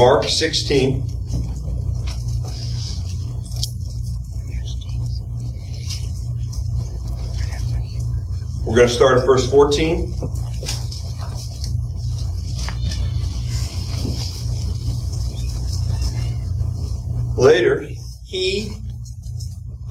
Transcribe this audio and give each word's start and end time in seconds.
Mark 0.00 0.24
16. 0.24 1.02
We're 8.64 8.76
going 8.76 8.88
to 8.88 8.94
start 8.94 9.18
at 9.18 9.26
verse 9.26 9.50
14. 9.50 10.14
Later, 17.36 17.86
he 18.24 18.72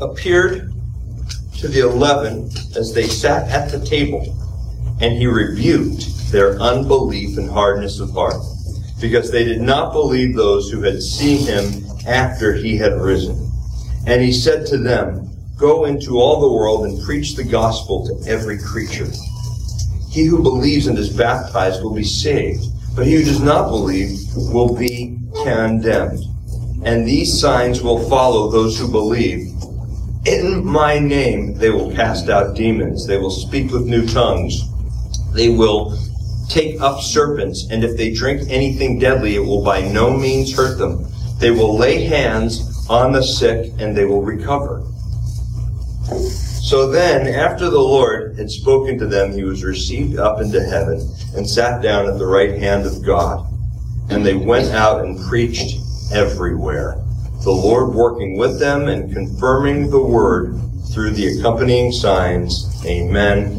appeared 0.01 0.73
to 1.59 1.67
the 1.67 1.81
eleven 1.81 2.45
as 2.75 2.95
they 2.95 3.05
sat 3.05 3.47
at 3.49 3.69
the 3.69 3.85
table, 3.85 4.35
and 5.01 5.15
he 5.19 5.27
rebuked 5.27 6.31
their 6.31 6.59
unbelief 6.59 7.37
and 7.37 7.47
hardness 7.47 7.99
of 7.99 8.09
heart, 8.09 8.41
because 8.99 9.31
they 9.31 9.43
did 9.43 9.61
not 9.61 9.93
believe 9.93 10.35
those 10.35 10.69
who 10.69 10.81
had 10.81 11.01
seen 11.01 11.45
him 11.45 11.83
after 12.07 12.53
he 12.53 12.77
had 12.77 12.93
risen. 12.93 13.49
And 14.05 14.21
he 14.21 14.31
said 14.31 14.65
to 14.67 14.77
them, 14.77 15.29
Go 15.57 15.85
into 15.85 16.19
all 16.19 16.39
the 16.39 16.51
world 16.51 16.85
and 16.85 17.03
preach 17.03 17.35
the 17.35 17.43
gospel 17.43 18.05
to 18.07 18.29
every 18.29 18.57
creature. 18.57 19.09
He 20.09 20.25
who 20.25 20.41
believes 20.41 20.87
and 20.87 20.97
is 20.97 21.15
baptized 21.15 21.83
will 21.83 21.93
be 21.93 22.03
saved, 22.03 22.63
but 22.95 23.05
he 23.05 23.15
who 23.15 23.23
does 23.23 23.41
not 23.41 23.69
believe 23.69 24.17
will 24.35 24.75
be 24.75 25.19
condemned. 25.43 26.23
And 26.83 27.05
these 27.05 27.39
signs 27.39 27.81
will 27.81 28.09
follow 28.09 28.49
those 28.49 28.79
who 28.79 28.89
believe. 28.89 29.53
In 30.25 30.65
my 30.65 30.97
name 30.97 31.55
they 31.55 31.69
will 31.69 31.93
cast 31.93 32.29
out 32.29 32.55
demons. 32.55 33.05
They 33.05 33.17
will 33.17 33.29
speak 33.29 33.71
with 33.71 33.85
new 33.85 34.07
tongues. 34.07 34.63
They 35.33 35.49
will 35.49 35.97
take 36.49 36.81
up 36.81 36.99
serpents, 36.99 37.67
and 37.69 37.83
if 37.83 37.95
they 37.95 38.11
drink 38.11 38.49
anything 38.49 38.99
deadly, 38.99 39.35
it 39.35 39.39
will 39.39 39.63
by 39.63 39.81
no 39.81 40.15
means 40.15 40.55
hurt 40.55 40.77
them. 40.77 41.05
They 41.37 41.51
will 41.51 41.77
lay 41.77 42.03
hands 42.03 42.87
on 42.89 43.13
the 43.13 43.21
sick, 43.21 43.71
and 43.79 43.95
they 43.95 44.05
will 44.05 44.23
recover. 44.23 44.83
So 46.69 46.89
then, 46.91 47.27
after 47.27 47.69
the 47.69 47.79
Lord 47.79 48.37
had 48.37 48.49
spoken 48.49 48.97
to 48.99 49.07
them, 49.07 49.31
he 49.31 49.43
was 49.43 49.63
received 49.63 50.17
up 50.17 50.41
into 50.41 50.61
heaven 50.61 50.99
and 51.35 51.47
sat 51.47 51.81
down 51.81 52.07
at 52.07 52.17
the 52.17 52.25
right 52.25 52.59
hand 52.59 52.85
of 52.85 53.03
God. 53.05 53.45
And 54.09 54.25
they 54.25 54.35
went 54.35 54.73
out 54.73 55.05
and 55.05 55.19
preached 55.27 55.79
everywhere, 56.11 56.95
the 57.43 57.51
Lord 57.51 57.93
working 57.93 58.37
with 58.37 58.59
them 58.59 58.87
and 58.87 59.13
confirming 59.13 59.89
the 59.89 60.01
word 60.01 60.59
through 60.91 61.11
the 61.11 61.39
accompanying 61.39 61.91
signs. 61.91 62.67
Amen. 62.85 63.58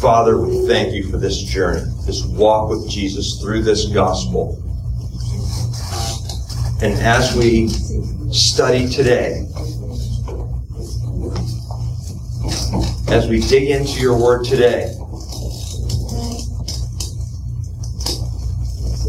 Father, 0.00 0.40
we 0.40 0.66
thank 0.68 0.94
you 0.94 1.10
for 1.10 1.16
this 1.16 1.36
journey, 1.36 1.82
this 2.06 2.24
walk 2.24 2.70
with 2.70 2.88
Jesus 2.88 3.40
through 3.40 3.62
this 3.62 3.86
gospel. 3.86 4.56
And 6.80 6.94
as 7.00 7.34
we 7.36 7.68
study 8.30 8.88
today, 8.88 9.46
as 13.08 13.26
we 13.28 13.40
dig 13.40 13.70
into 13.70 14.00
your 14.00 14.16
word 14.16 14.44
today, 14.44 14.94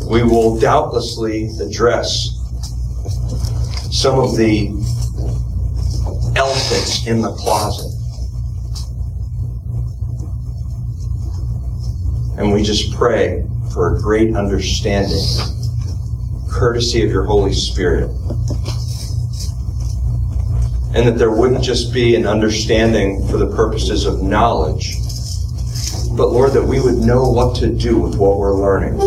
we 0.09 0.23
will 0.23 0.59
doubtlessly 0.59 1.49
address 1.61 2.31
some 3.91 4.17
of 4.17 4.36
the 4.36 4.69
elephants 6.36 7.05
in 7.05 7.21
the 7.21 7.33
closet. 7.38 7.94
And 12.38 12.52
we 12.52 12.64
just 12.64 12.94
pray 12.94 13.45
for 13.73 13.95
a 13.95 14.02
great 14.02 14.36
understanding, 14.36 15.23
courtesy 16.50 17.03
of 17.03 17.11
your 17.11 17.23
Holy 17.23 17.53
Spirit 17.53 18.09
and 20.95 21.05
that 21.05 21.17
there 21.17 21.31
wouldn't 21.31 21.61
just 21.61 21.94
be 21.94 22.16
an 22.16 22.25
understanding 22.25 23.27
for 23.27 23.36
the 23.36 23.53
purposes 23.53 24.05
of 24.05 24.23
knowledge, 24.23 24.95
but 26.15 26.30
Lord, 26.30 26.54
that 26.54 26.64
we 26.64 26.80
would 26.80 26.95
know 26.95 27.30
what 27.30 27.54
to 27.58 27.67
do 27.67 27.99
with 27.99 28.15
what 28.15 28.38
we're 28.38 28.55
learning. 28.55 28.98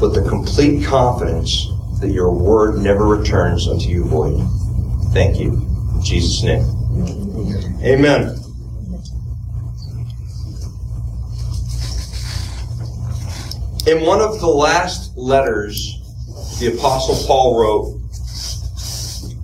With 0.00 0.14
the 0.14 0.24
complete 0.28 0.86
confidence 0.86 1.66
that 2.00 2.12
your 2.12 2.32
word 2.32 2.78
never 2.78 3.04
returns 3.04 3.66
unto 3.66 3.88
you 3.88 4.04
void. 4.04 4.40
Thank 5.12 5.40
you. 5.40 5.54
In 5.94 6.02
Jesus' 6.04 6.44
name. 6.44 6.64
Amen. 7.82 8.39
In 13.90 14.06
one 14.06 14.20
of 14.20 14.38
the 14.38 14.46
last 14.46 15.16
letters 15.16 16.00
the 16.60 16.76
Apostle 16.76 17.26
Paul 17.26 17.58
wrote. 17.58 18.00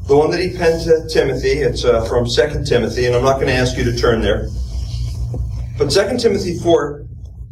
The 0.07 0.17
one 0.17 0.31
that 0.31 0.39
he 0.39 0.57
penned 0.57 0.85
to 0.85 1.09
Timothy, 1.09 1.63
it's 1.63 1.85
uh, 1.85 2.05
from 2.05 2.27
2 2.27 2.63
Timothy, 2.65 3.07
and 3.07 3.17
I'm 3.17 3.25
not 3.25 3.37
going 3.37 3.49
to 3.49 3.55
ask 3.55 3.77
you 3.77 3.83
to 3.83 3.97
turn 3.97 4.21
there. 4.21 4.49
But 5.77 5.91
2 5.91 6.19
Timothy 6.19 6.59
4, 6.61 7.07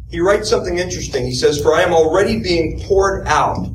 he 0.09 0.21
writes 0.21 0.49
something 0.49 0.77
interesting. 0.77 1.25
He 1.25 1.33
says, 1.33 1.61
For 1.61 1.73
I 1.73 1.81
am 1.81 1.91
already 1.91 2.39
being 2.39 2.79
poured 2.83 3.27
out 3.27 3.67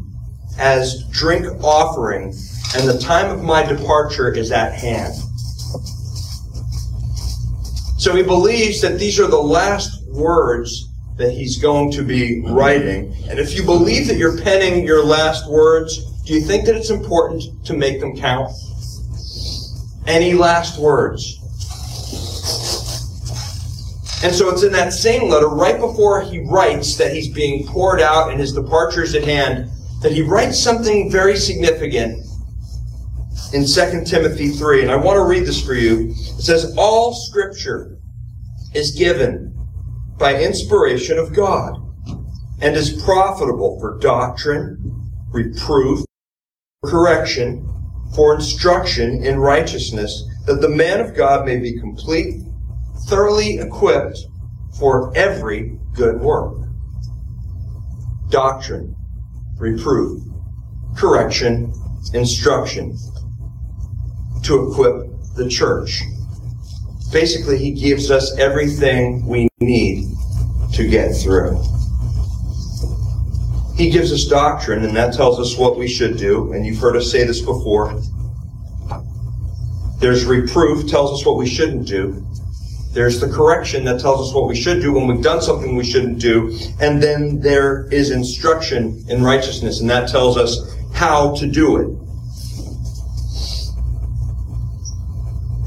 as 0.58 1.04
drink 1.10 1.44
offering, 1.62 2.32
and 2.74 2.88
the 2.88 2.98
time 3.02 3.30
of 3.30 3.42
my 3.42 3.62
departure 3.62 4.32
is 4.32 4.50
at 4.50 4.72
hand. 4.72 5.14
So 7.98 8.16
he 8.16 8.22
believes 8.22 8.80
that 8.80 8.98
these 8.98 9.20
are 9.20 9.26
the 9.26 9.36
last 9.36 10.06
words 10.08 10.89
that 11.20 11.32
he's 11.32 11.58
going 11.58 11.92
to 11.92 12.02
be 12.02 12.40
writing. 12.46 13.14
And 13.28 13.38
if 13.38 13.54
you 13.54 13.62
believe 13.62 14.08
that 14.08 14.16
you're 14.16 14.40
penning 14.40 14.84
your 14.84 15.04
last 15.04 15.48
words, 15.50 16.04
do 16.22 16.32
you 16.32 16.40
think 16.40 16.64
that 16.64 16.74
it's 16.74 16.90
important 16.90 17.42
to 17.66 17.74
make 17.74 18.00
them 18.00 18.16
count? 18.16 18.50
Any 20.06 20.32
last 20.32 20.80
words? 20.80 21.36
And 24.22 24.34
so 24.34 24.48
it's 24.50 24.62
in 24.62 24.72
that 24.72 24.92
same 24.92 25.30
letter, 25.30 25.48
right 25.48 25.78
before 25.78 26.22
he 26.22 26.40
writes 26.40 26.96
that 26.96 27.12
he's 27.12 27.28
being 27.28 27.66
poured 27.66 28.00
out 28.00 28.30
and 28.30 28.40
his 28.40 28.52
departure 28.52 29.02
is 29.02 29.14
at 29.14 29.24
hand, 29.24 29.70
that 30.02 30.12
he 30.12 30.22
writes 30.22 30.58
something 30.58 31.10
very 31.10 31.36
significant 31.36 32.26
in 33.52 33.66
2 33.66 34.04
Timothy 34.04 34.48
3. 34.48 34.82
And 34.82 34.90
I 34.90 34.96
want 34.96 35.16
to 35.16 35.24
read 35.24 35.46
this 35.46 35.64
for 35.64 35.74
you. 35.74 36.10
It 36.10 36.42
says, 36.42 36.74
All 36.78 37.14
scripture 37.14 37.98
is 38.74 38.92
given 38.92 39.49
by 40.20 40.38
inspiration 40.38 41.18
of 41.18 41.34
God 41.34 41.80
and 42.60 42.76
is 42.76 43.02
profitable 43.02 43.80
for 43.80 43.98
doctrine, 43.98 44.76
reproof, 45.32 46.04
correction, 46.84 47.66
for 48.14 48.34
instruction 48.34 49.24
in 49.24 49.38
righteousness, 49.38 50.22
that 50.46 50.60
the 50.60 50.68
man 50.68 51.00
of 51.00 51.16
God 51.16 51.46
may 51.46 51.58
be 51.58 51.80
complete, 51.80 52.42
thoroughly 53.08 53.58
equipped 53.58 54.18
for 54.78 55.10
every 55.16 55.78
good 55.94 56.20
work. 56.20 56.54
Doctrine, 58.28 58.94
reproof, 59.58 60.22
correction, 60.96 61.72
instruction 62.12 62.94
to 64.42 64.70
equip 64.70 65.06
the 65.34 65.48
church. 65.48 66.02
Basically, 67.12 67.58
he 67.58 67.72
gives 67.72 68.10
us 68.10 68.36
everything 68.38 69.26
we 69.26 69.48
need 69.58 70.10
to 70.74 70.86
get 70.86 71.12
through. 71.12 71.60
He 73.76 73.90
gives 73.90 74.12
us 74.12 74.26
doctrine, 74.26 74.84
and 74.84 74.94
that 74.96 75.14
tells 75.14 75.40
us 75.40 75.58
what 75.58 75.76
we 75.76 75.88
should 75.88 76.18
do. 76.18 76.52
And 76.52 76.64
you've 76.64 76.78
heard 76.78 76.96
us 76.96 77.10
say 77.10 77.24
this 77.24 77.40
before. 77.40 78.00
There's 79.98 80.24
reproof, 80.24 80.88
tells 80.88 81.18
us 81.18 81.26
what 81.26 81.36
we 81.36 81.48
shouldn't 81.48 81.88
do. 81.88 82.24
There's 82.92 83.20
the 83.20 83.28
correction 83.28 83.84
that 83.84 84.00
tells 84.00 84.28
us 84.28 84.34
what 84.34 84.48
we 84.48 84.56
should 84.56 84.80
do 84.80 84.92
when 84.92 85.06
we've 85.06 85.22
done 85.22 85.40
something 85.42 85.76
we 85.76 85.84
shouldn't 85.84 86.20
do. 86.20 86.56
And 86.80 87.02
then 87.02 87.40
there 87.40 87.86
is 87.92 88.10
instruction 88.10 89.04
in 89.08 89.22
righteousness, 89.22 89.80
and 89.80 89.90
that 89.90 90.08
tells 90.08 90.36
us 90.36 90.76
how 90.92 91.34
to 91.36 91.46
do 91.46 91.76
it. 91.76 91.99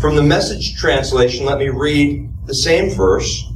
From 0.03 0.17
the 0.17 0.21
message 0.21 0.75
translation, 0.75 1.45
let 1.45 1.59
me 1.59 1.69
read 1.69 2.29
the 2.45 2.53
same 2.53 2.89
verse 2.89 3.49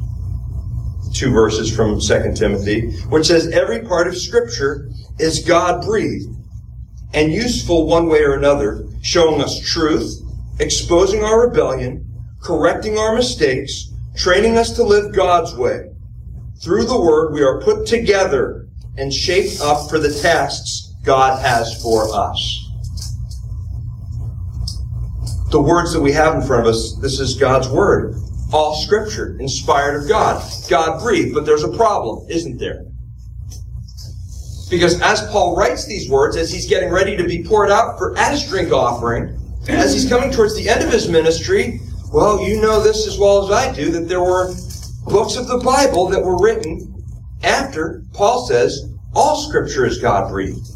two 1.13 1.29
verses 1.29 1.69
from 1.75 1.99
2 1.99 2.35
Timothy, 2.35 2.91
which 3.09 3.27
says 3.27 3.49
every 3.49 3.81
part 3.81 4.07
of 4.07 4.15
Scripture 4.15 4.89
is 5.19 5.43
God 5.43 5.83
breathed 5.83 6.33
and 7.13 7.33
useful 7.33 7.85
one 7.85 8.07
way 8.07 8.21
or 8.21 8.35
another, 8.35 8.87
showing 9.01 9.41
us 9.41 9.59
truth, 9.59 10.21
exposing 10.61 11.21
our 11.21 11.49
rebellion, 11.49 12.09
correcting 12.41 12.97
our 12.97 13.13
mistakes, 13.13 13.91
training 14.15 14.57
us 14.57 14.73
to 14.77 14.83
live 14.83 15.13
God's 15.13 15.53
way. 15.53 15.91
Through 16.63 16.85
the 16.85 16.97
Word, 16.97 17.33
we 17.33 17.43
are 17.43 17.59
put 17.59 17.85
together 17.85 18.69
and 18.95 19.13
shaped 19.13 19.59
up 19.59 19.89
for 19.89 19.99
the 19.99 20.17
tasks 20.21 20.93
God 21.03 21.41
has 21.41 21.83
for 21.83 22.07
us. 22.09 22.66
The 25.49 25.61
words 25.61 25.93
that 25.93 26.01
we 26.01 26.11
have 26.11 26.35
in 26.35 26.41
front 26.41 26.67
of 26.67 26.73
us, 26.73 26.95
this 27.01 27.19
is 27.19 27.35
God's 27.35 27.69
Word 27.69 28.15
all 28.53 28.75
scripture 28.75 29.37
inspired 29.39 30.01
of 30.01 30.07
God. 30.07 30.43
God 30.69 31.01
breathed, 31.01 31.33
but 31.33 31.45
there's 31.45 31.63
a 31.63 31.75
problem, 31.75 32.25
isn't 32.29 32.57
there? 32.57 32.85
Because 34.69 35.01
as 35.01 35.21
Paul 35.31 35.55
writes 35.55 35.85
these 35.85 36.09
words, 36.09 36.35
as 36.35 36.51
he's 36.51 36.67
getting 36.67 36.89
ready 36.89 37.15
to 37.15 37.23
be 37.23 37.43
poured 37.43 37.71
out 37.71 37.97
for 37.97 38.17
as 38.17 38.47
drink 38.47 38.71
offering, 38.71 39.37
as 39.67 39.93
he's 39.93 40.07
coming 40.07 40.31
towards 40.31 40.55
the 40.55 40.69
end 40.69 40.83
of 40.83 40.91
his 40.91 41.09
ministry, 41.09 41.79
well, 42.11 42.41
you 42.41 42.61
know 42.61 42.81
this 42.81 43.07
as 43.07 43.17
well 43.17 43.45
as 43.45 43.51
I 43.51 43.73
do, 43.73 43.91
that 43.91 44.07
there 44.07 44.21
were 44.21 44.53
books 45.05 45.35
of 45.35 45.47
the 45.47 45.61
Bible 45.63 46.07
that 46.09 46.23
were 46.23 46.37
written 46.41 46.93
after 47.43 48.03
Paul 48.13 48.45
says 48.45 48.93
all 49.13 49.37
scripture 49.47 49.85
is 49.85 49.99
God 49.99 50.29
breathed. 50.29 50.67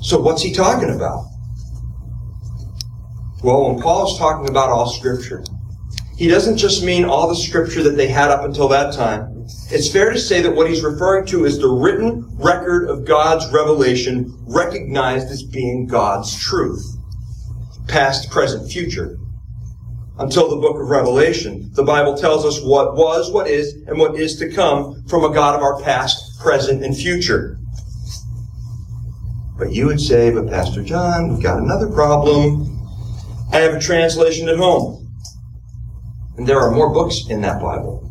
So 0.00 0.20
what's 0.20 0.42
he 0.42 0.52
talking 0.52 0.90
about? 0.90 1.26
Well, 3.42 3.70
when 3.70 3.82
Paul 3.82 4.10
is 4.10 4.18
talking 4.18 4.48
about 4.48 4.70
all 4.70 4.88
scripture, 4.88 5.44
he 6.16 6.28
doesn't 6.28 6.56
just 6.56 6.82
mean 6.82 7.04
all 7.04 7.28
the 7.28 7.36
scripture 7.36 7.82
that 7.82 7.96
they 7.96 8.08
had 8.08 8.30
up 8.30 8.44
until 8.44 8.68
that 8.68 8.94
time. 8.94 9.44
It's 9.70 9.92
fair 9.92 10.10
to 10.10 10.18
say 10.18 10.40
that 10.40 10.54
what 10.54 10.68
he's 10.68 10.82
referring 10.82 11.26
to 11.26 11.44
is 11.44 11.58
the 11.58 11.68
written 11.68 12.26
record 12.38 12.88
of 12.88 13.04
God's 13.04 13.46
revelation 13.52 14.34
recognized 14.46 15.28
as 15.28 15.42
being 15.42 15.86
God's 15.86 16.34
truth. 16.42 16.82
Past, 17.86 18.30
present, 18.30 18.70
future. 18.72 19.18
Until 20.18 20.48
the 20.48 20.56
book 20.56 20.80
of 20.80 20.88
Revelation, 20.88 21.70
the 21.74 21.84
Bible 21.84 22.16
tells 22.16 22.46
us 22.46 22.62
what 22.62 22.96
was, 22.96 23.30
what 23.30 23.46
is, 23.46 23.74
and 23.86 23.98
what 23.98 24.18
is 24.18 24.36
to 24.38 24.50
come 24.50 25.04
from 25.08 25.24
a 25.24 25.32
God 25.32 25.54
of 25.54 25.62
our 25.62 25.80
past, 25.82 26.40
present, 26.40 26.82
and 26.82 26.96
future. 26.96 27.58
But 29.58 29.72
you 29.72 29.86
would 29.86 30.00
say, 30.00 30.30
but 30.30 30.48
Pastor 30.48 30.82
John, 30.82 31.28
we've 31.28 31.42
got 31.42 31.58
another 31.58 31.88
problem. 31.88 32.75
I 33.52 33.58
have 33.58 33.74
a 33.74 33.80
translation 33.80 34.48
at 34.48 34.56
home. 34.56 35.02
And 36.36 36.46
there 36.46 36.60
are 36.60 36.70
more 36.70 36.92
books 36.92 37.28
in 37.28 37.40
that 37.42 37.62
Bible. 37.62 38.02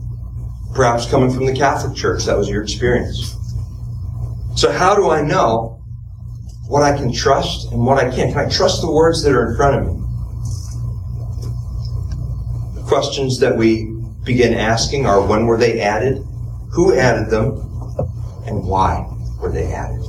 Perhaps 0.73 1.09
coming 1.09 1.31
from 1.31 1.45
the 1.45 1.53
Catholic 1.53 1.95
Church, 1.95 2.25
that 2.25 2.37
was 2.37 2.49
your 2.49 2.63
experience. 2.63 3.35
So 4.55 4.71
how 4.71 4.95
do 4.95 5.09
I 5.09 5.21
know 5.21 5.83
what 6.67 6.81
I 6.81 6.97
can 6.97 7.13
trust 7.13 7.71
and 7.71 7.85
what 7.85 7.97
I 7.97 8.09
can't? 8.09 8.33
Can 8.33 8.45
I 8.45 8.49
trust 8.49 8.81
the 8.81 8.91
words 8.91 9.21
that 9.23 9.33
are 9.33 9.51
in 9.51 9.55
front 9.55 9.77
of 9.77 9.85
me? 9.87 10.01
The 12.75 12.87
questions 12.87 13.39
that 13.39 13.55
we 13.55 13.93
begin 14.23 14.53
asking 14.53 15.05
are 15.05 15.21
when 15.21 15.45
were 15.45 15.57
they 15.57 15.81
added? 15.81 16.25
Who 16.71 16.95
added 16.95 17.29
them? 17.29 17.61
And 18.47 18.63
why 18.63 19.07
were 19.39 19.51
they 19.51 19.71
added? 19.71 20.01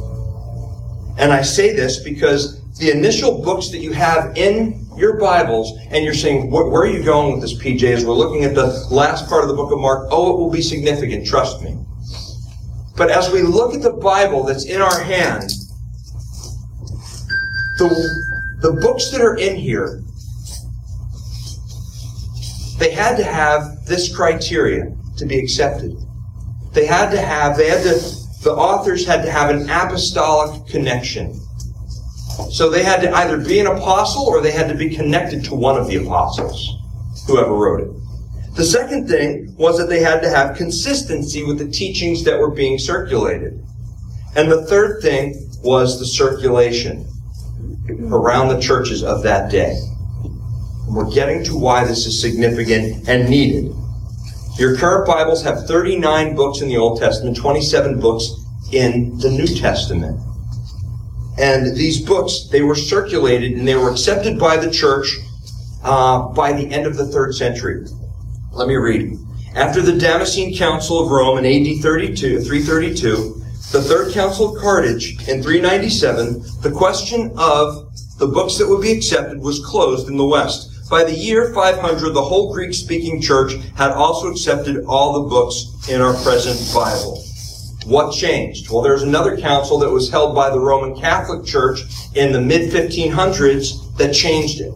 And 1.18 1.32
I 1.32 1.42
say 1.42 1.74
this 1.74 2.02
because 2.02 2.62
the 2.78 2.90
initial 2.90 3.42
books 3.42 3.70
that 3.70 3.78
you 3.78 3.92
have 3.92 4.36
in 4.36 4.85
your 4.96 5.18
Bibles 5.18 5.78
and 5.90 6.04
you're 6.04 6.14
saying, 6.14 6.50
where 6.50 6.82
are 6.82 6.86
you 6.86 7.02
going 7.02 7.32
with 7.32 7.42
this, 7.42 7.54
PJ? 7.54 7.82
As 7.84 8.04
we're 8.04 8.14
looking 8.14 8.44
at 8.44 8.54
the 8.54 8.86
last 8.90 9.28
part 9.28 9.42
of 9.42 9.48
the 9.48 9.54
book 9.54 9.72
of 9.72 9.78
Mark, 9.78 10.08
oh, 10.10 10.32
it 10.32 10.38
will 10.38 10.50
be 10.50 10.62
significant, 10.62 11.26
trust 11.26 11.62
me. 11.62 11.76
But 12.96 13.10
as 13.10 13.30
we 13.30 13.42
look 13.42 13.74
at 13.74 13.82
the 13.82 13.92
Bible 13.92 14.42
that's 14.42 14.64
in 14.64 14.80
our 14.80 15.00
hand, 15.00 15.50
the, 17.78 17.88
the 18.62 18.72
books 18.80 19.10
that 19.10 19.20
are 19.20 19.36
in 19.36 19.56
here, 19.56 20.02
they 22.78 22.90
had 22.90 23.16
to 23.16 23.24
have 23.24 23.84
this 23.84 24.14
criteria 24.14 24.96
to 25.18 25.26
be 25.26 25.38
accepted. 25.38 25.94
They 26.72 26.86
had 26.86 27.10
to 27.10 27.20
have, 27.20 27.56
they 27.56 27.68
had 27.68 27.82
to, 27.82 27.94
the 28.42 28.52
authors 28.52 29.06
had 29.06 29.22
to 29.22 29.30
have 29.30 29.50
an 29.50 29.68
apostolic 29.68 30.66
connection. 30.66 31.38
So 32.50 32.70
they 32.70 32.82
had 32.82 33.00
to 33.02 33.12
either 33.12 33.38
be 33.38 33.60
an 33.60 33.66
apostle 33.66 34.24
or 34.24 34.40
they 34.40 34.52
had 34.52 34.68
to 34.68 34.74
be 34.74 34.94
connected 34.94 35.44
to 35.46 35.54
one 35.54 35.78
of 35.78 35.88
the 35.88 35.96
apostles, 35.96 36.78
whoever 37.26 37.54
wrote 37.54 37.80
it. 37.80 37.90
The 38.56 38.64
second 38.64 39.08
thing 39.08 39.54
was 39.56 39.78
that 39.78 39.88
they 39.88 40.00
had 40.00 40.20
to 40.22 40.30
have 40.30 40.56
consistency 40.56 41.44
with 41.44 41.58
the 41.58 41.68
teachings 41.68 42.24
that 42.24 42.38
were 42.38 42.50
being 42.50 42.78
circulated. 42.78 43.62
And 44.34 44.50
the 44.50 44.66
third 44.66 45.02
thing 45.02 45.50
was 45.62 45.98
the 45.98 46.06
circulation 46.06 47.06
around 48.10 48.48
the 48.48 48.60
churches 48.60 49.02
of 49.02 49.22
that 49.22 49.50
day. 49.50 49.78
We're 50.88 51.10
getting 51.10 51.42
to 51.44 51.56
why 51.56 51.84
this 51.84 52.06
is 52.06 52.20
significant 52.20 53.08
and 53.08 53.28
needed. 53.28 53.74
Your 54.58 54.76
current 54.76 55.06
Bibles 55.06 55.42
have 55.42 55.66
39 55.66 56.34
books 56.34 56.60
in 56.60 56.68
the 56.68 56.76
Old 56.76 56.98
Testament, 56.98 57.36
27 57.36 58.00
books 58.00 58.30
in 58.72 59.18
the 59.18 59.30
New 59.30 59.46
Testament. 59.46 60.18
And 61.38 61.76
these 61.76 62.00
books, 62.00 62.48
they 62.50 62.62
were 62.62 62.74
circulated 62.74 63.52
and 63.52 63.66
they 63.66 63.76
were 63.76 63.90
accepted 63.90 64.38
by 64.38 64.56
the 64.56 64.70
church 64.70 65.18
uh, 65.82 66.28
by 66.28 66.52
the 66.52 66.70
end 66.72 66.86
of 66.86 66.96
the 66.96 67.06
third 67.06 67.34
century. 67.34 67.86
Let 68.52 68.68
me 68.68 68.76
read. 68.76 69.18
After 69.54 69.80
the 69.82 69.98
Damascene 69.98 70.56
Council 70.56 71.00
of 71.00 71.10
Rome 71.10 71.38
in 71.38 71.46
AD 71.46 71.82
32, 71.82 72.40
332, 72.40 73.42
the 73.72 73.82
Third 73.82 74.12
Council 74.12 74.54
of 74.54 74.62
Carthage 74.62 75.28
in 75.28 75.42
397, 75.42 76.40
the 76.62 76.70
question 76.70 77.32
of 77.36 77.92
the 78.18 78.28
books 78.28 78.58
that 78.58 78.68
would 78.68 78.80
be 78.80 78.92
accepted 78.92 79.40
was 79.40 79.64
closed 79.64 80.08
in 80.08 80.16
the 80.16 80.24
West. 80.24 80.88
By 80.88 81.02
the 81.02 81.12
year 81.12 81.52
500, 81.52 82.12
the 82.12 82.22
whole 82.22 82.52
Greek-speaking 82.52 83.20
church 83.20 83.54
had 83.74 83.90
also 83.90 84.30
accepted 84.30 84.84
all 84.86 85.14
the 85.14 85.28
books 85.28 85.88
in 85.88 86.00
our 86.00 86.14
present 86.22 86.60
Bible. 86.72 87.25
What 87.86 88.12
changed? 88.12 88.68
Well, 88.68 88.82
there's 88.82 89.04
another 89.04 89.36
council 89.36 89.78
that 89.78 89.90
was 89.90 90.10
held 90.10 90.34
by 90.34 90.50
the 90.50 90.58
Roman 90.58 91.00
Catholic 91.00 91.46
Church 91.46 91.82
in 92.16 92.32
the 92.32 92.40
mid 92.40 92.72
1500s 92.72 93.96
that 93.96 94.12
changed 94.12 94.60
it. 94.60 94.72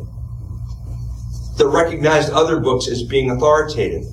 That 1.57 1.67
recognized 1.67 2.33
other 2.33 2.61
books 2.61 2.87
as 2.87 3.03
being 3.03 3.33
authoritative. 3.33 4.05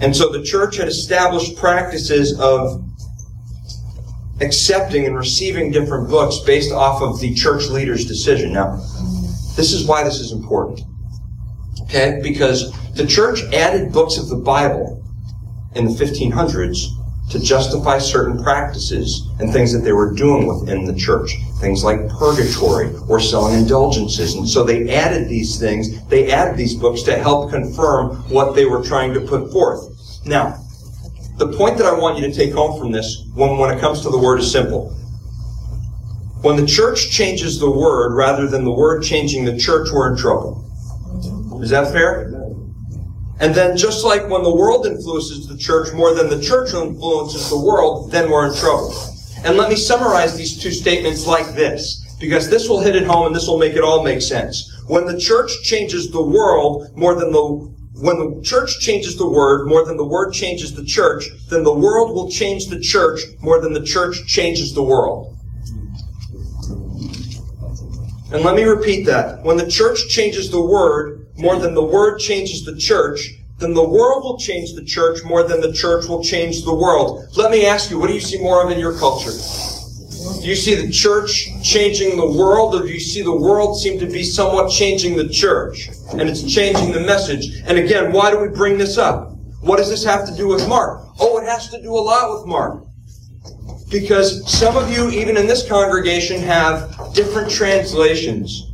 And 0.00 0.14
so 0.14 0.30
the 0.30 0.44
church 0.44 0.76
had 0.76 0.86
established 0.86 1.56
practices 1.56 2.38
of 2.38 2.84
accepting 4.40 5.06
and 5.06 5.16
receiving 5.16 5.72
different 5.72 6.08
books 6.08 6.38
based 6.46 6.70
off 6.70 7.02
of 7.02 7.18
the 7.20 7.34
church 7.34 7.66
leader's 7.68 8.06
decision. 8.06 8.52
Now, 8.52 8.76
this 9.56 9.72
is 9.72 9.86
why 9.86 10.04
this 10.04 10.20
is 10.20 10.30
important. 10.30 10.82
Okay? 11.82 12.20
Because 12.22 12.72
the 12.96 13.06
church 13.06 13.42
added 13.52 13.92
books 13.92 14.16
of 14.16 14.28
the 14.28 14.36
Bible 14.36 15.04
in 15.74 15.84
the 15.84 15.90
1500s 15.90 16.88
to 17.30 17.38
justify 17.38 17.98
certain 17.98 18.42
practices 18.42 19.28
and 19.38 19.52
things 19.52 19.72
that 19.72 19.80
they 19.80 19.92
were 19.92 20.14
doing 20.14 20.46
within 20.46 20.84
the 20.84 20.94
church. 20.94 21.36
Things 21.60 21.84
like 21.84 22.08
purgatory 22.08 22.94
or 23.08 23.20
selling 23.20 23.58
indulgences. 23.58 24.34
And 24.34 24.48
so 24.48 24.64
they 24.64 24.94
added 24.94 25.28
these 25.28 25.58
things, 25.58 26.06
they 26.06 26.32
added 26.32 26.56
these 26.56 26.74
books 26.74 27.02
to 27.02 27.18
help 27.18 27.50
confirm 27.50 28.16
what 28.30 28.54
they 28.54 28.64
were 28.64 28.82
trying 28.82 29.12
to 29.14 29.20
put 29.20 29.52
forth. 29.52 29.92
Now, 30.24 30.62
the 31.36 31.52
point 31.52 31.76
that 31.78 31.86
I 31.86 31.98
want 31.98 32.18
you 32.18 32.26
to 32.26 32.32
take 32.32 32.54
home 32.54 32.80
from 32.80 32.92
this 32.92 33.24
when, 33.34 33.58
when 33.58 33.76
it 33.76 33.80
comes 33.80 34.00
to 34.02 34.08
the 34.08 34.18
word 34.18 34.40
is 34.40 34.50
simple. 34.50 34.90
When 36.40 36.56
the 36.56 36.66
church 36.66 37.10
changes 37.10 37.58
the 37.58 37.70
word 37.70 38.14
rather 38.14 38.46
than 38.46 38.64
the 38.64 38.72
word 38.72 39.02
changing 39.02 39.44
the 39.44 39.58
church, 39.58 39.88
we're 39.92 40.12
in 40.12 40.16
trouble. 40.16 40.62
Is 41.62 41.70
that 41.70 41.92
fair? 41.92 42.35
And 43.38 43.54
then 43.54 43.76
just 43.76 44.04
like 44.04 44.28
when 44.28 44.42
the 44.42 44.54
world 44.54 44.86
influences 44.86 45.46
the 45.46 45.58
church 45.58 45.92
more 45.92 46.14
than 46.14 46.30
the 46.30 46.40
church 46.40 46.72
influences 46.72 47.50
the 47.50 47.60
world, 47.60 48.10
then 48.10 48.30
we're 48.30 48.46
in 48.46 48.54
trouble. 48.54 48.94
And 49.44 49.56
let 49.56 49.68
me 49.68 49.76
summarize 49.76 50.36
these 50.36 50.60
two 50.60 50.70
statements 50.70 51.26
like 51.26 51.54
this, 51.54 52.16
because 52.18 52.48
this 52.48 52.68
will 52.68 52.80
hit 52.80 52.96
it 52.96 53.06
home 53.06 53.26
and 53.26 53.36
this 53.36 53.46
will 53.46 53.58
make 53.58 53.74
it 53.74 53.84
all 53.84 54.02
make 54.02 54.22
sense. 54.22 54.72
When 54.88 55.04
the 55.04 55.18
church 55.18 55.62
changes 55.62 56.10
the 56.10 56.22
world 56.22 56.96
more 56.96 57.14
than 57.14 57.30
the 57.30 57.76
when 57.98 58.18
the 58.18 58.42
church 58.42 58.78
changes 58.80 59.16
the 59.16 59.26
word 59.26 59.66
more 59.66 59.84
than 59.86 59.96
the 59.96 60.04
word 60.04 60.32
changes 60.32 60.74
the 60.74 60.84
church, 60.84 61.28
then 61.48 61.64
the 61.64 61.72
world 61.72 62.14
will 62.14 62.30
change 62.30 62.66
the 62.66 62.78
church 62.78 63.20
more 63.40 63.58
than 63.58 63.72
the 63.72 63.82
church 63.82 64.26
changes 64.26 64.74
the 64.74 64.82
world. 64.82 65.34
And 68.32 68.44
let 68.44 68.54
me 68.54 68.64
repeat 68.64 69.06
that. 69.06 69.42
When 69.44 69.56
the 69.56 69.66
church 69.66 70.08
changes 70.08 70.50
the 70.50 70.60
word, 70.60 71.25
more 71.36 71.58
than 71.58 71.74
the 71.74 71.84
word 71.84 72.18
changes 72.18 72.64
the 72.64 72.76
church, 72.76 73.34
then 73.58 73.72
the 73.72 73.88
world 73.88 74.24
will 74.24 74.38
change 74.38 74.74
the 74.74 74.84
church 74.84 75.24
more 75.24 75.42
than 75.42 75.60
the 75.60 75.72
church 75.72 76.06
will 76.06 76.22
change 76.22 76.64
the 76.64 76.74
world. 76.74 77.26
Let 77.36 77.50
me 77.50 77.66
ask 77.66 77.90
you, 77.90 77.98
what 77.98 78.08
do 78.08 78.14
you 78.14 78.20
see 78.20 78.38
more 78.38 78.62
of 78.64 78.70
in 78.70 78.78
your 78.78 78.98
culture? 78.98 79.30
Do 79.30 80.46
you 80.46 80.56
see 80.56 80.74
the 80.74 80.90
church 80.90 81.48
changing 81.62 82.16
the 82.16 82.30
world, 82.30 82.74
or 82.74 82.82
do 82.82 82.88
you 82.88 83.00
see 83.00 83.22
the 83.22 83.34
world 83.34 83.80
seem 83.80 83.98
to 84.00 84.06
be 84.06 84.22
somewhat 84.22 84.70
changing 84.70 85.16
the 85.16 85.28
church? 85.28 85.88
And 86.12 86.22
it's 86.22 86.42
changing 86.42 86.92
the 86.92 87.00
message. 87.00 87.62
And 87.66 87.78
again, 87.78 88.12
why 88.12 88.30
do 88.30 88.40
we 88.40 88.48
bring 88.48 88.76
this 88.76 88.98
up? 88.98 89.32
What 89.60 89.78
does 89.78 89.88
this 89.88 90.04
have 90.04 90.26
to 90.26 90.34
do 90.36 90.48
with 90.48 90.68
Mark? 90.68 91.06
Oh, 91.18 91.38
it 91.38 91.46
has 91.46 91.68
to 91.70 91.80
do 91.80 91.92
a 91.94 91.98
lot 91.98 92.36
with 92.36 92.46
Mark. 92.46 92.84
Because 93.90 94.50
some 94.50 94.76
of 94.76 94.92
you, 94.92 95.10
even 95.10 95.36
in 95.36 95.46
this 95.46 95.66
congregation, 95.66 96.40
have 96.42 97.14
different 97.14 97.50
translations. 97.50 98.72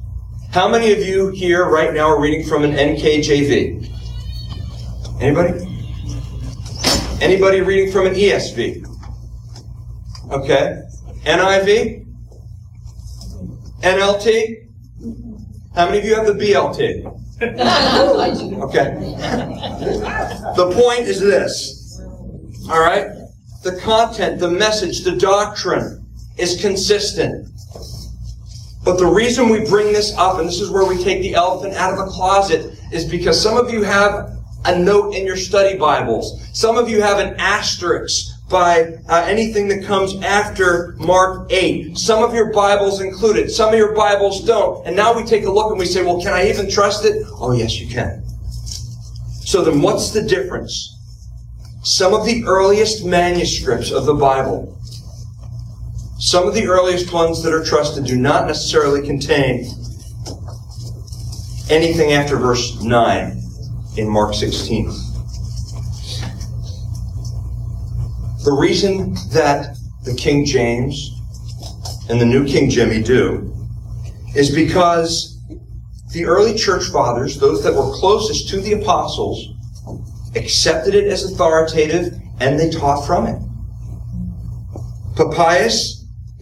How 0.53 0.69
many 0.69 0.93
of 0.93 0.99
you 0.99 1.29
here 1.29 1.65
right 1.67 1.95
now 1.95 2.09
are 2.09 2.21
reading 2.21 2.47
from 2.47 2.63
an 2.63 2.73
NKJV? 2.73 3.89
Anybody? 5.19 5.67
Anybody 7.23 7.63
reading 7.63 7.91
from 7.91 8.07
an 8.09 8.13
ESV? 8.13 8.87
Okay. 10.31 10.83
NIV? 11.25 12.07
NLT? 13.81 14.69
How 15.75 15.87
many 15.87 16.01
of 16.01 16.05
you 16.05 16.15
have 16.17 16.27
the 16.27 16.35
BLT? 16.35 17.19
Okay. 18.63 18.95
The 20.55 20.71
point 20.75 21.09
is 21.09 21.19
this. 21.19 21.99
All 22.71 22.81
right? 22.81 23.07
The 23.65 23.81
content, 23.81 24.39
the 24.39 24.51
message, 24.51 25.03
the 25.03 25.17
doctrine 25.17 26.07
is 26.37 26.61
consistent. 26.61 27.49
But 28.85 28.99
the 28.99 29.07
reason 29.07 29.49
we 29.49 29.65
bring 29.65 29.93
this 29.93 30.17
up, 30.17 30.39
and 30.39 30.49
this 30.49 30.61
is 30.61 30.71
where 30.71 30.87
we 30.87 31.03
take 31.03 31.23
the 31.23 31.35
elephant 31.35 31.75
out 31.75 31.93
of 31.93 31.99
the 31.99 32.11
closet, 32.11 32.79
is 32.93 33.05
because 33.05 33.41
some 33.41 33.57
of 33.57 33.73
you 33.73 33.83
have 33.83 34.37
a 34.65 34.79
note 34.79 35.15
in 35.15 35.25
your 35.25 35.37
study 35.37 35.79
Bibles. 35.79 36.45
Some 36.53 36.77
of 36.77 36.89
you 36.89 37.01
have 37.01 37.19
an 37.19 37.35
asterisk 37.39 38.33
by 38.49 38.99
uh, 39.09 39.25
anything 39.27 39.69
that 39.69 39.85
comes 39.85 40.21
after 40.23 40.95
Mark 40.99 41.51
8. 41.51 41.97
Some 41.97 42.23
of 42.23 42.35
your 42.35 42.53
Bibles 42.53 43.01
include 43.01 43.37
it. 43.37 43.51
Some 43.51 43.73
of 43.73 43.79
your 43.79 43.95
Bibles 43.95 44.45
don't. 44.45 44.87
And 44.87 44.95
now 44.95 45.17
we 45.17 45.25
take 45.25 45.45
a 45.45 45.51
look 45.51 45.71
and 45.71 45.79
we 45.79 45.87
say, 45.87 46.05
well, 46.05 46.21
can 46.21 46.33
I 46.33 46.49
even 46.49 46.71
trust 46.71 47.05
it? 47.05 47.25
Oh, 47.31 47.53
yes, 47.53 47.81
you 47.81 47.89
can. 47.89 48.25
So 49.45 49.63
then 49.63 49.81
what's 49.81 50.11
the 50.11 50.23
difference? 50.23 50.99
Some 51.83 52.15
of 52.15 52.25
the 52.25 52.45
earliest 52.47 53.05
manuscripts 53.05 53.91
of 53.91 54.07
the 54.07 54.15
Bible, 54.15 54.79
some 56.23 56.47
of 56.47 56.55
the 56.55 56.69
earliest 56.69 57.13
ones 57.13 57.43
that 57.43 57.53
are 57.53 57.65
trusted 57.65 58.05
do 58.05 58.17
not 58.17 58.47
necessarily 58.47 59.05
contain 59.05 59.65
anything 61.69 62.13
after 62.13 62.37
verse 62.37 62.81
9 62.81 63.43
in 63.97 64.09
Mark 64.09 64.33
16. 64.33 64.87
The 68.45 68.57
reason 68.57 69.15
that 69.33 69.77
the 70.05 70.15
King 70.15 70.45
James 70.45 71.11
and 72.09 72.21
the 72.21 72.25
New 72.25 72.47
King 72.47 72.71
Jimmy 72.71 73.03
do 73.03 73.53
is 74.37 74.55
because 74.55 75.41
the 76.13 76.25
early 76.25 76.57
church 76.57 76.85
fathers, 76.85 77.41
those 77.41 77.65
that 77.65 77.75
were 77.75 77.93
closest 77.95 78.49
to 78.51 78.61
the 78.61 78.75
apostles, 78.75 79.49
accepted 80.37 80.95
it 80.95 81.09
as 81.09 81.25
authoritative 81.25 82.17
and 82.39 82.61
they 82.61 82.71
taught 82.71 83.05
from 83.05 83.27
it. 83.27 83.43
Papias 85.17 85.92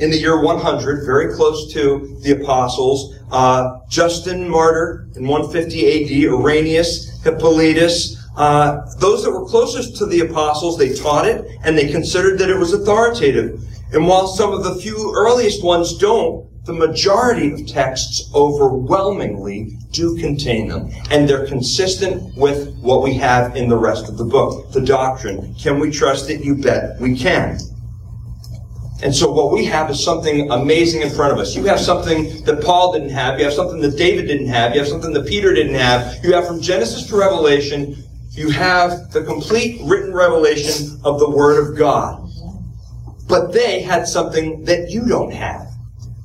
in 0.00 0.10
the 0.10 0.18
year 0.18 0.40
100, 0.40 1.04
very 1.04 1.32
close 1.34 1.72
to 1.74 2.18
the 2.22 2.32
apostles, 2.32 3.14
uh, 3.30 3.78
Justin 3.88 4.48
Martyr 4.48 5.06
in 5.14 5.26
150 5.26 5.86
AD, 5.86 6.32
Irenaeus, 6.32 7.22
Hippolytus, 7.22 8.16
uh, 8.36 8.80
those 8.98 9.22
that 9.22 9.30
were 9.30 9.44
closest 9.44 9.96
to 9.98 10.06
the 10.06 10.20
apostles, 10.20 10.78
they 10.78 10.94
taught 10.94 11.26
it 11.26 11.44
and 11.64 11.76
they 11.76 11.92
considered 11.92 12.38
that 12.38 12.48
it 12.48 12.56
was 12.56 12.72
authoritative. 12.72 13.62
And 13.92 14.06
while 14.06 14.26
some 14.26 14.52
of 14.52 14.64
the 14.64 14.76
few 14.76 15.12
earliest 15.14 15.62
ones 15.62 15.98
don't, 15.98 16.48
the 16.64 16.72
majority 16.72 17.52
of 17.52 17.66
texts 17.66 18.30
overwhelmingly 18.34 19.76
do 19.90 20.16
contain 20.16 20.68
them. 20.68 20.90
And 21.10 21.28
they're 21.28 21.46
consistent 21.46 22.36
with 22.36 22.74
what 22.78 23.02
we 23.02 23.14
have 23.14 23.56
in 23.56 23.68
the 23.68 23.76
rest 23.76 24.08
of 24.08 24.16
the 24.16 24.24
book. 24.24 24.70
The 24.72 24.80
doctrine. 24.80 25.54
Can 25.56 25.78
we 25.78 25.90
trust 25.90 26.30
it? 26.30 26.42
You 26.42 26.54
bet 26.54 26.98
we 27.00 27.18
can. 27.18 27.58
And 29.02 29.14
so 29.14 29.32
what 29.32 29.50
we 29.50 29.64
have 29.64 29.90
is 29.90 30.02
something 30.02 30.50
amazing 30.50 31.00
in 31.00 31.10
front 31.10 31.32
of 31.32 31.38
us. 31.38 31.56
You 31.56 31.64
have 31.64 31.80
something 31.80 32.44
that 32.44 32.62
Paul 32.62 32.92
didn't 32.92 33.10
have. 33.10 33.38
You 33.38 33.46
have 33.46 33.54
something 33.54 33.80
that 33.80 33.96
David 33.96 34.26
didn't 34.26 34.48
have. 34.48 34.74
You 34.74 34.80
have 34.80 34.88
something 34.88 35.12
that 35.14 35.26
Peter 35.26 35.54
didn't 35.54 35.74
have. 35.74 36.22
You 36.22 36.34
have 36.34 36.46
from 36.46 36.60
Genesis 36.60 37.06
to 37.06 37.16
Revelation, 37.16 37.96
you 38.32 38.50
have 38.50 39.10
the 39.10 39.24
complete 39.24 39.80
written 39.84 40.12
revelation 40.12 41.00
of 41.02 41.18
the 41.18 41.28
Word 41.28 41.66
of 41.66 41.76
God. 41.76 42.28
But 43.26 43.52
they 43.52 43.80
had 43.80 44.06
something 44.06 44.64
that 44.64 44.90
you 44.90 45.06
don't 45.06 45.32
have. 45.32 45.68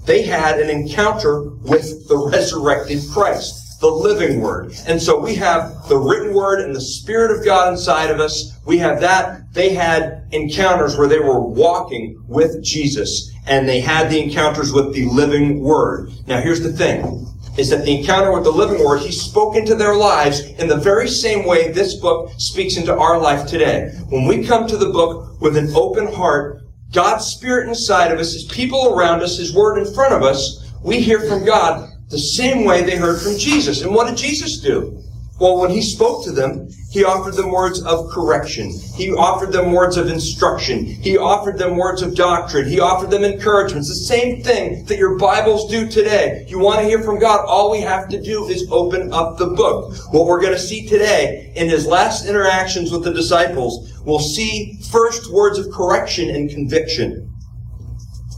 They 0.05 0.22
had 0.22 0.60
an 0.60 0.70
encounter 0.70 1.44
with 1.44 2.08
the 2.08 2.17
resurrected 2.17 3.01
Christ, 3.12 3.64
the 3.79 3.88
living 3.88 4.41
Word. 4.41 4.74
And 4.88 5.01
so 5.01 5.20
we 5.20 5.36
have 5.36 5.88
the 5.88 5.98
written 5.98 6.34
Word 6.34 6.62
and 6.62 6.75
the 6.75 6.82
Spirit 6.82 7.38
of 7.38 7.46
God 7.46 7.74
inside 7.74 8.10
of 8.10 8.20
us. 8.20 8.58
We 8.65 8.77
have 8.79 9.01
that. 9.01 9.53
They 9.53 9.74
had 9.74 10.27
encounters 10.32 10.98
where 10.98 11.08
they 11.08 11.20
were 11.20 11.41
walking 11.41 12.24
with 12.27 12.63
Jesus 12.63 13.32
and 13.48 13.67
they 13.67 13.79
had 13.79 14.10
the 14.10 14.22
encounters 14.22 14.74
with 14.74 14.94
the 14.94 15.05
living 15.05 15.62
Word. 15.62 16.12
Now 16.27 16.41
here's 16.41 16.62
the 16.62 16.74
thing 16.74 17.25
is 17.58 17.70
that 17.70 17.86
the 17.86 17.98
encounter 17.98 18.34
with 18.34 18.44
the 18.44 18.51
living 18.51 18.84
word, 18.84 19.00
he 19.00 19.12
spoke 19.12 19.55
into 19.55 19.75
their 19.75 19.96
lives 19.96 20.41
in 20.41 20.67
the 20.67 20.75
very 20.75 21.08
same 21.08 21.46
way 21.46 21.72
this 21.72 21.96
book 21.96 22.29
speaks 22.38 22.75
into 22.75 22.94
our 22.94 23.17
life 23.17 23.48
today. 23.48 23.91
When 24.10 24.25
we 24.27 24.46
come 24.46 24.67
to 24.67 24.77
the 24.77 24.89
book 24.89 25.39
with 25.39 25.55
an 25.55 25.74
open 25.74 26.13
heart, 26.13 26.63
God's 26.91 27.25
Spirit 27.25 27.70
inside 27.70 28.12
of 28.12 28.20
us, 28.20 28.34
His 28.34 28.46
people 28.46 28.94
around 28.94 29.22
us, 29.22 29.38
His 29.38 29.53
Word 29.53 29.77
in 29.77 29.94
front 29.94 30.13
of 30.13 30.22
us, 30.22 30.72
we 30.84 31.00
hear 31.00 31.22
from 31.22 31.46
God 31.46 31.89
the 32.09 32.19
same 32.19 32.65
way 32.65 32.83
they 32.83 32.95
heard 32.95 33.21
from 33.21 33.38
Jesus. 33.38 33.81
And 33.81 33.93
what 33.93 34.07
did 34.07 34.17
Jesus 34.17 34.59
do? 34.59 35.01
Well, 35.39 35.59
when 35.59 35.69
He 35.69 35.81
spoke 35.81 36.24
to 36.24 36.31
them, 36.31 36.69
He 36.91 37.03
offered 37.03 37.33
them 37.33 37.51
words 37.51 37.83
of 37.83 38.09
correction. 38.09 38.71
He 38.95 39.12
offered 39.12 39.51
them 39.51 39.74
words 39.74 39.97
of 39.97 40.07
instruction. 40.07 40.85
He 40.85 41.17
offered 41.17 41.57
them 41.57 41.75
words 41.75 42.01
of 42.01 42.15
doctrine. 42.15 42.69
He 42.69 42.79
offered 42.79 43.12
them 43.12 43.25
encouragement. 43.25 43.81
It's 43.81 43.89
the 43.89 43.95
same 43.95 44.41
thing 44.43 44.85
that 44.85 44.97
your 44.97 45.17
Bibles 45.17 45.69
do 45.69 45.89
today. 45.89 46.45
You 46.47 46.59
want 46.59 46.79
to 46.79 46.85
hear 46.85 47.01
from 47.01 47.19
God, 47.19 47.43
all 47.45 47.69
we 47.69 47.81
have 47.81 48.07
to 48.09 48.21
do 48.21 48.47
is 48.47 48.65
open 48.71 49.12
up 49.12 49.38
the 49.38 49.47
book. 49.47 49.93
What 50.12 50.25
we're 50.25 50.41
going 50.41 50.53
to 50.53 50.59
see 50.59 50.88
today 50.88 51.51
in 51.55 51.67
His 51.67 51.85
last 51.85 52.27
interactions 52.27 52.91
with 52.91 53.03
the 53.03 53.13
disciples 53.13 53.91
we'll 54.05 54.19
see 54.19 54.77
first 54.91 55.31
words 55.31 55.57
of 55.59 55.71
correction 55.71 56.29
and 56.29 56.50
conviction. 56.50 57.29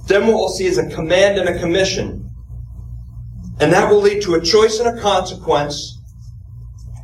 Then 0.07 0.25
what 0.25 0.36
we'll 0.36 0.50
see 0.50 0.65
is 0.65 0.77
a 0.77 0.89
command 0.89 1.38
and 1.38 1.50
a 1.50 1.59
commission. 1.59 2.26
And 3.59 3.71
that 3.73 3.89
will 3.89 4.01
lead 4.01 4.21
to 4.23 4.35
a 4.35 4.41
choice 4.41 4.79
and 4.79 4.97
a 4.97 5.01
consequence, 5.01 5.99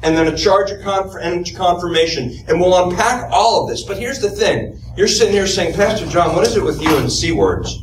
and 0.04 0.16
then 0.16 0.28
a 0.28 0.38
charge 0.38 0.70
and 0.70 1.56
confirmation. 1.56 2.44
And 2.48 2.60
we'll 2.60 2.90
unpack 2.90 3.30
all 3.32 3.64
of 3.64 3.70
this. 3.70 3.84
But 3.84 3.98
here's 3.98 4.20
the 4.20 4.30
thing. 4.30 4.80
You're 4.96 5.08
sitting 5.08 5.34
here 5.34 5.48
saying, 5.48 5.76
Pastor 5.76 6.06
John, 6.08 6.36
what 6.36 6.46
is 6.46 6.56
it 6.56 6.64
with 6.64 6.82
you 6.82 6.96
and 6.98 7.12
C 7.12 7.32
words? 7.32 7.80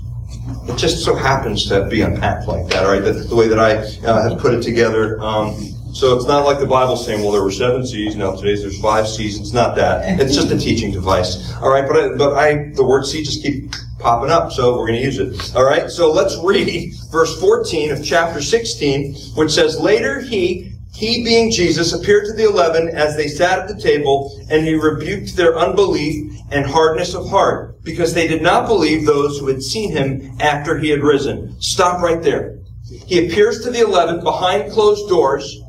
It 0.69 0.77
just 0.77 1.05
so 1.05 1.17
happens 1.17 1.67
to 1.69 1.87
be 1.89 2.03
unpacked 2.03 2.47
like 2.47 2.69
that, 2.69 2.85
all 2.85 2.93
right? 2.93 3.03
The, 3.03 3.13
the 3.13 3.35
way 3.35 3.49
that 3.49 3.59
I 3.59 3.77
uh, 4.07 4.31
have 4.31 4.39
put 4.39 4.55
it 4.55 4.63
together. 4.63 5.21
Um, 5.21 5.55
so 5.93 6.17
it's 6.17 6.27
not 6.27 6.45
like 6.45 6.61
the 6.61 6.67
Bible 6.67 6.97
saying, 6.97 7.23
well, 7.23 7.33
there 7.33 7.43
were 7.43 7.51
seven 7.51 7.85
seas, 7.85 8.15
now 8.15 8.37
today's 8.37 8.63
there's 8.63 8.81
five 8.81 9.09
seas. 9.09 9.41
It's 9.41 9.53
not 9.53 9.75
that. 9.77 10.21
It's 10.21 10.35
just 10.35 10.53
a 10.53 10.59
teaching 10.59 10.93
device. 10.93 11.53
All 11.57 11.71
right, 11.71 11.89
but 11.89 11.97
I, 11.97 12.17
but 12.17 12.35
I, 12.35 12.71
the 12.75 12.85
word 12.85 13.05
seed 13.07 13.25
just 13.25 13.43
keep 13.43 13.75
popping 14.01 14.31
up, 14.31 14.53
so 14.53 14.77
we're 14.77 14.87
going 14.87 14.99
to 14.99 15.05
use 15.05 15.19
it. 15.19 15.55
All 15.57 15.65
right, 15.65 15.91
so 15.91 16.11
let's 16.11 16.37
read 16.43 16.95
verse 17.11 17.39
14 17.41 17.93
of 17.93 18.05
chapter 18.05 18.41
16, 18.41 19.15
which 19.35 19.51
says, 19.51 19.79
Later 19.79 20.21
he, 20.21 20.73
he 20.93 21.25
being 21.25 21.51
Jesus, 21.51 21.93
appeared 21.93 22.27
to 22.27 22.33
the 22.33 22.45
eleven 22.45 22.89
as 22.89 23.17
they 23.17 23.29
sat 23.29 23.59
at 23.59 23.69
the 23.69 23.81
table, 23.81 24.45
and 24.51 24.67
he 24.67 24.75
rebuked 24.75 25.37
their 25.37 25.59
unbelief 25.59 26.33
and 26.51 26.67
hardness 26.67 27.15
of 27.15 27.29
heart, 27.29 27.83
because 27.85 28.13
they 28.13 28.27
did 28.27 28.43
not 28.43 28.67
believe 28.67 29.07
those 29.07 29.39
who 29.39 29.47
had 29.47 29.63
seen 29.63 29.93
him 29.93 30.37
after 30.41 30.79
he 30.79 30.89
had 30.89 31.03
risen. 31.03 31.61
Stop 31.61 32.03
right 32.03 32.23
there. 32.23 32.59
He 33.07 33.27
appears 33.27 33.63
to 33.63 33.71
the 33.71 33.81
eleven 33.81 34.23
behind 34.23 34.73
closed 34.73 35.09
doors, 35.09 35.61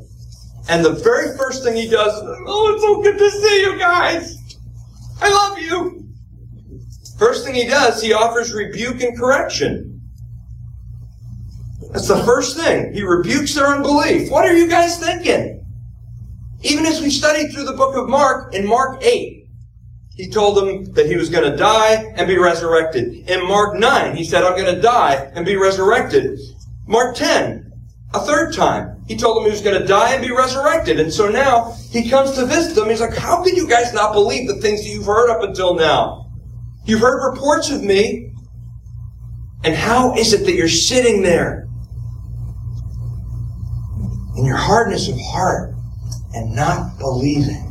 and 0.69 0.83
the 0.83 0.93
very 0.93 1.37
first 1.37 1.63
thing 1.63 1.75
he 1.75 1.87
does 1.87 2.13
oh, 2.47 2.73
it's 2.73 2.83
so 2.83 3.01
good 3.01 3.17
to 3.17 3.31
see 3.31 3.61
you 3.61 3.77
guys. 3.77 4.37
I 5.21 5.29
love 5.29 5.59
you. 5.59 6.00
First 7.21 7.45
thing 7.45 7.53
he 7.53 7.67
does, 7.67 8.01
he 8.01 8.13
offers 8.13 8.51
rebuke 8.51 8.99
and 9.01 9.15
correction. 9.15 10.01
That's 11.91 12.07
the 12.07 12.23
first 12.23 12.57
thing. 12.57 12.95
He 12.95 13.03
rebukes 13.03 13.53
their 13.53 13.67
unbelief. 13.67 14.31
What 14.31 14.43
are 14.43 14.57
you 14.57 14.67
guys 14.67 14.97
thinking? 14.97 15.63
Even 16.63 16.83
as 16.87 16.99
we 16.99 17.11
studied 17.11 17.51
through 17.51 17.65
the 17.65 17.73
book 17.73 17.95
of 17.95 18.09
Mark, 18.09 18.55
in 18.55 18.65
Mark 18.65 19.03
8, 19.03 19.47
he 20.15 20.31
told 20.31 20.57
them 20.57 20.91
that 20.93 21.05
he 21.05 21.15
was 21.15 21.29
going 21.29 21.43
to 21.43 21.55
die 21.55 22.11
and 22.15 22.27
be 22.27 22.39
resurrected. 22.39 23.29
In 23.29 23.47
Mark 23.47 23.77
9, 23.77 24.15
he 24.15 24.23
said, 24.23 24.43
I'm 24.43 24.59
going 24.59 24.73
to 24.73 24.81
die 24.81 25.31
and 25.35 25.45
be 25.45 25.57
resurrected. 25.57 26.39
Mark 26.87 27.15
10, 27.15 27.71
a 28.15 28.19
third 28.21 28.51
time, 28.51 29.03
he 29.07 29.15
told 29.15 29.37
them 29.37 29.43
he 29.43 29.51
was 29.51 29.61
going 29.61 29.79
to 29.79 29.85
die 29.85 30.15
and 30.15 30.23
be 30.23 30.31
resurrected. 30.31 30.99
And 30.99 31.13
so 31.13 31.29
now 31.29 31.77
he 31.91 32.09
comes 32.09 32.31
to 32.31 32.47
visit 32.47 32.73
them. 32.73 32.89
He's 32.89 32.99
like, 32.99 33.15
how 33.15 33.43
can 33.43 33.55
you 33.55 33.69
guys 33.69 33.93
not 33.93 34.11
believe 34.11 34.47
the 34.47 34.55
things 34.55 34.81
that 34.81 34.89
you've 34.89 35.05
heard 35.05 35.29
up 35.29 35.43
until 35.43 35.75
now? 35.75 36.20
You've 36.85 37.01
heard 37.01 37.31
reports 37.31 37.69
of 37.69 37.83
me. 37.83 38.31
And 39.63 39.75
how 39.75 40.15
is 40.15 40.33
it 40.33 40.45
that 40.45 40.53
you're 40.53 40.67
sitting 40.67 41.21
there 41.21 41.67
in 44.35 44.45
your 44.45 44.57
hardness 44.57 45.07
of 45.07 45.19
heart 45.19 45.75
and 46.33 46.55
not 46.55 46.97
believing? 46.97 47.67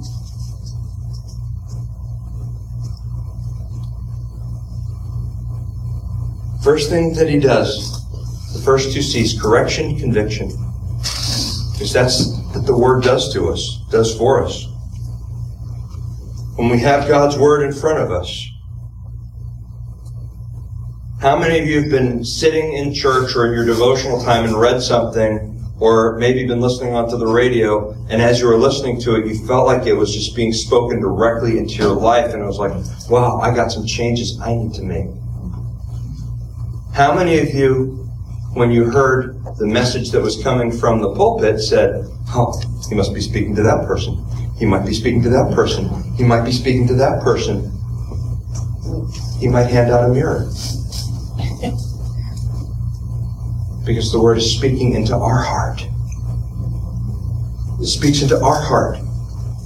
First 6.62 6.90
thing 6.90 7.14
that 7.14 7.29
he 7.29 7.40
does, 7.40 7.90
the 8.52 8.61
first 8.62 8.93
two 8.93 9.02
C's, 9.02 9.40
correction, 9.40 9.99
conviction. 9.99 10.49
Because 11.73 11.93
that's 11.93 12.37
what 12.55 12.67
the 12.67 12.76
Word 12.76 13.02
does 13.02 13.33
to 13.33 13.49
us, 13.49 13.81
does 13.90 14.14
for 14.17 14.45
us. 14.45 14.67
When 16.57 16.69
we 16.69 16.79
have 16.81 17.09
God's 17.09 17.38
Word 17.38 17.64
in 17.64 17.73
front 17.73 17.99
of 17.99 18.12
us, 18.12 18.50
how 21.20 21.38
many 21.38 21.58
of 21.58 21.66
you 21.66 21.82
have 21.82 21.90
been 21.90 22.24
sitting 22.24 22.72
in 22.72 22.94
church 22.94 23.36
or 23.36 23.46
in 23.46 23.52
your 23.52 23.66
devotional 23.66 24.22
time 24.22 24.44
and 24.46 24.58
read 24.58 24.80
something 24.80 25.54
or 25.78 26.16
maybe 26.18 26.46
been 26.46 26.60
listening 26.60 26.94
onto 26.94 27.18
the 27.18 27.26
radio, 27.26 27.92
and 28.08 28.22
as 28.22 28.40
you 28.40 28.46
were 28.46 28.56
listening 28.56 29.00
to 29.00 29.16
it, 29.16 29.26
you 29.26 29.46
felt 29.46 29.66
like 29.66 29.86
it 29.86 29.94
was 29.94 30.14
just 30.14 30.34
being 30.34 30.52
spoken 30.52 31.00
directly 31.00 31.56
into 31.58 31.74
your 31.74 31.94
life, 31.94 32.32
and 32.34 32.42
it 32.42 32.46
was 32.46 32.58
like, 32.58 32.72
wow, 33.10 33.38
I 33.38 33.54
got 33.54 33.72
some 33.72 33.86
changes 33.86 34.38
I 34.40 34.54
need 34.54 34.74
to 34.74 34.82
make. 34.82 35.08
How 36.92 37.14
many 37.14 37.38
of 37.38 37.54
you, 37.54 38.08
when 38.52 38.70
you 38.70 38.84
heard 38.84 39.42
the 39.56 39.66
message 39.66 40.10
that 40.10 40.20
was 40.20 40.42
coming 40.42 40.70
from 40.70 41.00
the 41.00 41.14
pulpit, 41.14 41.60
said, 41.60 42.04
oh, 42.28 42.60
he 42.88 42.94
must 42.94 43.14
be 43.14 43.20
speaking 43.20 43.54
to 43.56 43.62
that 43.62 43.86
person. 43.86 44.22
He 44.58 44.66
might 44.66 44.84
be 44.84 44.92
speaking 44.92 45.22
to 45.22 45.30
that 45.30 45.52
person. 45.54 46.14
He 46.14 46.24
might 46.24 46.44
be 46.44 46.52
speaking 46.52 46.86
to 46.88 46.94
that 46.94 47.22
person. 47.22 47.72
He 49.38 49.48
might 49.48 49.70
hand 49.70 49.90
out 49.90 50.08
a 50.08 50.12
mirror. 50.12 50.50
Because 53.85 54.12
the 54.12 54.21
word 54.21 54.38
is 54.38 54.57
speaking 54.57 54.95
into 54.95 55.14
our 55.14 55.43
heart. 55.43 55.87
It 57.81 57.87
speaks 57.87 58.23
into 58.23 58.40
our 58.43 58.61
heart. 58.61 58.99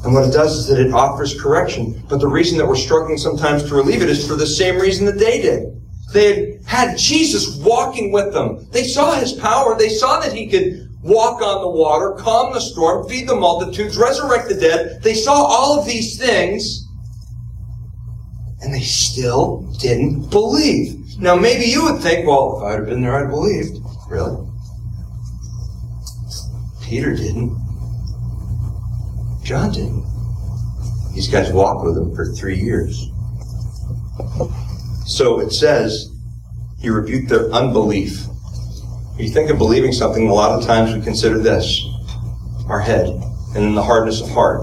And 0.04 0.12
what 0.12 0.28
it 0.28 0.32
does 0.32 0.56
is 0.56 0.66
that 0.68 0.78
it 0.78 0.92
offers 0.92 1.40
correction. 1.40 2.04
But 2.08 2.20
the 2.20 2.28
reason 2.28 2.58
that 2.58 2.66
we're 2.66 2.76
struggling 2.76 3.18
sometimes 3.18 3.64
to 3.64 3.74
relieve 3.74 4.02
it 4.02 4.10
is 4.10 4.26
for 4.26 4.34
the 4.34 4.46
same 4.46 4.78
reason 4.78 5.06
that 5.06 5.18
they 5.18 5.40
did. 5.40 5.80
They 6.12 6.60
had 6.66 6.90
had 6.90 6.98
Jesus 6.98 7.56
walking 7.56 8.12
with 8.12 8.32
them. 8.32 8.66
They 8.70 8.84
saw 8.84 9.14
his 9.14 9.32
power. 9.32 9.76
They 9.76 9.88
saw 9.88 10.20
that 10.20 10.32
he 10.32 10.46
could 10.46 10.88
walk 11.02 11.42
on 11.42 11.62
the 11.62 11.70
water, 11.70 12.12
calm 12.12 12.52
the 12.52 12.60
storm, 12.60 13.08
feed 13.08 13.28
the 13.28 13.34
multitudes, 13.34 13.96
resurrect 13.96 14.48
the 14.48 14.54
dead. 14.54 15.02
They 15.02 15.14
saw 15.14 15.34
all 15.34 15.78
of 15.78 15.86
these 15.86 16.18
things. 16.18 16.86
And 18.62 18.72
they 18.72 18.80
still 18.80 19.62
didn't 19.80 20.30
believe. 20.30 21.03
Now 21.18 21.36
maybe 21.36 21.64
you 21.66 21.84
would 21.84 22.02
think, 22.02 22.26
well, 22.26 22.58
if 22.58 22.64
I'd 22.64 22.78
have 22.80 22.86
been 22.86 23.02
there, 23.02 23.14
I'd 23.14 23.22
have 23.22 23.30
believed. 23.30 23.78
Really? 24.08 24.46
Peter 26.82 27.14
didn't. 27.14 27.56
John 29.42 29.72
didn't. 29.72 30.04
These 31.14 31.28
guys 31.28 31.52
walked 31.52 31.84
with 31.84 31.96
him 31.96 32.14
for 32.14 32.26
three 32.32 32.58
years. 32.58 33.08
So 35.06 35.40
it 35.40 35.50
says 35.50 36.12
he 36.80 36.90
rebuked 36.90 37.28
their 37.28 37.50
unbelief. 37.52 38.26
You 39.18 39.28
think 39.28 39.50
of 39.50 39.58
believing 39.58 39.92
something, 39.92 40.28
a 40.28 40.34
lot 40.34 40.58
of 40.58 40.66
times 40.66 40.94
we 40.94 41.00
consider 41.00 41.38
this 41.38 41.86
our 42.68 42.80
head 42.80 43.06
and 43.08 43.54
then 43.54 43.74
the 43.74 43.82
hardness 43.82 44.20
of 44.20 44.28
heart. 44.30 44.60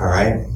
All 0.00 0.06
right? 0.06 0.46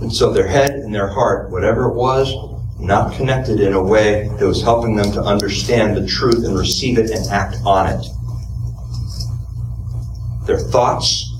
And 0.00 0.12
so 0.12 0.32
their 0.32 0.48
head 0.48 0.70
and 0.70 0.92
their 0.92 1.06
heart, 1.06 1.50
whatever 1.50 1.84
it 1.84 1.94
was, 1.94 2.34
not 2.82 3.14
connected 3.14 3.60
in 3.60 3.74
a 3.74 3.82
way 3.82 4.28
that 4.38 4.46
was 4.46 4.62
helping 4.62 4.96
them 4.96 5.12
to 5.12 5.22
understand 5.22 5.96
the 5.96 6.06
truth 6.06 6.44
and 6.44 6.58
receive 6.58 6.98
it 6.98 7.10
and 7.10 7.26
act 7.28 7.56
on 7.64 7.86
it. 7.86 8.04
Their 10.46 10.58
thoughts, 10.58 11.32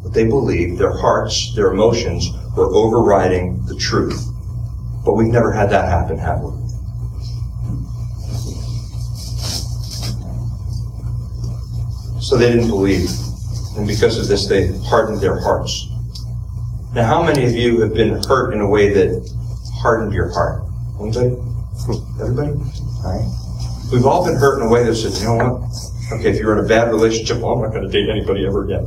what 0.00 0.14
they 0.14 0.24
believed, 0.24 0.78
their 0.78 0.96
hearts, 0.96 1.54
their 1.54 1.70
emotions 1.72 2.30
were 2.56 2.74
overriding 2.74 3.64
the 3.66 3.76
truth. 3.76 4.26
But 5.04 5.14
we've 5.14 5.28
never 5.28 5.52
had 5.52 5.68
that 5.70 5.88
happen, 5.88 6.16
have 6.16 6.40
we? 6.40 6.50
So 12.20 12.36
they 12.38 12.50
didn't 12.50 12.68
believe. 12.68 13.10
And 13.76 13.86
because 13.86 14.18
of 14.18 14.28
this, 14.28 14.46
they 14.46 14.68
hardened 14.78 15.20
their 15.20 15.38
hearts. 15.40 15.88
Now, 16.94 17.04
how 17.04 17.22
many 17.22 17.44
of 17.44 17.52
you 17.52 17.80
have 17.80 17.94
been 17.94 18.22
hurt 18.24 18.54
in 18.54 18.60
a 18.60 18.68
way 18.68 18.92
that 18.92 19.41
hardened 19.82 20.14
your 20.14 20.30
heart? 20.30 20.62
Anybody? 21.00 21.30
Hmm. 21.30 22.22
Everybody? 22.22 22.52
All 22.52 23.10
right. 23.10 23.26
We've 23.92 24.06
all 24.06 24.24
been 24.24 24.36
hurt 24.36 24.60
in 24.60 24.66
a 24.66 24.70
way 24.70 24.84
that 24.84 24.94
says, 24.94 25.20
you 25.20 25.26
know 25.26 25.36
what? 25.36 26.18
Okay, 26.18 26.30
if 26.30 26.38
you're 26.38 26.56
in 26.58 26.64
a 26.64 26.68
bad 26.68 26.88
relationship, 26.88 27.38
well, 27.38 27.52
I'm 27.52 27.62
not 27.62 27.72
going 27.72 27.82
to 27.82 27.88
date 27.90 28.08
anybody 28.08 28.46
ever 28.46 28.64
again. 28.64 28.86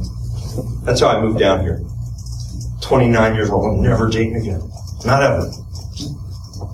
That's 0.83 1.01
how 1.01 1.09
I 1.09 1.19
moved 1.21 1.37
down 1.37 1.61
here. 1.61 1.83
29 2.81 3.35
years 3.35 3.49
old, 3.49 3.65
I'm 3.65 3.83
never 3.83 4.07
dating 4.09 4.37
again. 4.37 4.61
Not 5.05 5.21
ever. 5.21 5.51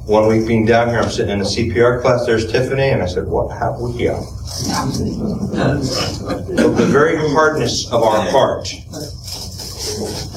One 0.05 0.27
week 0.27 0.47
being 0.47 0.65
down 0.65 0.89
here, 0.89 0.99
I'm 0.99 1.09
sitting 1.09 1.31
in 1.31 1.41
a 1.41 1.45
CPR 1.45 2.01
class. 2.01 2.25
There's 2.25 2.51
Tiffany, 2.51 2.89
and 2.89 3.01
I 3.01 3.05
said, 3.05 3.27
"What? 3.27 3.49
How 3.57 3.77
would 3.79 3.99
you?" 3.99 4.11
the 6.75 6.87
very 6.89 7.17
hardness 7.31 7.87
of 7.91 8.03
our 8.03 8.21
heart. 8.29 8.67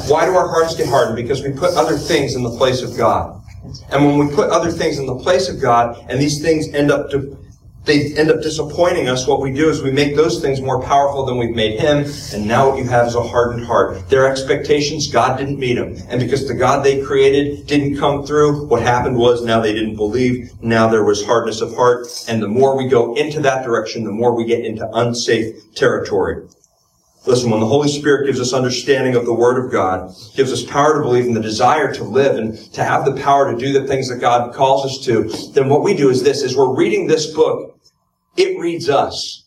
Why 0.09 0.27
do 0.27 0.37
our 0.37 0.49
hearts 0.49 0.77
get 0.77 0.87
hardened? 0.89 1.17
Because 1.17 1.43
we 1.43 1.51
put 1.53 1.75
other 1.75 1.97
things 1.97 2.35
in 2.37 2.43
the 2.43 2.57
place 2.57 2.83
of 2.83 2.97
God. 2.97 3.44
And 3.91 4.05
when 4.05 4.19
we 4.19 4.35
put 4.35 4.51
other 4.51 4.71
things 4.71 4.99
in 4.99 5.07
the 5.07 5.17
place 5.17 5.49
of 5.49 5.61
God, 5.61 6.05
and 6.09 6.21
these 6.21 6.43
things 6.43 6.69
end 6.75 6.91
up 6.91 7.11
to, 7.11 7.39
they 7.85 8.15
end 8.17 8.31
up 8.31 8.41
disappointing 8.41 9.09
us, 9.09 9.27
what 9.27 9.43
we 9.43 9.53
do 9.53 9.69
is 9.69 9.83
we 9.83 9.91
make 9.91 10.17
those 10.17 10.41
things 10.41 10.61
more 10.61 10.83
powerful 10.83 11.27
than 11.27 11.37
we've 11.37 11.55
made 11.55 11.79
Him, 11.79 12.07
and 12.33 12.47
now 12.47 12.71
what 12.71 12.79
you 12.79 12.85
have 12.85 13.07
is 13.07 13.15
a 13.15 13.23
hardened 13.23 13.67
heart. 13.67 14.09
Their 14.09 14.27
expectations, 14.31 15.11
God 15.11 15.39
didn't 15.39 15.59
meet 15.59 15.75
them. 15.75 15.97
And 16.09 16.21
because 16.21 16.49
the 16.49 16.55
God 16.55 16.85
they 16.85 17.03
created 17.03 17.67
didn't 17.67 17.99
come 17.99 18.25
through, 18.25 18.67
what 18.67 18.83
happened 18.83 19.17
was 19.17 19.45
now 19.45 19.61
they 19.61 19.75
didn't 19.75 19.97
believe, 19.97 20.51
now 20.63 20.89
there 20.89 21.05
was 21.05 21.25
hardness 21.25 21.61
of 21.61 21.75
heart, 21.75 22.07
and 22.29 22.43
the 22.43 22.49
more 22.49 22.77
we 22.77 22.89
go 22.89 23.15
into 23.15 23.41
that 23.41 23.65
direction, 23.65 24.05
the 24.05 24.13
more 24.13 24.35
we 24.35 24.45
get 24.45 24.65
into 24.65 24.89
unsafe 24.95 25.75
territory. 25.75 26.49
Listen, 27.27 27.51
when 27.51 27.61
the 27.61 27.67
Holy 27.67 27.89
Spirit 27.89 28.27
gives 28.27 28.39
us 28.39 28.53
understanding 28.53 29.15
of 29.15 29.25
the 29.25 29.33
Word 29.33 29.65
of 29.65 29.73
God, 29.73 30.15
gives 30.37 30.53
us 30.53 30.63
power 30.63 30.95
to 30.95 31.01
believe 31.01 31.25
and 31.25 31.35
the 31.35 31.41
desire 31.41 31.93
to 31.95 32.05
live 32.05 32.37
and 32.37 32.57
to 32.75 32.85
have 32.85 33.07
the 33.07 33.17
power 33.23 33.51
to 33.51 33.59
do 33.59 33.73
the 33.73 33.87
things 33.87 34.11
that 34.11 34.21
God 34.21 34.55
calls 34.55 34.85
us 34.85 35.05
to, 35.07 35.25
then 35.53 35.71
what 35.71 35.83
we 35.83 35.97
do 35.97 36.11
is 36.11 36.23
this, 36.23 36.43
is 36.43 36.55
we're 36.55 36.75
reading 36.75 37.07
this 37.07 37.33
book, 37.33 37.79
it 38.37 38.59
reads 38.59 38.91
us. 38.91 39.41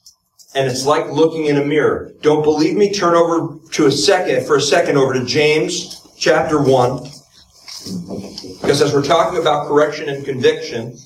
And 0.56 0.68
it's 0.68 0.88
like 0.88 1.12
looking 1.12 1.46
in 1.46 1.58
a 1.58 1.66
mirror. 1.66 2.14
Don't 2.22 2.42
believe 2.42 2.76
me? 2.76 2.92
Turn 2.92 3.14
over 3.14 3.60
to 3.74 3.86
a 3.86 3.92
second, 3.92 4.48
for 4.48 4.56
a 4.56 4.62
second 4.62 4.98
over 4.98 5.14
to 5.14 5.24
James 5.24 6.08
chapter 6.18 6.60
1. 6.60 7.04
Because 8.60 8.82
as 8.82 8.92
we're 8.92 9.04
talking 9.04 9.40
about 9.40 9.68
correction 9.68 10.10
and 10.10 10.26
conviction, 10.26 10.98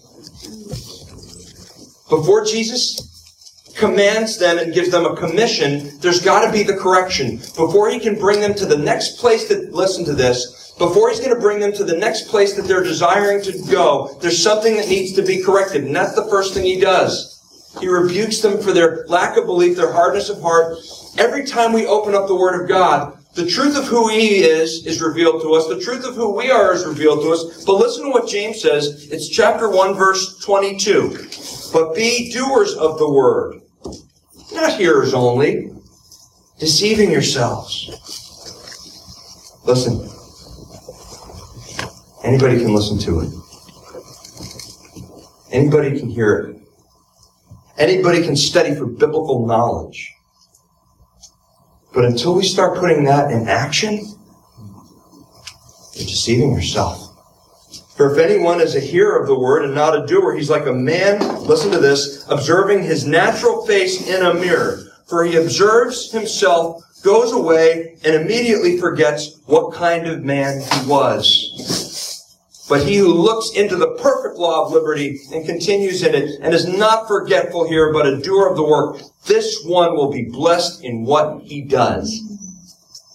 before 2.10 2.46
Jesus 2.46 3.11
commands 3.82 4.38
them 4.38 4.60
and 4.60 4.74
gives 4.74 4.92
them 4.92 5.06
a 5.06 5.16
commission, 5.18 6.00
there's 6.00 6.24
got 6.24 6.46
to 6.46 6.52
be 6.52 6.64
the 6.64 6.78
correction. 6.78 7.38
Before 7.38 7.90
he 7.90 8.00
can 8.00 8.18
bring 8.18 8.40
them 8.40 8.54
to 8.54 8.66
the 8.66 8.78
next 8.78 9.18
place 9.18 9.50
that, 9.50 9.74
listen 9.74 10.06
to 10.06 10.14
this, 10.14 10.74
before 10.78 11.10
he's 11.10 11.20
going 11.20 11.34
to 11.34 11.42
bring 11.42 11.60
them 11.60 11.74
to 11.74 11.84
the 11.84 11.98
next 11.98 12.30
place 12.30 12.56
that 12.56 12.64
they're 12.64 12.84
desiring 12.84 13.42
to 13.44 13.52
go, 13.70 14.18
there's 14.22 14.42
something 14.42 14.78
that 14.78 14.88
needs 14.88 15.14
to 15.14 15.24
be 15.24 15.44
corrected. 15.44 15.84
And 15.84 15.96
that's 15.96 16.16
the 16.16 16.30
first 16.30 16.54
thing 16.54 16.64
he 16.64 16.80
does. 16.80 17.40
He 17.80 17.88
rebukes 17.88 18.40
them 18.40 18.62
for 18.62 18.72
their 18.72 19.06
lack 19.08 19.38
of 19.38 19.46
belief, 19.46 19.78
their 19.78 19.92
hardness 19.92 20.30
of 20.30 20.42
heart. 20.42 20.78
Every 21.18 21.46
time 21.46 21.74
we 21.74 21.86
open 21.86 22.16
up 22.16 22.28
the 22.28 22.36
Word 22.36 22.62
of 22.62 22.70
God, 22.70 23.18
the 23.34 23.48
truth 23.48 23.78
of 23.78 23.86
who 23.88 24.10
He 24.10 24.44
is 24.44 24.86
is 24.86 25.02
revealed 25.02 25.42
to 25.42 25.54
us. 25.54 25.68
The 25.68 25.80
truth 25.80 26.06
of 26.06 26.16
who 26.16 26.36
we 26.36 26.52
are 26.52 26.74
is 26.74 26.86
revealed 26.86 27.22
to 27.22 27.32
us. 27.32 27.64
But 27.64 27.76
listen 27.76 28.04
to 28.04 28.10
what 28.10 28.28
James 28.28 28.62
says. 28.62 29.08
It's 29.10 29.30
chapter 29.30 29.70
1, 29.70 29.96
verse 29.96 30.38
22. 30.40 31.30
But 31.72 31.96
be 31.96 32.32
doers 32.34 32.74
of 32.74 33.00
the 33.00 33.10
Word 33.10 33.61
not 34.54 34.78
hearers 34.78 35.14
only, 35.14 35.72
deceiving 36.60 37.12
yourselves. 37.12 37.90
Listen. 39.66 40.08
Anybody 42.24 42.60
can 42.60 42.74
listen 42.74 43.00
to 43.00 43.22
it. 43.22 43.30
Anybody 45.52 46.00
can 46.00 46.10
hear 46.10 46.38
it. 46.38 46.58
Anybody 47.78 48.24
can 48.24 48.36
study 48.36 48.76
for 48.76 48.86
biblical 48.86 49.46
knowledge. 49.46 50.14
But 51.94 52.06
until 52.06 52.36
we 52.36 52.44
start 52.44 52.78
putting 52.78 53.04
that 53.06 53.32
in 53.32 53.48
action, 53.48 53.96
you're 55.94 56.06
deceiving 56.06 56.54
yourself. 56.54 57.01
For 58.02 58.12
if 58.14 58.18
anyone 58.18 58.60
is 58.60 58.76
a 58.76 58.80
hearer 58.80 59.22
of 59.22 59.28
the 59.28 59.38
word 59.38 59.64
and 59.64 59.76
not 59.76 59.96
a 59.96 60.08
doer, 60.08 60.34
he's 60.34 60.50
like 60.50 60.66
a 60.66 60.74
man, 60.74 61.20
listen 61.46 61.70
to 61.70 61.78
this, 61.78 62.26
observing 62.32 62.82
his 62.82 63.06
natural 63.06 63.64
face 63.68 64.08
in 64.08 64.26
a 64.26 64.34
mirror. 64.34 64.92
For 65.06 65.24
he 65.24 65.36
observes 65.36 66.12
himself, 66.12 66.84
goes 67.04 67.32
away, 67.32 67.98
and 68.04 68.16
immediately 68.16 68.80
forgets 68.80 69.40
what 69.46 69.76
kind 69.76 70.08
of 70.08 70.24
man 70.24 70.62
he 70.62 70.88
was. 70.90 72.66
But 72.68 72.88
he 72.88 72.96
who 72.96 73.14
looks 73.14 73.52
into 73.56 73.76
the 73.76 73.96
perfect 74.02 74.36
law 74.36 74.66
of 74.66 74.72
liberty 74.72 75.20
and 75.32 75.46
continues 75.46 76.02
in 76.02 76.16
it 76.16 76.40
and 76.42 76.56
is 76.56 76.68
not 76.68 77.08
forgetful 77.08 77.70
here, 77.70 77.94
but 77.94 78.08
a 78.08 78.18
doer 78.18 78.50
of 78.50 78.56
the 78.56 78.64
work, 78.64 79.00
this 79.28 79.64
one 79.64 79.96
will 79.96 80.12
be 80.12 80.26
blessed 80.26 80.84
in 80.84 81.06
what 81.06 81.44
he 81.44 81.62
does. 81.62 82.20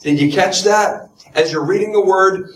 Did 0.05 0.21
you 0.21 0.31
catch 0.31 0.63
that? 0.63 1.09
As 1.35 1.51
you're 1.51 1.67
reading 1.67 1.93
the 1.93 2.07
word, 2.07 2.51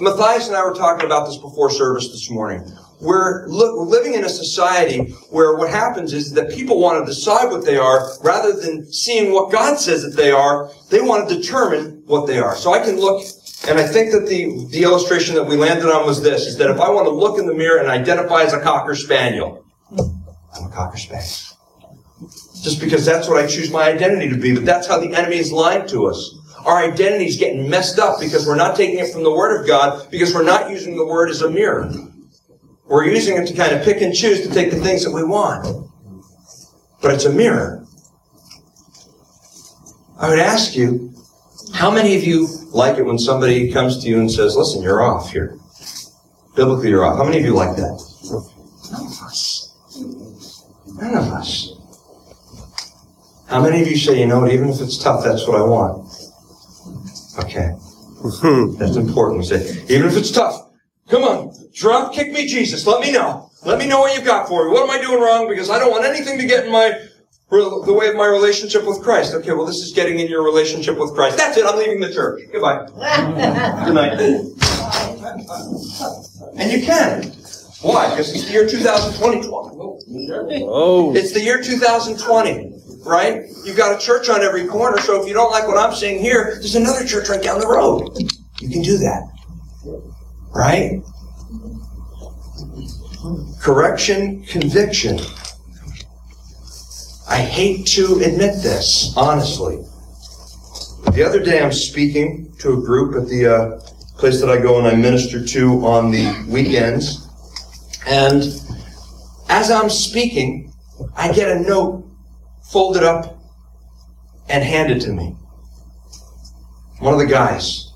Matthias 0.00 0.46
and 0.48 0.56
I 0.56 0.64
were 0.64 0.74
talking 0.74 1.06
about 1.06 1.26
this 1.26 1.36
before 1.38 1.70
service 1.70 2.08
this 2.08 2.30
morning. 2.30 2.64
We're, 3.00 3.46
li- 3.48 3.72
we're 3.74 3.84
living 3.84 4.14
in 4.14 4.24
a 4.24 4.28
society 4.28 5.04
where 5.30 5.56
what 5.56 5.70
happens 5.70 6.12
is 6.12 6.32
that 6.32 6.50
people 6.50 6.80
want 6.80 7.04
to 7.04 7.12
decide 7.12 7.50
what 7.50 7.64
they 7.64 7.76
are 7.76 8.10
rather 8.22 8.52
than 8.52 8.90
seeing 8.92 9.32
what 9.32 9.52
God 9.52 9.78
says 9.78 10.02
that 10.02 10.16
they 10.20 10.30
are. 10.32 10.70
They 10.90 11.00
want 11.00 11.28
to 11.28 11.36
determine 11.36 12.02
what 12.06 12.26
they 12.26 12.38
are. 12.38 12.56
So 12.56 12.72
I 12.74 12.80
can 12.80 12.98
look, 12.98 13.24
and 13.68 13.78
I 13.78 13.86
think 13.86 14.12
that 14.12 14.26
the, 14.28 14.66
the 14.70 14.82
illustration 14.82 15.34
that 15.36 15.44
we 15.44 15.56
landed 15.56 15.86
on 15.92 16.06
was 16.06 16.22
this, 16.22 16.46
is 16.46 16.56
that 16.58 16.70
if 16.70 16.80
I 16.80 16.90
want 16.90 17.06
to 17.06 17.10
look 17.12 17.38
in 17.38 17.46
the 17.46 17.54
mirror 17.54 17.78
and 17.78 17.88
identify 17.88 18.42
as 18.42 18.52
a 18.52 18.60
Cocker 18.60 18.94
Spaniel, 18.96 19.64
I'm 19.96 20.66
a 20.66 20.70
Cocker 20.70 20.98
Spaniel. 20.98 21.28
just 22.62 22.80
because 22.80 23.04
that's 23.04 23.28
what 23.28 23.42
I 23.42 23.46
choose 23.46 23.70
my 23.70 23.84
identity 23.84 24.28
to 24.28 24.36
be. 24.36 24.54
But 24.54 24.64
that's 24.64 24.86
how 24.88 24.98
the 24.98 25.14
enemy 25.14 25.36
is 25.38 25.52
lying 25.52 25.86
to 25.88 26.06
us. 26.06 26.34
Our 26.64 26.78
identity 26.78 27.26
is 27.26 27.36
getting 27.36 27.68
messed 27.68 27.98
up 27.98 28.20
because 28.20 28.46
we're 28.46 28.56
not 28.56 28.76
taking 28.76 28.98
it 28.98 29.12
from 29.12 29.22
the 29.22 29.30
Word 29.30 29.60
of 29.60 29.66
God, 29.66 30.10
because 30.10 30.34
we're 30.34 30.42
not 30.44 30.70
using 30.70 30.96
the 30.96 31.06
Word 31.06 31.30
as 31.30 31.42
a 31.42 31.50
mirror. 31.50 31.90
We're 32.86 33.06
using 33.06 33.36
it 33.36 33.46
to 33.46 33.54
kind 33.54 33.72
of 33.72 33.82
pick 33.84 34.00
and 34.02 34.14
choose 34.14 34.46
to 34.46 34.52
take 34.52 34.70
the 34.70 34.80
things 34.80 35.04
that 35.04 35.12
we 35.12 35.22
want. 35.22 35.66
But 37.00 37.14
it's 37.14 37.24
a 37.26 37.32
mirror. 37.32 37.84
I 40.18 40.28
would 40.28 40.38
ask 40.38 40.74
you, 40.74 41.14
how 41.74 41.90
many 41.90 42.16
of 42.16 42.24
you 42.24 42.48
like 42.72 42.98
it 42.98 43.04
when 43.04 43.18
somebody 43.18 43.70
comes 43.72 44.02
to 44.02 44.08
you 44.08 44.18
and 44.18 44.30
says, 44.30 44.56
listen, 44.56 44.82
you're 44.82 45.02
off 45.02 45.30
here? 45.30 45.58
Biblically, 46.56 46.88
you're 46.88 47.04
off. 47.04 47.18
How 47.18 47.24
many 47.24 47.38
of 47.38 47.44
you 47.44 47.54
like 47.54 47.76
that? 47.76 48.02
None 48.90 49.06
of 49.06 49.22
us. 49.22 49.74
None 51.00 51.14
of 51.14 51.32
us. 51.32 51.74
How 53.46 53.62
many 53.62 53.80
of 53.80 53.88
you 53.88 53.96
say, 53.96 54.18
you 54.18 54.26
know 54.26 54.40
what, 54.40 54.52
even 54.52 54.70
if 54.70 54.80
it's 54.80 54.98
tough, 55.02 55.22
that's 55.24 55.46
what 55.46 55.56
I 55.56 55.62
want? 55.62 56.07
Okay. 57.38 57.72
That's 58.78 58.96
important. 58.96 59.38
We 59.38 59.44
say, 59.44 59.84
even 59.88 60.08
if 60.08 60.16
it's 60.16 60.32
tough, 60.32 60.70
come 61.08 61.22
on, 61.22 61.54
drop 61.72 62.12
kick 62.12 62.32
me, 62.32 62.46
Jesus. 62.46 62.86
Let 62.86 63.00
me 63.00 63.12
know. 63.12 63.50
Let 63.64 63.78
me 63.78 63.86
know 63.86 64.00
what 64.00 64.14
you've 64.14 64.24
got 64.24 64.48
for 64.48 64.64
me. 64.66 64.72
What 64.72 64.82
am 64.82 64.90
I 64.90 65.00
doing 65.00 65.20
wrong? 65.20 65.48
Because 65.48 65.70
I 65.70 65.78
don't 65.78 65.90
want 65.90 66.04
anything 66.04 66.38
to 66.38 66.46
get 66.46 66.66
in 66.66 66.72
my 66.72 66.98
the 67.50 67.94
way 67.94 68.08
of 68.08 68.16
my 68.16 68.26
relationship 68.26 68.84
with 68.84 69.00
Christ. 69.02 69.34
Okay, 69.34 69.52
well, 69.52 69.64
this 69.64 69.76
is 69.76 69.92
getting 69.92 70.18
in 70.18 70.28
your 70.28 70.44
relationship 70.44 70.98
with 70.98 71.14
Christ. 71.14 71.38
That's 71.38 71.56
it. 71.56 71.64
I'm 71.64 71.78
leaving 71.78 72.00
the 72.00 72.12
church. 72.12 72.42
Goodbye. 72.52 72.86
Good 73.84 73.94
night. 73.94 74.18
And 76.56 76.72
you 76.72 76.84
can. 76.84 77.32
Why? 77.80 78.10
Because 78.10 78.34
it's 78.34 78.44
the 78.46 78.52
year 78.52 78.68
2020. 78.68 79.48
Oh. 80.68 81.14
It's 81.14 81.32
the 81.32 81.40
year 81.40 81.62
2020 81.62 82.77
right? 83.08 83.46
You've 83.64 83.76
got 83.76 83.96
a 83.96 83.98
church 83.98 84.28
on 84.28 84.42
every 84.42 84.66
corner, 84.66 84.98
so 84.98 85.20
if 85.20 85.26
you 85.26 85.34
don't 85.34 85.50
like 85.50 85.66
what 85.66 85.78
I'm 85.78 85.94
saying 85.94 86.20
here, 86.20 86.56
there's 86.56 86.76
another 86.76 87.04
church 87.04 87.28
right 87.28 87.42
down 87.42 87.58
the 87.58 87.66
road. 87.66 88.16
You 88.60 88.68
can 88.68 88.82
do 88.82 88.98
that. 88.98 89.28
Right? 90.54 91.02
Correction, 93.60 94.44
conviction. 94.44 95.18
I 97.28 97.38
hate 97.38 97.86
to 97.88 98.20
admit 98.24 98.62
this, 98.62 99.12
honestly. 99.16 99.84
The 101.12 101.24
other 101.26 101.42
day 101.42 101.62
I'm 101.62 101.72
speaking 101.72 102.52
to 102.58 102.74
a 102.74 102.76
group 102.76 103.16
at 103.20 103.28
the 103.28 103.46
uh, 103.46 103.80
place 104.18 104.40
that 104.40 104.50
I 104.50 104.58
go 104.58 104.78
and 104.78 104.86
I 104.86 104.94
minister 104.94 105.44
to 105.44 105.86
on 105.86 106.10
the 106.10 106.46
weekends. 106.48 107.26
And 108.06 108.42
as 109.48 109.70
I'm 109.70 109.90
speaking, 109.90 110.72
I 111.16 111.32
get 111.32 111.50
a 111.50 111.60
note 111.60 112.07
folded 112.70 113.02
up 113.02 113.38
and 114.48 114.62
handed 114.62 115.00
to 115.02 115.12
me. 115.12 115.34
One 117.00 117.14
of 117.14 117.20
the 117.20 117.26
guys, 117.26 117.92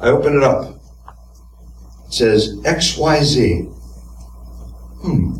I 0.00 0.08
open 0.08 0.36
it 0.36 0.42
up. 0.42 0.74
It 2.06 2.14
says 2.14 2.56
XYZ. 2.60 3.66
Hmm. 5.02 5.34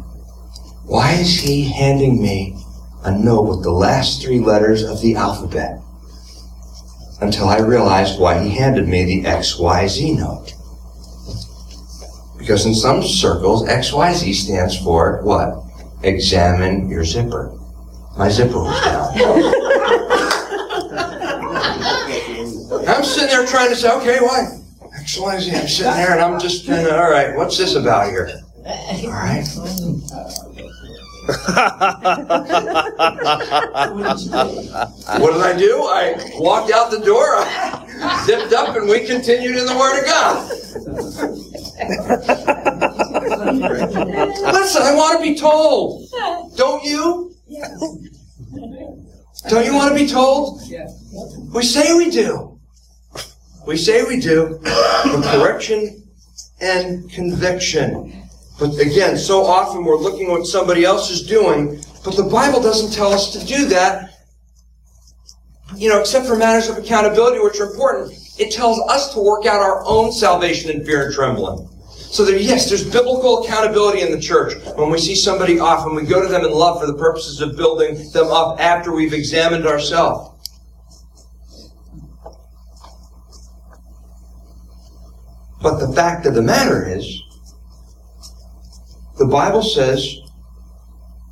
Why 0.86 1.12
is 1.14 1.40
he 1.40 1.64
handing 1.64 2.22
me 2.22 2.56
a 3.04 3.10
note 3.10 3.42
with 3.42 3.62
the 3.62 3.72
last 3.72 4.22
three 4.22 4.40
letters 4.40 4.82
of 4.82 5.00
the 5.00 5.16
alphabet? 5.16 5.80
Until 7.20 7.48
I 7.48 7.58
realized 7.58 8.20
why 8.20 8.42
he 8.42 8.50
handed 8.50 8.86
me 8.86 9.04
the 9.04 9.24
XYZ 9.24 10.18
note. 10.18 10.54
Because 12.38 12.64
in 12.64 12.74
some 12.74 13.02
circles, 13.02 13.68
XYZ 13.68 14.34
stands 14.34 14.78
for 14.78 15.20
what? 15.24 15.64
Examine 16.04 16.88
your 16.88 17.04
zipper. 17.04 17.57
My 18.18 18.28
zipper 18.28 18.58
was 18.58 18.84
down. 18.84 19.14
I'm 22.88 23.04
sitting 23.04 23.28
there 23.28 23.46
trying 23.46 23.68
to 23.70 23.76
say, 23.76 23.92
okay, 23.92 24.18
why? 24.18 24.58
X, 24.98 25.18
Y, 25.18 25.38
Z. 25.38 25.54
I'm 25.54 25.68
sitting 25.68 25.92
there 25.92 26.10
and 26.12 26.20
I'm 26.20 26.40
just 26.40 26.66
kind 26.66 26.84
of, 26.84 26.94
all 26.94 27.10
right, 27.10 27.36
what's 27.36 27.56
this 27.56 27.76
about 27.76 28.08
here? 28.08 28.28
All 28.66 29.10
right. 29.10 29.46
what 35.20 35.32
did 35.32 35.42
I 35.42 35.54
do? 35.56 35.82
I 35.84 36.16
walked 36.40 36.72
out 36.72 36.90
the 36.90 36.98
door, 36.98 37.36
I 37.36 38.24
zipped 38.26 38.52
up, 38.52 38.74
and 38.74 38.88
we 38.88 39.06
continued 39.06 39.56
in 39.56 39.66
the 39.66 39.78
Word 39.78 40.00
of 40.00 40.06
God. 40.06 40.48
Listen, 44.52 44.82
I 44.82 44.94
want 44.94 45.18
to 45.18 45.22
be 45.22 45.34
told. 45.38 46.08
Don't 46.56 46.82
you? 46.82 47.32
Don't 49.48 49.64
you 49.64 49.74
want 49.74 49.96
to 49.96 49.98
be 49.98 50.06
told? 50.08 50.60
We 51.54 51.62
say 51.62 51.94
we 51.94 52.10
do. 52.10 52.58
We 53.66 53.76
say 53.76 54.04
we 54.04 54.20
do. 54.20 54.58
But 54.62 55.22
correction 55.22 56.02
and 56.60 57.10
conviction. 57.10 58.24
But 58.58 58.78
again, 58.78 59.16
so 59.16 59.44
often 59.44 59.84
we're 59.84 59.96
looking 59.96 60.26
at 60.26 60.32
what 60.32 60.46
somebody 60.46 60.84
else 60.84 61.10
is 61.10 61.22
doing, 61.22 61.80
but 62.04 62.16
the 62.16 62.24
Bible 62.24 62.60
doesn't 62.60 62.92
tell 62.92 63.12
us 63.12 63.32
to 63.32 63.44
do 63.46 63.66
that. 63.66 64.10
You 65.76 65.90
know, 65.90 66.00
except 66.00 66.26
for 66.26 66.34
matters 66.34 66.68
of 66.68 66.78
accountability, 66.78 67.38
which 67.38 67.60
are 67.60 67.70
important. 67.70 68.12
It 68.38 68.50
tells 68.50 68.80
us 68.90 69.12
to 69.14 69.20
work 69.20 69.46
out 69.46 69.60
our 69.60 69.84
own 69.86 70.12
salvation 70.12 70.70
in 70.70 70.84
fear 70.84 71.06
and 71.06 71.14
trembling. 71.14 71.68
So 72.10 72.26
yes, 72.26 72.68
there's 72.68 72.84
biblical 72.84 73.44
accountability 73.44 74.00
in 74.00 74.10
the 74.10 74.20
church. 74.20 74.54
When 74.76 74.90
we 74.90 74.98
see 74.98 75.14
somebody 75.14 75.58
off 75.58 75.86
and 75.86 75.94
we 75.94 76.04
go 76.04 76.22
to 76.22 76.28
them 76.28 76.44
in 76.44 76.50
love 76.50 76.80
for 76.80 76.86
the 76.86 76.96
purposes 76.96 77.40
of 77.40 77.56
building 77.56 78.10
them 78.12 78.28
up 78.28 78.58
after 78.58 78.92
we've 78.92 79.12
examined 79.12 79.66
ourselves. 79.66 80.34
But 85.60 85.78
the 85.78 85.92
fact 85.92 86.24
of 86.24 86.34
the 86.34 86.42
matter 86.42 86.88
is, 86.88 87.22
the 89.18 89.26
Bible 89.26 89.62
says 89.62 90.16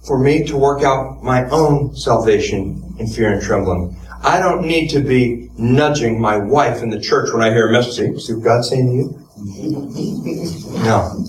for 0.07 0.19
me 0.19 0.45
to 0.45 0.57
work 0.57 0.83
out 0.83 1.23
my 1.23 1.49
own 1.49 1.97
salvation 1.97 2.95
in 2.99 3.07
fear 3.07 3.33
and 3.33 3.43
trembling. 3.43 3.97
I 4.23 4.39
don't 4.39 4.67
need 4.67 4.89
to 4.89 5.01
be 5.01 5.51
nudging 5.57 6.21
my 6.21 6.37
wife 6.37 6.83
in 6.83 6.91
the 6.91 7.01
church 7.01 7.33
when 7.33 7.43
I 7.43 7.51
hear 7.51 7.69
a 7.69 7.73
message. 7.73 8.21
See 8.23 8.35
what 8.35 8.45
God's 8.45 8.69
saying 8.69 8.87
to 8.87 8.93
you? 8.93 9.26
No. 9.38 11.25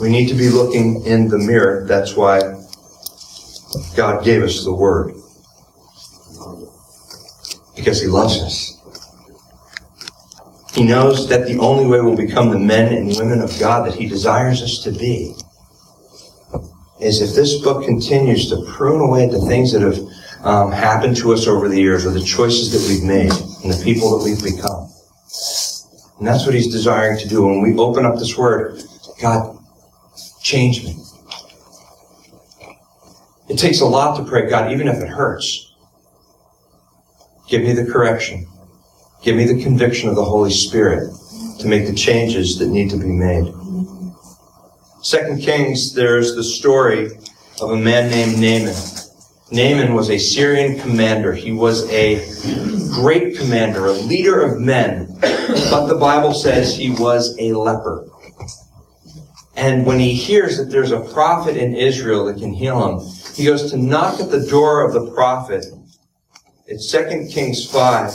We 0.00 0.08
need 0.08 0.28
to 0.28 0.34
be 0.34 0.48
looking 0.48 1.04
in 1.04 1.28
the 1.28 1.38
mirror. 1.38 1.86
That's 1.86 2.16
why 2.16 2.40
God 3.96 4.24
gave 4.24 4.42
us 4.42 4.64
the 4.64 4.74
Word. 4.74 5.14
Because 7.76 8.00
He 8.00 8.08
loves 8.08 8.40
us. 8.42 8.76
He 10.74 10.84
knows 10.84 11.28
that 11.28 11.46
the 11.46 11.58
only 11.58 11.86
way 11.86 12.00
we'll 12.00 12.16
become 12.16 12.50
the 12.50 12.58
men 12.58 12.92
and 12.92 13.16
women 13.16 13.40
of 13.40 13.56
God 13.60 13.86
that 13.86 13.94
He 13.94 14.08
desires 14.08 14.62
us 14.62 14.82
to 14.84 14.90
be 14.90 15.34
is 17.00 17.22
if 17.22 17.34
this 17.34 17.60
book 17.62 17.84
continues 17.84 18.48
to 18.50 18.64
prune 18.66 19.00
away 19.00 19.26
the 19.26 19.40
things 19.46 19.72
that 19.72 19.82
have 19.82 19.98
um, 20.44 20.72
happened 20.72 21.16
to 21.16 21.32
us 21.32 21.46
over 21.46 21.68
the 21.68 21.80
years 21.80 22.04
or 22.04 22.10
the 22.10 22.22
choices 22.22 22.72
that 22.72 22.92
we've 22.92 23.04
made 23.04 23.30
and 23.62 23.72
the 23.72 23.80
people 23.84 24.18
that 24.18 24.24
we've 24.24 24.42
become. 24.42 24.89
And 26.20 26.28
that's 26.28 26.44
what 26.44 26.54
he's 26.54 26.70
desiring 26.70 27.18
to 27.18 27.28
do. 27.28 27.46
When 27.46 27.62
we 27.62 27.74
open 27.78 28.04
up 28.04 28.18
this 28.18 28.36
word, 28.36 28.82
God, 29.22 29.58
change 30.42 30.84
me. 30.84 30.96
It 33.48 33.58
takes 33.58 33.80
a 33.80 33.86
lot 33.86 34.18
to 34.18 34.24
pray, 34.24 34.46
God, 34.46 34.70
even 34.70 34.86
if 34.86 35.02
it 35.02 35.08
hurts. 35.08 35.74
Give 37.48 37.62
me 37.62 37.72
the 37.72 37.86
correction. 37.86 38.46
Give 39.22 39.34
me 39.34 39.44
the 39.44 39.62
conviction 39.62 40.10
of 40.10 40.14
the 40.14 40.24
Holy 40.24 40.50
Spirit 40.50 41.10
to 41.58 41.66
make 41.66 41.86
the 41.86 41.94
changes 41.94 42.58
that 42.58 42.68
need 42.68 42.90
to 42.90 42.98
be 42.98 43.06
made. 43.06 43.52
Second 45.02 45.40
Kings, 45.40 45.94
there's 45.94 46.36
the 46.36 46.44
story 46.44 47.10
of 47.62 47.70
a 47.70 47.76
man 47.76 48.10
named 48.10 48.38
Naaman. 48.38 48.76
Naaman 49.50 49.94
was 49.94 50.10
a 50.10 50.18
Syrian 50.18 50.78
commander. 50.78 51.32
He 51.32 51.50
was 51.50 51.90
a 51.90 52.20
great 52.92 53.38
commander, 53.38 53.86
a 53.86 53.92
leader 53.92 54.42
of 54.42 54.60
men, 54.60 55.09
but 55.70 55.86
the 55.86 55.98
Bible 55.98 56.34
says 56.34 56.76
he 56.76 56.90
was 56.90 57.36
a 57.38 57.52
leper. 57.52 58.08
And 59.56 59.84
when 59.84 59.98
he 59.98 60.14
hears 60.14 60.56
that 60.56 60.70
there's 60.70 60.92
a 60.92 61.00
prophet 61.00 61.56
in 61.56 61.74
Israel 61.74 62.24
that 62.26 62.38
can 62.38 62.52
heal 62.52 62.98
him, 62.98 63.06
he 63.34 63.44
goes 63.44 63.70
to 63.70 63.76
knock 63.76 64.20
at 64.20 64.30
the 64.30 64.46
door 64.46 64.82
of 64.82 64.92
the 64.92 65.10
prophet. 65.12 65.66
It's 66.66 66.90
2 66.90 67.28
Kings 67.30 67.70
5. 67.70 68.10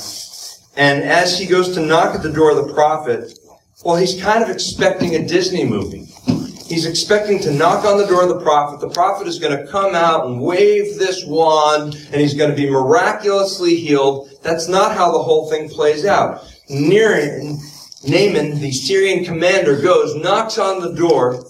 And 0.78 1.04
as 1.04 1.38
he 1.38 1.46
goes 1.46 1.74
to 1.76 1.82
knock 1.82 2.16
at 2.16 2.24
the 2.24 2.32
door 2.32 2.52
of 2.52 2.68
the 2.68 2.74
prophet, 2.74 3.38
well, 3.84 3.96
he's 3.96 4.20
kind 4.22 4.44
of 4.44 4.50
expecting 4.50 5.16
a 5.16 5.28
Disney 5.28 5.66
movie. 5.66 6.08
He's 6.66 6.88
expecting 6.88 7.40
to 7.42 7.52
knock 7.54 7.86
on 7.86 8.00
the 8.00 8.08
door 8.08 8.24
of 8.24 8.30
the 8.30 8.42
prophet. 8.42 8.80
The 8.80 8.90
prophet 8.90 9.28
is 9.28 9.38
going 9.38 9.56
to 9.56 9.72
come 9.72 9.94
out 9.94 10.26
and 10.26 10.42
wave 10.42 10.98
this 10.98 11.24
wand 11.26 11.94
and 12.12 12.16
he's 12.16 12.34
going 12.34 12.50
to 12.50 12.56
be 12.56 12.68
miraculously 12.70 13.76
healed. 13.76 14.32
That's 14.42 14.68
not 14.68 14.96
how 14.96 15.12
the 15.12 15.22
whole 15.22 15.48
thing 15.50 15.70
plays 15.70 16.06
out. 16.06 16.44
Naaman, 16.70 18.60
the 18.60 18.72
Syrian 18.72 19.24
commander, 19.24 19.80
goes, 19.82 20.16
knocks 20.16 20.58
on 20.58 20.82
the 20.82 20.94
door. 20.94 21.46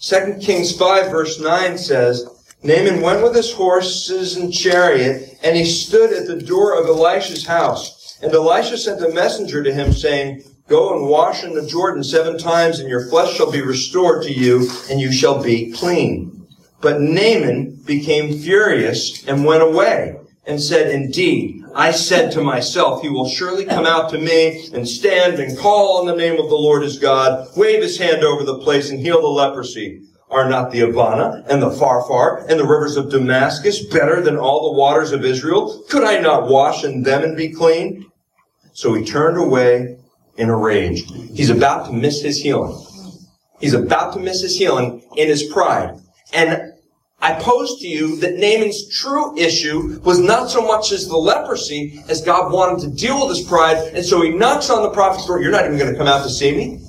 2 0.00 0.38
Kings 0.40 0.76
5 0.76 1.10
verse 1.10 1.40
9 1.40 1.78
says, 1.78 2.26
Naaman 2.62 3.00
went 3.00 3.22
with 3.22 3.34
his 3.34 3.52
horses 3.52 4.36
and 4.36 4.52
chariot, 4.52 5.38
and 5.42 5.56
he 5.56 5.64
stood 5.64 6.12
at 6.12 6.26
the 6.26 6.40
door 6.40 6.80
of 6.80 6.86
Elisha's 6.86 7.46
house. 7.46 8.18
And 8.22 8.32
Elisha 8.32 8.78
sent 8.78 9.04
a 9.04 9.12
messenger 9.12 9.62
to 9.62 9.72
him, 9.72 9.92
saying, 9.92 10.42
Go 10.68 10.96
and 10.96 11.08
wash 11.08 11.44
in 11.44 11.54
the 11.54 11.66
Jordan 11.66 12.02
seven 12.02 12.38
times, 12.38 12.80
and 12.80 12.88
your 12.88 13.08
flesh 13.08 13.34
shall 13.34 13.52
be 13.52 13.60
restored 13.60 14.24
to 14.24 14.32
you, 14.32 14.68
and 14.90 15.00
you 15.00 15.12
shall 15.12 15.40
be 15.40 15.70
clean. 15.72 16.46
But 16.80 17.00
Naaman 17.00 17.82
became 17.84 18.38
furious 18.38 19.26
and 19.28 19.44
went 19.44 19.62
away, 19.62 20.16
and 20.46 20.62
said, 20.62 20.90
Indeed, 20.90 21.64
I 21.74 21.90
said 21.90 22.30
to 22.32 22.40
myself, 22.40 23.02
He 23.02 23.08
will 23.08 23.28
surely 23.28 23.64
come 23.64 23.86
out 23.86 24.10
to 24.10 24.18
me 24.18 24.68
and 24.72 24.88
stand 24.88 25.40
and 25.40 25.58
call 25.58 25.98
on 25.98 26.06
the 26.06 26.14
name 26.14 26.40
of 26.40 26.48
the 26.48 26.56
Lord 26.56 26.82
his 26.82 26.98
God, 26.98 27.48
wave 27.56 27.82
his 27.82 27.98
hand 27.98 28.22
over 28.22 28.44
the 28.44 28.58
place 28.58 28.90
and 28.90 29.00
heal 29.00 29.20
the 29.20 29.28
leprosy. 29.28 30.02
Are 30.28 30.48
not 30.48 30.72
the 30.72 30.80
Abana 30.80 31.44
and 31.48 31.62
the 31.62 31.70
Pharpar 31.70 32.46
and 32.48 32.58
the 32.58 32.66
rivers 32.66 32.96
of 32.96 33.10
Damascus 33.10 33.86
better 33.86 34.20
than 34.20 34.36
all 34.36 34.72
the 34.72 34.78
waters 34.78 35.12
of 35.12 35.24
Israel? 35.24 35.84
Could 35.88 36.02
I 36.02 36.18
not 36.18 36.48
wash 36.48 36.82
in 36.82 37.04
them 37.04 37.22
and 37.22 37.36
be 37.36 37.52
clean? 37.52 38.10
So 38.72 38.92
he 38.94 39.04
turned 39.04 39.38
away 39.38 39.98
in 40.36 40.48
a 40.48 40.56
rage. 40.56 41.04
He's 41.32 41.50
about 41.50 41.86
to 41.86 41.92
miss 41.92 42.22
his 42.22 42.42
healing. 42.42 42.76
He's 43.60 43.74
about 43.74 44.14
to 44.14 44.18
miss 44.18 44.42
his 44.42 44.58
healing 44.58 45.02
in 45.16 45.28
his 45.28 45.44
pride. 45.44 45.94
And 46.32 46.72
I 47.26 47.32
pose 47.40 47.80
to 47.80 47.88
you 47.88 48.14
that 48.20 48.36
Naaman's 48.36 48.88
true 48.88 49.36
issue 49.36 50.00
was 50.04 50.20
not 50.20 50.48
so 50.48 50.64
much 50.64 50.92
as 50.92 51.08
the 51.08 51.16
leprosy 51.16 52.00
as 52.08 52.20
God 52.20 52.52
wanted 52.52 52.78
to 52.82 52.96
deal 52.96 53.26
with 53.26 53.36
his 53.36 53.44
pride. 53.44 53.78
And 53.94 54.06
so 54.06 54.22
he 54.22 54.30
knocks 54.30 54.70
on 54.70 54.84
the 54.84 54.90
prophet's 54.90 55.26
door. 55.26 55.42
You're 55.42 55.50
not 55.50 55.64
even 55.64 55.76
going 55.76 55.90
to 55.90 55.98
come 55.98 56.06
out 56.06 56.22
to 56.22 56.30
see 56.30 56.52
me. 56.52 56.82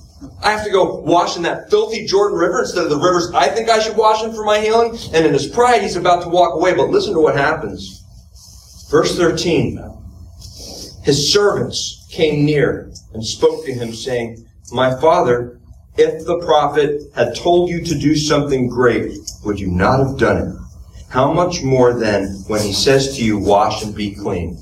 I 0.43 0.52
have 0.52 0.63
to 0.63 0.69
go 0.69 1.00
wash 1.00 1.38
in 1.38 1.41
that 1.41 1.71
filthy 1.71 2.06
Jordan 2.06 2.38
River 2.38 2.60
instead 2.60 2.84
of 2.84 2.91
the 2.91 3.00
rivers 3.00 3.32
I 3.34 3.47
think 3.47 3.67
I 3.67 3.80
should 3.80 3.97
wash 3.97 4.23
in 4.23 4.32
for 4.32 4.45
my 4.45 4.60
healing. 4.60 4.95
And 5.12 5.26
in 5.26 5.34
his 5.34 5.47
pride, 5.47 5.82
he's 5.82 5.95
about 5.95 6.21
to 6.21 6.30
walk 6.30 6.54
away. 6.54 6.76
But 6.76 6.91
listen 6.91 7.13
to 7.13 7.19
what 7.19 7.36
happens. 7.36 8.04
Verse 8.91 9.17
13. 9.17 9.82
His 11.04 11.34
servants 11.34 12.08
came 12.12 12.45
near 12.45 12.91
and 13.12 13.26
spoke 13.26 13.65
to 13.65 13.73
him 13.73 13.91
saying, 13.91 14.45
My 14.71 15.02
father, 15.02 15.60
if 15.98 16.26
the 16.26 16.40
prophet 16.46 17.02
had 17.16 17.36
told 17.36 17.70
you 17.70 17.84
to 17.84 17.98
do 17.98 18.16
something 18.16 18.68
great, 18.68 19.12
would 19.44 19.60
you 19.60 19.68
not 19.68 20.00
have 20.00 20.18
done 20.18 20.38
it? 20.38 20.56
How 21.10 21.32
much 21.34 21.64
more 21.64 21.94
then 21.94 22.28
when 22.48 22.62
he 22.62 22.74
says 22.74 23.18
to 23.18 23.24
you, 23.24 23.38
wash 23.38 23.84
and 23.84 23.96
be 23.96 24.14
clean? 24.14 24.58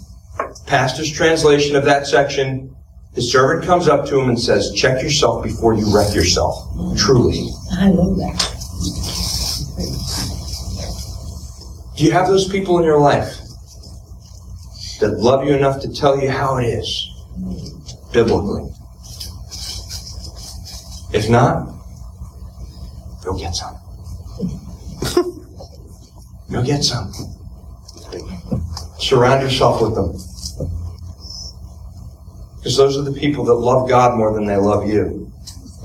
Pastor's 0.65 1.12
translation 1.12 1.76
of 1.76 1.86
that 1.86 2.08
section, 2.08 2.76
his 3.13 3.32
servant 3.32 3.65
comes 3.65 3.88
up 3.88 4.06
to 4.08 4.19
him 4.19 4.30
and 4.30 4.39
says, 4.39 4.71
check 4.74 5.02
yourself 5.02 5.43
before 5.43 5.74
you 5.74 5.93
wreck 5.93 6.13
yourself. 6.13 6.56
Truly. 6.98 7.50
I 7.71 7.89
love 7.89 8.17
that. 8.17 8.52
Do 11.98 12.04
you 12.04 12.12
have 12.12 12.28
those 12.28 12.48
people 12.50 12.78
in 12.78 12.84
your 12.84 13.00
life 13.00 13.38
that 15.00 15.17
love 15.17 15.45
you 15.45 15.54
enough 15.54 15.82
to 15.82 15.93
tell 15.93 16.19
you 16.19 16.30
how 16.30 16.58
it 16.58 16.65
is, 16.65 17.10
biblically? 18.12 18.69
If 21.15 21.30
not, 21.30 21.73
go 23.23 23.38
get 23.39 23.56
some. 23.56 23.78
go 26.51 26.62
get 26.62 26.84
some. 26.84 27.10
Surround 28.99 29.41
yourself 29.41 29.82
with 29.82 29.95
them. 29.95 30.12
Because 32.58 32.75
those 32.75 32.97
are 32.97 33.04
the 33.04 33.17
people 33.17 33.45
that 33.45 33.54
love 33.54 33.88
God 33.88 34.17
more 34.17 34.34
than 34.34 34.45
they 34.45 34.58
love 34.58 34.89
you. 34.89 35.32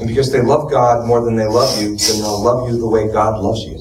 And 0.00 0.08
because 0.08 0.32
they 0.32 0.42
love 0.42 0.68
God 0.68 1.06
more 1.06 1.24
than 1.24 1.36
they 1.36 1.46
love 1.46 1.80
you, 1.80 1.96
then 1.96 2.22
they'll 2.22 2.42
love 2.42 2.68
you 2.68 2.76
the 2.76 2.88
way 2.88 3.06
God 3.12 3.40
loves 3.40 3.62
you. 3.62 3.78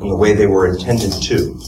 And 0.00 0.10
the 0.10 0.16
way 0.16 0.32
they 0.32 0.48
were 0.48 0.66
intended 0.66 1.12
to. 1.12 1.60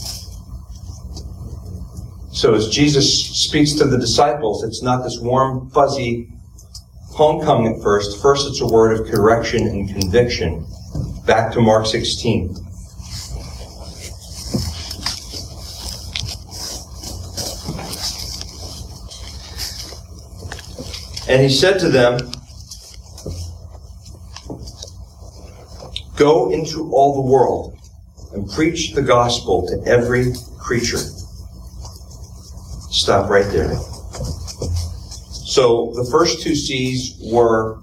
So 2.33 2.53
as 2.53 2.67
Jesus 2.67 3.29
speaks 3.45 3.75
to 3.75 3.85
the 3.85 3.97
disciples, 3.97 4.61
it's 4.65 4.83
not 4.83 5.03
this 5.03 5.19
warm, 5.21 5.69
fuzzy 5.69 6.33
homecoming 7.17 7.75
at 7.75 7.81
first. 7.81 8.21
First, 8.21 8.47
it's 8.47 8.61
a 8.61 8.67
word 8.67 8.99
of 8.99 9.07
correction 9.07 9.65
and 9.65 9.89
conviction. 9.89 10.63
Back 11.25 11.51
to 11.53 11.61
Mark 11.61 11.87
16. 11.87 12.55
And 21.27 21.41
he 21.41 21.49
said 21.49 21.79
to 21.79 21.89
them, 21.89 22.19
Go 26.15 26.51
into 26.51 26.91
all 26.93 27.15
the 27.15 27.29
world 27.29 27.79
and 28.33 28.47
preach 28.51 28.93
the 28.93 29.01
gospel 29.01 29.67
to 29.67 29.89
every 29.89 30.33
creature. 30.59 30.97
Stop 32.91 33.29
right 33.29 33.45
there. 33.51 33.75
So 35.57 35.91
the 35.95 36.07
first 36.11 36.43
two 36.43 36.53
C's 36.53 37.17
were 37.33 37.79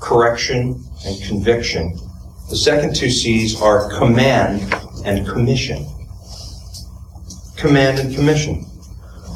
correction 0.00 0.82
and 1.04 1.22
conviction. 1.22 1.94
The 2.48 2.56
second 2.56 2.96
two 2.96 3.10
C's 3.10 3.60
are 3.60 3.90
command 3.98 4.74
and 5.04 5.28
commission. 5.28 5.86
Command 7.58 7.98
and 7.98 8.14
commission. 8.14 8.64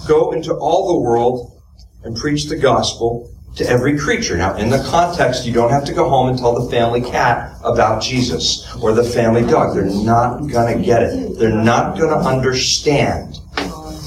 Go 0.06 0.32
into 0.32 0.54
all 0.54 0.94
the 0.94 1.00
world 1.00 1.60
and 2.02 2.16
preach 2.16 2.46
the 2.46 2.56
gospel 2.56 3.30
to 3.56 3.68
every 3.68 3.98
creature. 3.98 4.38
Now, 4.38 4.56
in 4.56 4.70
the 4.70 4.82
context, 4.84 5.44
you 5.44 5.52
don't 5.52 5.70
have 5.70 5.84
to 5.84 5.92
go 5.92 6.08
home 6.08 6.30
and 6.30 6.38
tell 6.38 6.58
the 6.58 6.70
family 6.70 7.02
cat 7.02 7.54
about 7.62 8.00
Jesus 8.00 8.74
or 8.76 8.94
the 8.94 9.04
family 9.04 9.42
dog. 9.42 9.76
They're 9.76 9.84
not 9.84 10.46
going 10.46 10.78
to 10.78 10.82
get 10.82 11.02
it. 11.02 11.38
They're 11.38 11.50
not 11.50 11.98
going 11.98 12.08
to 12.08 12.26
understand. 12.26 13.36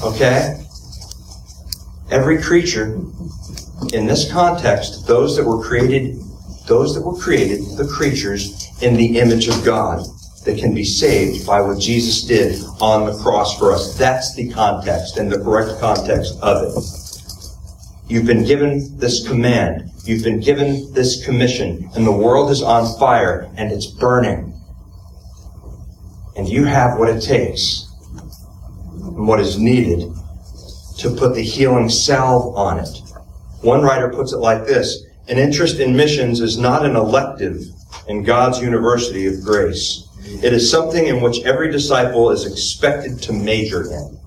Okay? 0.02 0.61
Every 2.12 2.42
creature, 2.42 3.00
in 3.94 4.04
this 4.06 4.30
context, 4.30 5.06
those 5.06 5.34
that 5.34 5.46
were 5.46 5.64
created, 5.64 6.18
those 6.68 6.94
that 6.94 7.00
were 7.00 7.16
created, 7.16 7.60
the 7.78 7.86
creatures, 7.90 8.68
in 8.82 8.96
the 8.98 9.18
image 9.18 9.48
of 9.48 9.64
God, 9.64 10.04
that 10.44 10.58
can 10.58 10.74
be 10.74 10.84
saved 10.84 11.46
by 11.46 11.62
what 11.62 11.80
Jesus 11.80 12.24
did 12.24 12.62
on 12.82 13.06
the 13.06 13.16
cross 13.22 13.58
for 13.58 13.72
us. 13.72 13.96
That's 13.96 14.34
the 14.34 14.50
context 14.50 15.16
and 15.16 15.32
the 15.32 15.38
correct 15.38 15.80
context 15.80 16.38
of 16.42 16.64
it. 16.64 16.84
You've 18.08 18.26
been 18.26 18.44
given 18.44 18.98
this 18.98 19.26
command. 19.26 19.90
You've 20.04 20.22
been 20.22 20.40
given 20.40 20.92
this 20.92 21.24
commission. 21.24 21.88
And 21.94 22.06
the 22.06 22.12
world 22.12 22.50
is 22.50 22.60
on 22.60 22.98
fire 22.98 23.50
and 23.56 23.72
it's 23.72 23.86
burning. 23.86 24.52
And 26.36 26.46
you 26.46 26.64
have 26.66 26.98
what 26.98 27.08
it 27.08 27.22
takes 27.22 27.88
and 29.00 29.26
what 29.26 29.40
is 29.40 29.58
needed 29.58 30.12
to 30.98 31.10
put 31.10 31.34
the 31.34 31.42
healing 31.42 31.88
salve 31.88 32.56
on 32.56 32.78
it. 32.78 33.02
One 33.62 33.82
writer 33.82 34.08
puts 34.08 34.32
it 34.32 34.38
like 34.38 34.66
this 34.66 35.04
An 35.28 35.38
interest 35.38 35.78
in 35.78 35.96
missions 35.96 36.40
is 36.40 36.58
not 36.58 36.84
an 36.84 36.96
elective 36.96 37.64
in 38.08 38.22
God's 38.22 38.60
university 38.60 39.26
of 39.26 39.42
grace. 39.42 40.08
It 40.42 40.52
is 40.52 40.70
something 40.70 41.06
in 41.06 41.20
which 41.20 41.42
every 41.44 41.70
disciple 41.70 42.30
is 42.30 42.46
expected 42.46 43.20
to 43.22 43.32
major 43.32 43.90
in. 43.90 44.18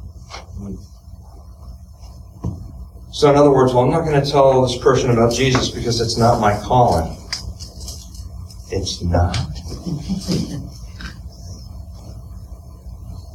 So, 3.12 3.30
in 3.30 3.38
other 3.38 3.51
words, 3.51 3.73
well, 3.73 3.86
I'm 3.86 3.91
not 3.91 4.04
going 4.04 4.21
to 4.21 4.30
tell 4.30 4.62
this 4.62 4.78
person 4.78 5.10
about 5.10 5.34
Jesus 5.34 5.69
because 5.69 6.01
it's 6.01 6.17
not 6.17 6.41
my 6.41 6.60
calling. 6.60 7.15
It's 8.71 9.01
not. 9.01 9.38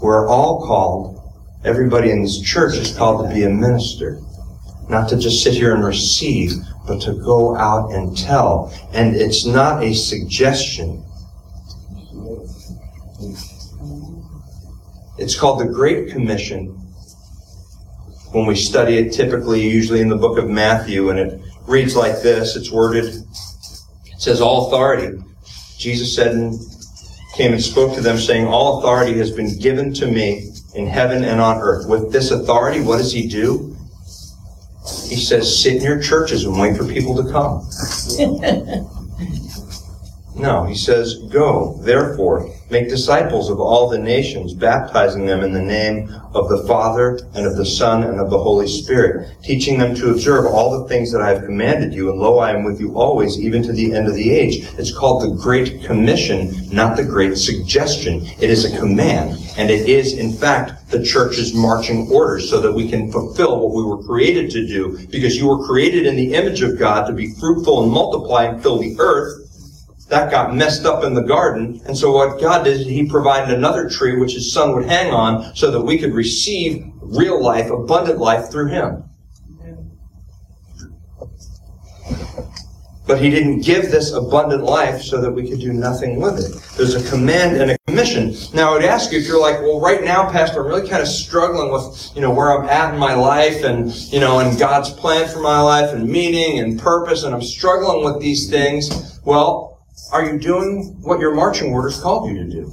We're 0.02 0.28
all 0.28 0.66
called, 0.66 1.19
everybody 1.64 2.10
in 2.10 2.22
this 2.22 2.40
church 2.40 2.76
is 2.76 2.96
called 2.96 3.28
to 3.28 3.34
be 3.34 3.44
a 3.44 3.50
minister. 3.50 4.20
Not 4.88 5.08
to 5.10 5.16
just 5.16 5.42
sit 5.42 5.54
here 5.54 5.74
and 5.74 5.84
receive, 5.84 6.52
but 6.86 7.00
to 7.02 7.12
go 7.14 7.56
out 7.56 7.92
and 7.92 8.16
tell. 8.16 8.72
And 8.92 9.14
it's 9.14 9.46
not 9.46 9.82
a 9.82 9.94
suggestion. 9.94 11.04
It's 15.18 15.38
called 15.38 15.60
the 15.60 15.66
Great 15.66 16.10
Commission 16.10 16.76
when 18.32 18.46
we 18.46 18.54
study 18.54 18.96
it 18.96 19.12
typically, 19.12 19.60
usually 19.60 20.00
in 20.00 20.08
the 20.08 20.16
book 20.16 20.38
of 20.38 20.48
Matthew, 20.48 21.10
and 21.10 21.18
it 21.18 21.40
reads 21.66 21.96
like 21.96 22.22
this. 22.22 22.56
It's 22.56 22.70
worded, 22.70 23.04
it 23.04 24.20
says, 24.20 24.40
all 24.40 24.68
authority. 24.68 25.18
Jesus 25.78 26.14
said 26.14 26.34
and 26.34 26.58
came 27.36 27.52
and 27.52 27.62
spoke 27.62 27.94
to 27.94 28.00
them 28.00 28.18
saying, 28.18 28.46
all 28.46 28.78
authority 28.78 29.18
has 29.18 29.30
been 29.30 29.58
given 29.58 29.92
to 29.94 30.06
me 30.06 30.52
in 30.74 30.86
heaven 30.86 31.24
and 31.24 31.40
on 31.40 31.58
earth. 31.58 31.88
With 31.88 32.12
this 32.12 32.30
authority, 32.30 32.80
what 32.80 32.98
does 32.98 33.12
he 33.12 33.26
do? 33.28 33.76
He 35.08 35.16
says, 35.16 35.62
sit 35.62 35.76
in 35.76 35.82
your 35.82 36.00
churches 36.00 36.44
and 36.44 36.58
wait 36.58 36.76
for 36.76 36.84
people 36.86 37.14
to 37.16 37.30
come. 37.30 37.68
no, 40.40 40.64
he 40.64 40.74
says, 40.74 41.16
go, 41.30 41.78
therefore, 41.82 42.50
Make 42.70 42.88
disciples 42.88 43.50
of 43.50 43.58
all 43.58 43.88
the 43.88 43.98
nations, 43.98 44.54
baptizing 44.54 45.26
them 45.26 45.42
in 45.42 45.52
the 45.52 45.60
name 45.60 46.14
of 46.34 46.48
the 46.48 46.62
Father 46.68 47.18
and 47.34 47.44
of 47.44 47.56
the 47.56 47.66
Son 47.66 48.04
and 48.04 48.20
of 48.20 48.30
the 48.30 48.38
Holy 48.38 48.68
Spirit, 48.68 49.28
teaching 49.42 49.76
them 49.76 49.92
to 49.96 50.10
observe 50.10 50.46
all 50.46 50.80
the 50.80 50.88
things 50.88 51.10
that 51.10 51.20
I 51.20 51.30
have 51.30 51.44
commanded 51.44 51.92
you, 51.92 52.10
and 52.10 52.20
lo, 52.20 52.38
I 52.38 52.52
am 52.52 52.62
with 52.62 52.78
you 52.78 52.94
always, 52.94 53.40
even 53.40 53.64
to 53.64 53.72
the 53.72 53.92
end 53.92 54.06
of 54.06 54.14
the 54.14 54.30
age. 54.30 54.68
It's 54.78 54.96
called 54.96 55.22
the 55.22 55.42
Great 55.42 55.82
Commission, 55.82 56.68
not 56.70 56.96
the 56.96 57.02
Great 57.02 57.36
Suggestion. 57.36 58.24
It 58.40 58.50
is 58.50 58.64
a 58.64 58.78
command, 58.78 59.36
and 59.56 59.68
it 59.68 59.88
is, 59.88 60.16
in 60.16 60.32
fact, 60.32 60.88
the 60.90 61.02
church's 61.02 61.52
marching 61.52 62.08
orders 62.08 62.48
so 62.48 62.60
that 62.60 62.72
we 62.72 62.88
can 62.88 63.10
fulfill 63.10 63.58
what 63.58 63.74
we 63.74 63.82
were 63.82 64.02
created 64.04 64.48
to 64.52 64.64
do, 64.66 65.08
because 65.10 65.36
you 65.36 65.48
were 65.48 65.66
created 65.66 66.06
in 66.06 66.14
the 66.14 66.34
image 66.34 66.62
of 66.62 66.78
God 66.78 67.08
to 67.08 67.12
be 67.12 67.34
fruitful 67.34 67.82
and 67.82 67.90
multiply 67.92 68.44
and 68.44 68.62
fill 68.62 68.78
the 68.78 68.94
earth, 69.00 69.39
that 70.10 70.30
got 70.30 70.54
messed 70.54 70.84
up 70.84 71.04
in 71.04 71.14
the 71.14 71.22
garden. 71.22 71.80
And 71.86 71.96
so 71.96 72.12
what 72.12 72.40
God 72.40 72.64
did, 72.64 72.80
is 72.80 72.86
He 72.86 73.06
provided 73.06 73.56
another 73.56 73.88
tree 73.88 74.18
which 74.18 74.34
His 74.34 74.52
Son 74.52 74.74
would 74.74 74.84
hang 74.84 75.12
on 75.12 75.54
so 75.54 75.70
that 75.70 75.80
we 75.80 75.98
could 75.98 76.12
receive 76.12 76.84
real 77.00 77.42
life, 77.42 77.70
abundant 77.70 78.18
life 78.18 78.50
through 78.50 78.68
Him. 78.68 79.04
But 83.06 83.20
He 83.20 83.30
didn't 83.30 83.60
give 83.60 83.90
this 83.90 84.12
abundant 84.12 84.64
life 84.64 85.02
so 85.02 85.20
that 85.20 85.30
we 85.30 85.48
could 85.48 85.60
do 85.60 85.72
nothing 85.72 86.20
with 86.20 86.38
it. 86.38 86.76
There's 86.76 86.94
a 86.94 87.08
command 87.10 87.56
and 87.56 87.70
a 87.70 87.78
commission. 87.86 88.34
Now 88.52 88.70
I 88.70 88.74
would 88.74 88.84
ask 88.84 89.12
you 89.12 89.18
if 89.18 89.26
you're 89.26 89.40
like, 89.40 89.60
well, 89.60 89.80
right 89.80 90.02
now, 90.02 90.30
Pastor, 90.30 90.62
I'm 90.62 90.68
really 90.68 90.88
kind 90.88 91.02
of 91.02 91.08
struggling 91.08 91.72
with, 91.72 92.10
you 92.16 92.20
know, 92.20 92.32
where 92.32 92.56
I'm 92.56 92.68
at 92.68 92.94
in 92.94 93.00
my 93.00 93.14
life 93.14 93.64
and, 93.64 93.92
you 94.12 94.18
know, 94.18 94.40
and 94.40 94.58
God's 94.58 94.90
plan 94.90 95.28
for 95.28 95.40
my 95.40 95.60
life 95.60 95.92
and 95.92 96.08
meaning 96.08 96.58
and 96.58 96.80
purpose, 96.80 97.22
and 97.22 97.34
I'm 97.34 97.42
struggling 97.42 98.04
with 98.04 98.20
these 98.20 98.50
things. 98.50 99.20
Well, 99.24 99.69
are 100.12 100.24
you 100.24 100.38
doing 100.38 100.96
what 101.02 101.20
your 101.20 101.34
marching 101.34 101.72
orders 101.72 102.00
called 102.00 102.30
you 102.30 102.44
to 102.44 102.50
do? 102.50 102.72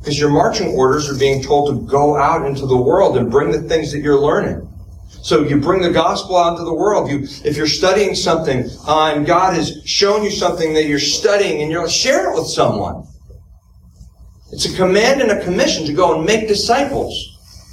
Because 0.00 0.18
your 0.18 0.30
marching 0.30 0.68
orders 0.68 1.10
are 1.10 1.18
being 1.18 1.42
told 1.42 1.70
to 1.70 1.90
go 1.90 2.16
out 2.16 2.46
into 2.46 2.66
the 2.66 2.76
world 2.76 3.16
and 3.16 3.30
bring 3.30 3.50
the 3.50 3.62
things 3.62 3.92
that 3.92 4.00
you're 4.00 4.20
learning. 4.20 4.64
So 5.08 5.42
you 5.42 5.60
bring 5.60 5.82
the 5.82 5.90
gospel 5.90 6.36
out 6.36 6.52
into 6.52 6.64
the 6.64 6.74
world. 6.74 7.10
You, 7.10 7.26
if 7.44 7.56
you're 7.56 7.66
studying 7.66 8.14
something 8.14 8.68
uh, 8.86 9.12
and 9.14 9.26
God 9.26 9.54
has 9.54 9.82
shown 9.84 10.22
you 10.22 10.30
something 10.30 10.74
that 10.74 10.86
you're 10.86 10.98
studying, 10.98 11.62
and 11.62 11.70
you're 11.70 11.88
share 11.88 12.30
it 12.30 12.34
with 12.34 12.46
someone. 12.46 13.04
It's 14.52 14.72
a 14.72 14.76
command 14.76 15.20
and 15.20 15.30
a 15.30 15.44
commission 15.44 15.84
to 15.86 15.92
go 15.92 16.16
and 16.16 16.24
make 16.24 16.48
disciples, 16.48 17.14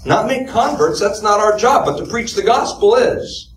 not 0.05 0.27
make 0.27 0.49
converts. 0.49 0.99
That's 0.99 1.21
not 1.21 1.39
our 1.39 1.57
job, 1.57 1.85
but 1.85 1.97
to 1.97 2.05
preach 2.09 2.33
the 2.33 2.43
gospel 2.43 2.95
is 2.95 3.54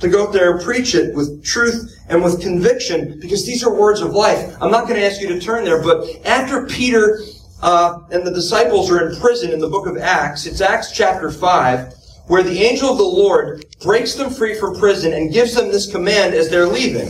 to 0.00 0.08
go 0.08 0.26
up 0.26 0.32
there 0.32 0.52
and 0.52 0.62
preach 0.62 0.94
it 0.94 1.14
with 1.14 1.44
truth 1.44 1.96
and 2.08 2.24
with 2.24 2.40
conviction 2.40 3.18
because 3.20 3.46
these 3.46 3.62
are 3.62 3.72
words 3.72 4.00
of 4.00 4.12
life. 4.12 4.56
I'm 4.60 4.70
not 4.70 4.88
going 4.88 4.98
to 4.98 5.06
ask 5.06 5.20
you 5.20 5.28
to 5.28 5.40
turn 5.40 5.64
there, 5.64 5.82
but 5.82 6.08
after 6.24 6.66
Peter 6.66 7.20
uh, 7.62 8.00
and 8.10 8.26
the 8.26 8.32
disciples 8.32 8.90
are 8.90 9.08
in 9.08 9.20
prison 9.20 9.52
in 9.52 9.60
the 9.60 9.68
book 9.68 9.86
of 9.86 9.98
Acts, 9.98 10.46
it's 10.46 10.62
Acts 10.62 10.92
chapter 10.92 11.30
5, 11.30 11.94
where 12.26 12.42
the 12.42 12.62
angel 12.62 12.90
of 12.90 12.98
the 12.98 13.04
Lord 13.04 13.64
breaks 13.82 14.14
them 14.14 14.30
free 14.30 14.58
from 14.58 14.78
prison 14.78 15.12
and 15.12 15.32
gives 15.32 15.54
them 15.54 15.68
this 15.68 15.90
command 15.90 16.34
as 16.34 16.48
they're 16.48 16.66
leaving. 16.66 17.08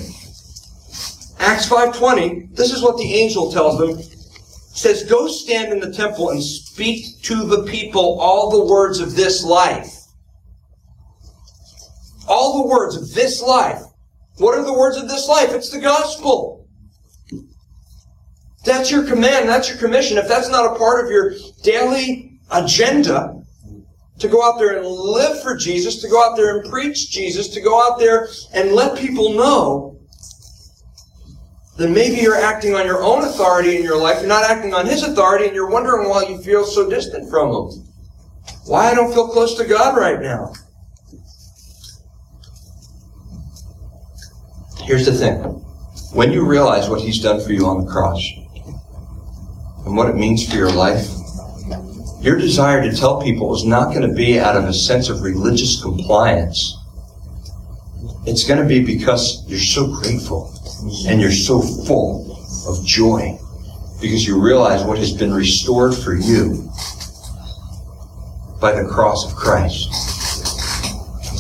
Acts 1.38 1.68
5.20, 1.68 2.55
this 2.55 2.72
is 2.72 2.83
what 2.83 2.98
the 2.98 3.14
angel 3.14 3.53
tells 3.53 3.79
them. 3.79 4.03
Says, 4.72 5.05
Go 5.05 5.29
stand 5.29 5.72
in 5.72 5.81
the 5.81 5.92
temple 5.92 6.31
and 6.31 6.42
speak 6.42 7.22
to 7.22 7.44
the 7.44 7.64
people 7.64 8.20
all 8.20 8.50
the 8.50 8.72
words 8.72 9.00
of 9.00 9.14
this 9.14 9.44
life 9.44 10.00
all 12.31 12.62
the 12.62 12.69
words 12.69 12.97
of 12.97 13.12
this 13.12 13.43
life. 13.43 13.83
What 14.38 14.57
are 14.57 14.64
the 14.64 14.73
words 14.73 14.97
of 14.97 15.09
this 15.09 15.29
life? 15.29 15.51
It's 15.51 15.71
the 15.71 15.81
gospel. 15.81 16.66
That's 18.64 18.90
your 18.90 19.05
command. 19.07 19.49
That's 19.49 19.69
your 19.69 19.79
commission. 19.79 20.16
If 20.16 20.29
that's 20.29 20.49
not 20.49 20.75
a 20.75 20.79
part 20.79 21.05
of 21.05 21.11
your 21.11 21.35
daily 21.62 22.40
agenda, 22.51 23.37
to 24.19 24.29
go 24.29 24.45
out 24.45 24.59
there 24.59 24.77
and 24.77 24.87
live 24.87 25.43
for 25.43 25.57
Jesus, 25.57 26.01
to 26.03 26.09
go 26.09 26.23
out 26.23 26.37
there 26.37 26.59
and 26.59 26.71
preach 26.71 27.11
Jesus, 27.11 27.49
to 27.49 27.61
go 27.61 27.83
out 27.83 27.99
there 27.99 28.29
and 28.55 28.73
let 28.73 28.99
people 28.99 29.33
know, 29.33 29.99
then 31.79 31.95
maybe 31.95 32.16
you're 32.16 32.37
acting 32.37 32.75
on 32.75 32.85
your 32.85 33.03
own 33.03 33.25
authority 33.25 33.77
in 33.77 33.83
your 33.83 33.97
life. 33.97 34.19
You're 34.21 34.29
not 34.29 34.45
acting 34.45 34.75
on 34.75 34.87
His 34.87 35.03
authority, 35.03 35.47
and 35.47 35.55
you're 35.55 35.71
wondering 35.71 36.09
why 36.09 36.25
you 36.25 36.38
feel 36.43 36.64
so 36.66 36.88
distant 36.88 37.31
from 37.31 37.49
Him. 37.49 37.87
Why 38.66 38.90
I 38.90 38.95
don't 38.95 39.12
feel 39.12 39.29
close 39.29 39.57
to 39.57 39.64
God 39.64 39.97
right 39.97 40.21
now. 40.21 40.53
Here's 44.90 45.07
the 45.07 45.14
thing. 45.14 45.37
When 46.12 46.33
you 46.33 46.44
realize 46.44 46.88
what 46.88 47.00
he's 47.00 47.20
done 47.22 47.40
for 47.40 47.53
you 47.53 47.64
on 47.66 47.85
the 47.85 47.88
cross 47.88 48.29
and 49.87 49.96
what 49.96 50.11
it 50.11 50.16
means 50.16 50.50
for 50.50 50.57
your 50.57 50.72
life, 50.72 51.07
your 52.20 52.37
desire 52.37 52.83
to 52.83 52.96
tell 52.96 53.22
people 53.22 53.55
is 53.55 53.64
not 53.64 53.94
going 53.94 54.03
to 54.03 54.12
be 54.12 54.40
out 54.40 54.57
of 54.57 54.64
a 54.64 54.74
sense 54.74 55.09
of 55.09 55.22
religious 55.22 55.81
compliance. 55.81 56.76
It's 58.26 58.44
going 58.44 58.61
to 58.61 58.66
be 58.66 58.85
because 58.85 59.44
you're 59.46 59.61
so 59.61 59.87
grateful 59.87 60.53
and 61.07 61.20
you're 61.20 61.31
so 61.31 61.62
full 61.62 62.44
of 62.66 62.85
joy 62.85 63.38
because 64.00 64.26
you 64.26 64.42
realize 64.42 64.83
what 64.83 64.98
has 64.98 65.12
been 65.12 65.33
restored 65.33 65.94
for 65.94 66.16
you 66.16 66.68
by 68.61 68.72
the 68.72 68.88
cross 68.90 69.24
of 69.24 69.37
Christ. 69.37 69.87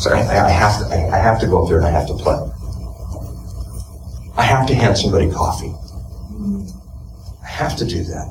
I, 0.06 0.20
I 0.20 0.50
have 0.50 0.78
to, 0.78 0.94
I 0.94 1.18
have 1.18 1.40
to 1.40 1.48
go 1.48 1.64
up 1.64 1.68
there 1.68 1.78
and 1.78 1.86
I 1.88 1.90
have 1.90 2.06
to 2.06 2.14
play. 2.14 2.38
To 4.70 4.76
hand 4.76 4.96
somebody 4.96 5.28
coffee. 5.32 5.74
I 7.42 7.48
have 7.48 7.76
to 7.78 7.84
do 7.84 8.04
that. 8.04 8.28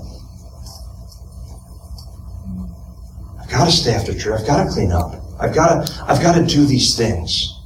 I've 3.42 3.50
got 3.50 3.66
to 3.66 3.72
stay 3.72 3.94
after 3.94 4.18
church. 4.18 4.40
I've 4.40 4.48
got 4.48 4.64
to 4.64 4.72
clean 4.72 4.94
up. 4.94 5.16
I've 5.38 5.54
got 5.54 5.86
to, 5.86 6.04
I've 6.06 6.22
got 6.22 6.36
to 6.36 6.46
do 6.46 6.66
these 6.66 6.96
things. 6.96 7.60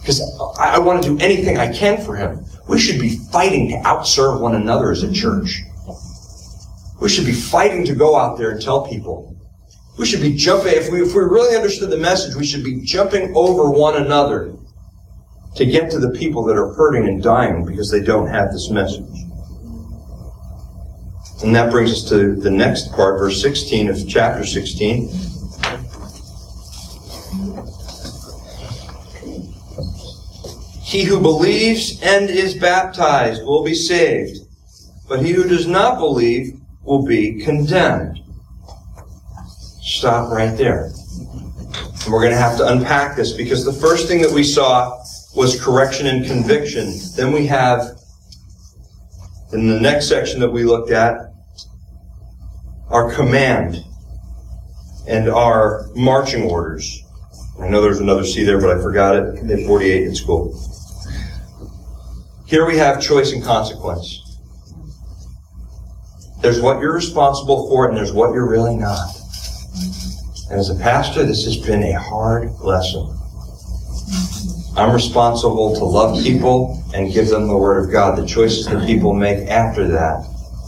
Because 0.00 0.20
I, 0.58 0.74
I 0.74 0.78
want 0.78 1.02
to 1.02 1.08
do 1.08 1.24
anything 1.24 1.56
I 1.56 1.72
can 1.72 2.04
for 2.04 2.16
him. 2.16 2.44
We 2.68 2.78
should 2.78 3.00
be 3.00 3.16
fighting 3.32 3.70
to 3.70 3.76
outserve 3.88 4.42
one 4.42 4.56
another 4.56 4.90
as 4.90 5.02
a 5.02 5.10
church. 5.10 5.62
We 7.00 7.08
should 7.08 7.24
be 7.24 7.32
fighting 7.32 7.86
to 7.86 7.94
go 7.94 8.14
out 8.14 8.36
there 8.36 8.50
and 8.50 8.60
tell 8.60 8.86
people. 8.86 9.34
We 9.98 10.04
should 10.04 10.20
be 10.20 10.36
jumping, 10.36 10.74
if 10.74 10.92
we, 10.92 11.00
if 11.00 11.14
we 11.14 11.22
really 11.22 11.56
understood 11.56 11.88
the 11.88 11.96
message, 11.96 12.34
we 12.34 12.44
should 12.44 12.62
be 12.62 12.82
jumping 12.82 13.34
over 13.34 13.70
one 13.70 13.96
another 13.96 14.54
to 15.58 15.66
get 15.66 15.90
to 15.90 15.98
the 15.98 16.10
people 16.10 16.44
that 16.44 16.56
are 16.56 16.72
hurting 16.74 17.08
and 17.08 17.20
dying 17.20 17.64
because 17.64 17.90
they 17.90 18.00
don't 18.00 18.28
have 18.28 18.52
this 18.52 18.70
message. 18.70 19.04
And 21.42 21.52
that 21.52 21.72
brings 21.72 21.90
us 21.90 22.08
to 22.10 22.36
the 22.36 22.50
next 22.50 22.92
part, 22.92 23.18
verse 23.18 23.42
16 23.42 23.88
of 23.88 24.08
chapter 24.08 24.46
16. 24.46 25.08
He 30.80 31.02
who 31.02 31.20
believes 31.20 32.00
and 32.02 32.30
is 32.30 32.54
baptized 32.54 33.42
will 33.42 33.64
be 33.64 33.74
saved, 33.74 34.38
but 35.08 35.24
he 35.24 35.32
who 35.32 35.42
does 35.42 35.66
not 35.66 35.98
believe 35.98 36.56
will 36.84 37.04
be 37.04 37.44
condemned. 37.44 38.20
Stop 39.82 40.30
right 40.30 40.56
there. 40.56 40.92
And 42.04 42.12
we're 42.12 42.22
going 42.22 42.30
to 42.30 42.38
have 42.38 42.56
to 42.58 42.68
unpack 42.68 43.16
this 43.16 43.32
because 43.32 43.64
the 43.64 43.72
first 43.72 44.06
thing 44.06 44.22
that 44.22 44.30
we 44.30 44.44
saw 44.44 45.02
was 45.38 45.62
correction 45.62 46.08
and 46.08 46.26
conviction. 46.26 46.92
Then 47.16 47.30
we 47.30 47.46
have, 47.46 47.80
in 49.52 49.68
the 49.68 49.78
next 49.78 50.08
section 50.08 50.40
that 50.40 50.50
we 50.50 50.64
looked 50.64 50.90
at, 50.90 51.32
our 52.88 53.14
command 53.14 53.84
and 55.06 55.28
our 55.28 55.86
marching 55.94 56.42
orders. 56.50 57.04
I 57.60 57.68
know 57.68 57.80
there's 57.80 58.00
another 58.00 58.24
C 58.24 58.42
there, 58.42 58.60
but 58.60 58.76
I 58.76 58.82
forgot 58.82 59.14
it 59.14 59.38
in 59.38 59.64
48 59.64 60.08
in 60.08 60.14
school. 60.16 60.60
Here 62.46 62.66
we 62.66 62.76
have 62.78 63.00
choice 63.00 63.32
and 63.32 63.42
consequence. 63.44 64.24
There's 66.40 66.60
what 66.60 66.80
you're 66.80 66.94
responsible 66.94 67.68
for, 67.68 67.88
and 67.88 67.96
there's 67.96 68.12
what 68.12 68.32
you're 68.32 68.48
really 68.48 68.74
not. 68.74 69.06
And 70.50 70.58
as 70.58 70.70
a 70.70 70.74
pastor, 70.74 71.24
this 71.24 71.44
has 71.44 71.58
been 71.58 71.84
a 71.84 72.00
hard 72.00 72.50
lesson. 72.60 73.14
I'm 74.78 74.92
responsible 74.92 75.74
to 75.74 75.84
love 75.84 76.22
people 76.22 76.84
and 76.94 77.12
give 77.12 77.26
them 77.26 77.48
the 77.48 77.56
Word 77.56 77.84
of 77.84 77.90
God. 77.90 78.16
The 78.16 78.24
choices 78.24 78.66
that 78.66 78.86
people 78.86 79.12
make 79.12 79.48
after 79.48 79.88
that, 79.88 80.24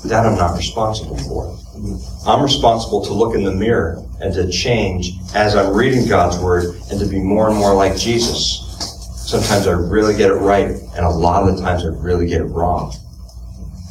that 0.07 0.27
I'm 0.27 0.37
not 0.37 0.57
responsible 0.57 1.17
for. 1.17 1.57
I'm 2.27 2.43
responsible 2.43 3.05
to 3.05 3.13
look 3.13 3.37
in 3.37 3.45
the 3.45 3.55
mirror 3.55 4.05
and 4.21 4.35
to 4.35 4.51
change 4.51 5.13
as 5.37 5.55
I'm 5.55 5.73
reading 5.73 6.09
God's 6.09 6.41
Word 6.41 6.75
and 6.91 6.99
to 6.99 7.07
be 7.07 7.21
more 7.21 7.51
and 7.51 7.57
more 7.57 7.73
like 7.73 7.97
Jesus. 7.97 8.67
Sometimes 9.31 9.69
I 9.69 9.75
really 9.75 10.17
get 10.17 10.33
it 10.33 10.35
right, 10.35 10.71
and 10.97 11.07
a 11.07 11.09
lot 11.09 11.49
of 11.49 11.55
the 11.55 11.63
times 11.63 11.85
I 11.85 11.91
really 11.91 12.27
get 12.27 12.41
it 12.41 12.47
wrong. 12.47 12.93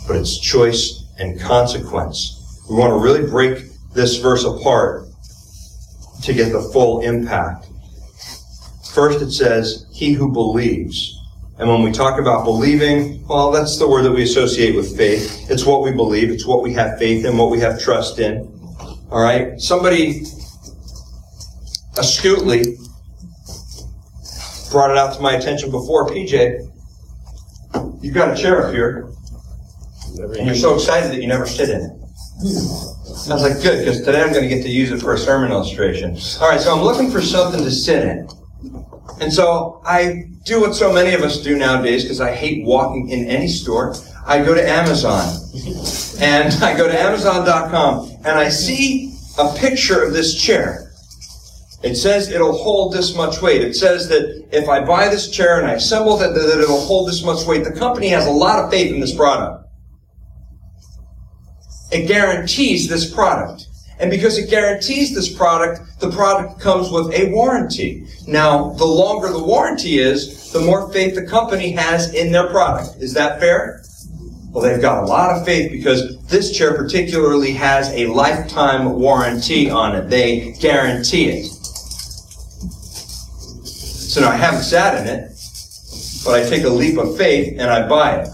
But 0.05 0.17
it's 0.17 0.37
choice 0.37 1.05
and 1.17 1.39
consequence. 1.39 2.61
We 2.69 2.75
want 2.75 2.91
to 2.91 2.97
really 2.97 3.25
break 3.25 3.63
this 3.93 4.17
verse 4.17 4.43
apart 4.43 5.07
to 6.23 6.33
get 6.33 6.51
the 6.51 6.61
full 6.73 6.99
impact 7.03 7.67
First 8.99 9.21
it 9.21 9.31
says, 9.31 9.85
he 9.93 10.11
who 10.11 10.29
believes. 10.29 11.17
And 11.57 11.69
when 11.69 11.83
we 11.83 11.91
talk 11.93 12.19
about 12.19 12.43
believing, 12.43 13.25
well, 13.27 13.49
that's 13.49 13.79
the 13.79 13.87
word 13.87 14.01
that 14.01 14.11
we 14.11 14.23
associate 14.23 14.75
with 14.75 14.97
faith. 14.97 15.49
It's 15.49 15.65
what 15.65 15.83
we 15.83 15.93
believe. 15.93 16.29
It's 16.29 16.45
what 16.45 16.63
we 16.63 16.73
have 16.73 16.99
faith 16.99 17.23
in, 17.23 17.37
what 17.37 17.49
we 17.49 17.61
have 17.61 17.79
trust 17.79 18.19
in. 18.19 18.39
All 19.09 19.21
right? 19.21 19.57
Somebody 19.57 20.23
astutely 21.97 22.75
brought 24.69 24.91
it 24.91 24.97
out 24.97 25.15
to 25.15 25.21
my 25.21 25.35
attention 25.35 25.71
before. 25.71 26.09
PJ, 26.09 26.69
you've 28.01 28.13
got 28.13 28.37
a 28.37 28.41
chair 28.41 28.67
up 28.67 28.73
here, 28.73 29.09
and 30.17 30.45
you're 30.45 30.55
so 30.55 30.75
excited 30.75 31.09
that 31.09 31.21
you 31.21 31.27
never 31.27 31.45
sit 31.45 31.69
in 31.69 31.79
it. 31.79 31.91
I 33.29 33.33
was 33.33 33.43
like, 33.43 33.63
good, 33.63 33.79
because 33.79 34.01
today 34.01 34.21
I'm 34.21 34.33
going 34.33 34.43
to 34.43 34.53
get 34.53 34.61
to 34.63 34.69
use 34.69 34.91
it 34.91 34.99
for 34.99 35.13
a 35.13 35.17
sermon 35.17 35.53
illustration. 35.53 36.17
All 36.41 36.49
right, 36.49 36.59
so 36.59 36.75
I'm 36.75 36.83
looking 36.83 37.09
for 37.09 37.21
something 37.21 37.63
to 37.63 37.71
sit 37.71 38.03
in. 38.03 38.27
And 39.19 39.33
so 39.33 39.81
I 39.85 40.29
do 40.45 40.61
what 40.61 40.75
so 40.75 40.93
many 40.93 41.13
of 41.13 41.21
us 41.21 41.41
do 41.41 41.57
nowadays, 41.57 42.03
because 42.03 42.21
I 42.21 42.33
hate 42.33 42.65
walking 42.65 43.09
in 43.09 43.25
any 43.27 43.47
store. 43.47 43.95
I 44.25 44.43
go 44.43 44.53
to 44.53 44.69
Amazon. 44.69 45.27
And 46.19 46.53
I 46.63 46.77
go 46.77 46.87
to 46.87 46.99
Amazon.com, 46.99 48.09
and 48.25 48.39
I 48.39 48.49
see 48.49 49.13
a 49.37 49.53
picture 49.57 50.03
of 50.03 50.13
this 50.13 50.35
chair. 50.35 50.89
It 51.81 51.95
says 51.95 52.29
it'll 52.29 52.57
hold 52.57 52.93
this 52.93 53.15
much 53.15 53.41
weight. 53.41 53.61
It 53.61 53.73
says 53.73 54.09
that 54.09 54.47
if 54.51 54.67
I 54.67 54.83
buy 54.83 55.07
this 55.07 55.29
chair 55.29 55.59
and 55.59 55.67
I 55.67 55.75
assemble 55.75 56.19
it, 56.21 56.33
that 56.33 56.59
it'll 56.61 56.81
hold 56.81 57.07
this 57.07 57.23
much 57.23 57.45
weight. 57.45 57.63
The 57.63 57.71
company 57.71 58.09
has 58.09 58.27
a 58.27 58.31
lot 58.31 58.63
of 58.63 58.69
faith 58.69 58.93
in 58.93 58.99
this 58.99 59.15
product. 59.15 59.65
It 61.91 62.07
guarantees 62.07 62.89
this 62.89 63.11
product. 63.11 63.68
And 63.99 64.09
because 64.09 64.37
it 64.37 64.49
guarantees 64.49 65.13
this 65.13 65.31
product, 65.31 65.99
the 65.99 66.09
product 66.09 66.61
comes 66.61 66.89
with 66.89 67.13
a 67.13 67.31
warranty. 67.31 68.07
Now, 68.25 68.71
the 68.73 68.85
longer 68.85 69.29
the 69.29 69.43
warranty 69.43 69.99
is, 69.99 70.51
the 70.53 70.61
more 70.61 70.91
faith 70.93 71.15
the 71.15 71.25
company 71.25 71.71
has 71.73 72.13
in 72.13 72.31
their 72.31 72.47
product. 72.47 73.01
Is 73.01 73.13
that 73.13 73.39
fair? 73.39 73.83
Well, 74.51 74.63
they've 74.63 74.81
got 74.81 75.03
a 75.03 75.05
lot 75.05 75.35
of 75.35 75.45
faith 75.45 75.71
because 75.71 76.17
this 76.27 76.57
chair 76.57 76.75
particularly 76.75 77.51
has 77.51 77.89
a 77.89 78.07
lifetime 78.07 78.93
warranty 78.99 79.69
on 79.69 79.95
it. 79.95 80.09
They 80.09 80.53
guarantee 80.53 81.25
it. 81.25 81.45
So 83.65 84.21
now 84.21 84.31
I 84.31 84.37
haven't 84.37 84.63
sat 84.63 84.99
in 85.01 85.07
it, 85.07 85.31
but 86.25 86.33
I 86.33 86.49
take 86.49 86.63
a 86.63 86.69
leap 86.69 86.97
of 86.97 87.15
faith 87.15 87.59
and 87.59 87.69
I 87.69 87.87
buy 87.87 88.21
it. 88.21 88.29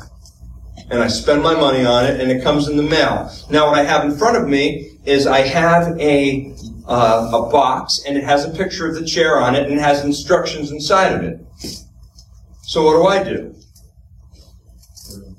And 0.89 1.01
I 1.01 1.07
spend 1.07 1.41
my 1.41 1.55
money 1.55 1.83
on 1.83 2.05
it 2.05 2.21
and 2.21 2.31
it 2.31 2.43
comes 2.43 2.69
in 2.69 2.77
the 2.77 2.83
mail. 2.83 3.29
Now 3.49 3.67
what 3.67 3.79
I 3.79 3.83
have 3.83 4.05
in 4.05 4.15
front 4.15 4.37
of 4.37 4.47
me 4.47 4.94
is 5.05 5.27
I 5.27 5.41
have 5.41 5.99
a, 5.99 6.53
uh, 6.87 7.31
a 7.33 7.51
box 7.51 8.01
and 8.07 8.17
it 8.17 8.23
has 8.23 8.45
a 8.45 8.49
picture 8.49 8.87
of 8.87 8.95
the 8.95 9.05
chair 9.05 9.39
on 9.39 9.55
it 9.55 9.63
and 9.63 9.73
it 9.73 9.81
has 9.81 10.03
instructions 10.03 10.71
inside 10.71 11.13
of 11.13 11.23
it. 11.23 11.39
So 12.63 12.83
what 12.83 12.93
do 12.93 13.07
I 13.07 13.23
do? 13.23 13.55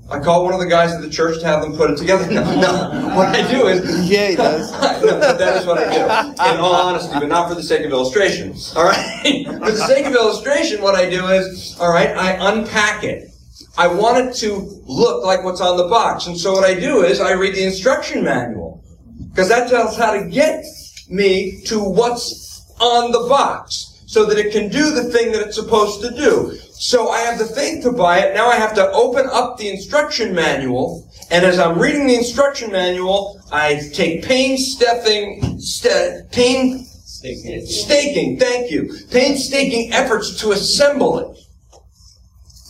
I 0.08 0.20
call 0.20 0.44
one 0.44 0.54
of 0.54 0.60
the 0.60 0.66
guys 0.66 0.92
at 0.92 1.02
the 1.02 1.10
church 1.10 1.40
to 1.40 1.46
have 1.46 1.62
them 1.62 1.76
put 1.76 1.90
it 1.90 1.98
together. 1.98 2.26
No, 2.36 2.42
no. 2.60 3.16
What 3.16 3.28
I 3.28 3.48
do 3.50 3.66
is. 3.66 4.08
Yeah, 4.10 4.28
he 4.28 4.36
does. 4.36 4.70
no, 5.02 5.18
that 5.18 5.56
is 5.56 5.66
what 5.66 5.78
I 5.78 5.92
do. 5.92 6.54
In 6.54 6.60
all 6.60 6.74
honesty, 6.74 7.12
but 7.18 7.28
not 7.28 7.48
for 7.48 7.56
the 7.56 7.62
sake 7.62 7.84
of 7.84 7.90
illustration. 7.90 8.54
All 8.76 8.84
right? 8.84 9.46
for 9.46 9.72
the 9.72 9.84
sake 9.86 10.06
of 10.06 10.12
illustration, 10.12 10.80
what 10.80 10.94
I 10.94 11.10
do 11.10 11.26
is, 11.26 11.76
all 11.80 11.90
right, 11.90 12.10
I 12.16 12.52
unpack 12.52 13.02
it. 13.02 13.30
I 13.76 13.88
want 13.88 14.18
it 14.18 14.34
to 14.36 14.54
look 14.86 15.24
like 15.24 15.42
what's 15.44 15.60
on 15.60 15.76
the 15.76 15.88
box. 15.88 16.26
And 16.28 16.38
so 16.38 16.52
what 16.52 16.64
I 16.64 16.78
do 16.78 17.02
is 17.02 17.20
I 17.20 17.32
read 17.32 17.54
the 17.54 17.64
instruction 17.64 18.24
manual. 18.24 18.65
Because 19.36 19.50
that 19.50 19.68
tells 19.68 19.98
how 19.98 20.12
to 20.12 20.24
get 20.30 20.64
me 21.10 21.60
to 21.66 21.78
what's 21.78 22.72
on 22.80 23.12
the 23.12 23.28
box 23.28 24.02
so 24.06 24.24
that 24.24 24.38
it 24.38 24.50
can 24.50 24.70
do 24.70 24.92
the 24.92 25.04
thing 25.12 25.30
that 25.32 25.42
it's 25.42 25.56
supposed 25.56 26.00
to 26.00 26.10
do. 26.16 26.56
So 26.72 27.10
I 27.10 27.18
have 27.18 27.38
the 27.38 27.44
faith 27.44 27.82
to 27.82 27.92
buy 27.92 28.20
it. 28.20 28.34
Now 28.34 28.48
I 28.48 28.56
have 28.56 28.74
to 28.76 28.90
open 28.92 29.26
up 29.30 29.58
the 29.58 29.68
instruction 29.68 30.34
manual. 30.34 31.06
And 31.30 31.44
as 31.44 31.58
I'm 31.58 31.78
reading 31.78 32.06
the 32.06 32.14
instruction 32.14 32.72
manual, 32.72 33.38
I 33.52 33.78
take 33.92 34.24
painstaking, 34.24 35.60
st- 35.60 36.32
pain, 36.32 36.86
staking, 36.86 38.38
thank 38.38 38.70
you, 38.70 38.90
painstaking 39.10 39.92
efforts 39.92 40.40
to 40.40 40.52
assemble 40.52 41.18
it. 41.18 41.38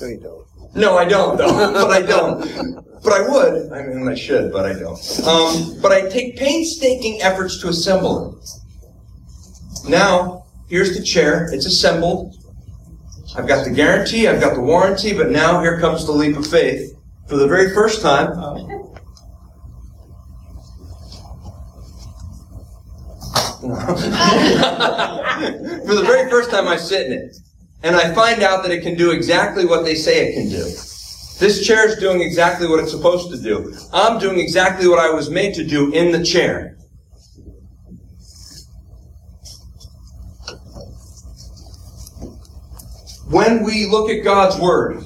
No, 0.00 0.08
you 0.08 0.18
don't. 0.18 0.74
No, 0.74 0.98
I 0.98 1.04
don't, 1.04 1.36
though. 1.36 1.72
but 1.86 1.90
I 1.92 2.02
don't. 2.02 2.85
But 3.02 3.12
I 3.12 3.28
would. 3.28 3.72
I 3.72 3.82
mean, 3.82 4.08
I 4.08 4.14
should, 4.14 4.52
but 4.52 4.66
I 4.66 4.72
don't. 4.72 5.26
Um, 5.26 5.80
but 5.80 5.92
I 5.92 6.08
take 6.08 6.36
painstaking 6.36 7.22
efforts 7.22 7.60
to 7.60 7.68
assemble 7.68 8.38
it. 8.42 9.88
Now, 9.88 10.46
here's 10.68 10.96
the 10.96 11.04
chair. 11.04 11.48
It's 11.52 11.66
assembled. 11.66 12.36
I've 13.36 13.46
got 13.46 13.64
the 13.64 13.70
guarantee, 13.70 14.28
I've 14.28 14.40
got 14.40 14.54
the 14.54 14.62
warranty, 14.62 15.12
but 15.12 15.30
now 15.30 15.60
here 15.60 15.78
comes 15.78 16.06
the 16.06 16.12
leap 16.12 16.36
of 16.36 16.46
faith. 16.46 16.96
For 17.28 17.36
the 17.36 17.46
very 17.46 17.74
first 17.74 18.00
time, 18.00 18.28
for 23.60 23.68
the 25.94 26.04
very 26.06 26.30
first 26.30 26.50
time 26.50 26.66
I 26.66 26.76
sit 26.76 27.08
in 27.08 27.12
it, 27.12 27.36
and 27.82 27.94
I 27.94 28.14
find 28.14 28.42
out 28.42 28.62
that 28.62 28.72
it 28.72 28.82
can 28.82 28.96
do 28.96 29.10
exactly 29.10 29.66
what 29.66 29.84
they 29.84 29.96
say 29.96 30.28
it 30.28 30.34
can 30.34 30.48
do. 30.48 30.64
This 31.38 31.66
chair 31.66 31.86
is 31.86 31.96
doing 31.96 32.22
exactly 32.22 32.66
what 32.66 32.80
it's 32.80 32.90
supposed 32.90 33.30
to 33.30 33.36
do. 33.36 33.74
I'm 33.92 34.18
doing 34.18 34.38
exactly 34.38 34.88
what 34.88 34.98
I 34.98 35.10
was 35.10 35.28
made 35.28 35.54
to 35.54 35.64
do 35.64 35.92
in 35.92 36.10
the 36.10 36.24
chair. 36.24 36.78
When 43.28 43.64
we 43.64 43.86
look 43.86 44.08
at 44.08 44.24
God's 44.24 44.58
Word, 44.58 45.02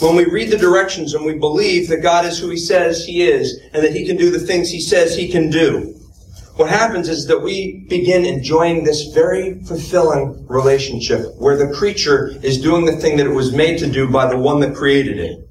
when 0.00 0.16
we 0.16 0.24
read 0.24 0.50
the 0.50 0.58
directions 0.58 1.14
and 1.14 1.24
we 1.24 1.34
believe 1.34 1.88
that 1.88 1.98
God 1.98 2.24
is 2.24 2.38
who 2.38 2.48
He 2.48 2.56
says 2.56 3.04
He 3.04 3.22
is 3.22 3.60
and 3.72 3.84
that 3.84 3.92
He 3.92 4.04
can 4.04 4.16
do 4.16 4.30
the 4.30 4.40
things 4.40 4.70
He 4.70 4.80
says 4.80 5.14
He 5.14 5.28
can 5.28 5.50
do, 5.50 5.94
what 6.58 6.68
happens 6.68 7.08
is 7.08 7.26
that 7.28 7.40
we 7.40 7.86
begin 7.88 8.24
enjoying 8.24 8.82
this 8.82 9.12
very 9.14 9.60
fulfilling 9.62 10.44
relationship 10.48 11.36
where 11.36 11.56
the 11.56 11.72
creature 11.72 12.30
is 12.42 12.60
doing 12.60 12.84
the 12.84 12.96
thing 12.96 13.16
that 13.16 13.26
it 13.26 13.32
was 13.32 13.54
made 13.54 13.78
to 13.78 13.86
do 13.88 14.10
by 14.10 14.26
the 14.26 14.36
one 14.36 14.58
that 14.58 14.74
created 14.74 15.18
it. 15.18 15.48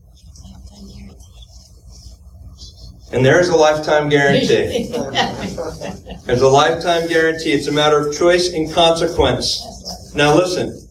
And 3.13 3.25
there's 3.25 3.47
a 3.47 3.55
lifetime 3.55 4.09
guarantee. 4.09 4.89
There's 6.25 6.41
a 6.41 6.47
lifetime 6.49 7.07
guarantee. 7.07 7.53
It's 7.53 7.67
a 7.67 7.71
matter 7.71 8.05
of 8.05 8.13
choice 8.13 8.51
and 8.51 8.69
consequence. 8.73 10.13
Now 10.13 10.35
listen. 10.35 10.89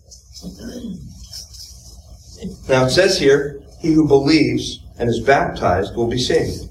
Now 2.71 2.87
it 2.87 2.91
says 2.91 3.19
here, 3.19 3.61
he 3.81 3.93
who 3.93 4.09
believes 4.09 4.81
and 4.99 5.11
is 5.11 5.21
baptized 5.21 5.95
will 5.95 6.09
be 6.09 6.19
saved. 6.19 6.71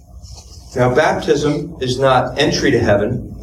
Now 0.76 0.96
baptism 0.96 1.78
is 1.80 2.00
not 2.00 2.40
entry 2.40 2.72
to 2.72 2.80
heaven. 2.80 3.35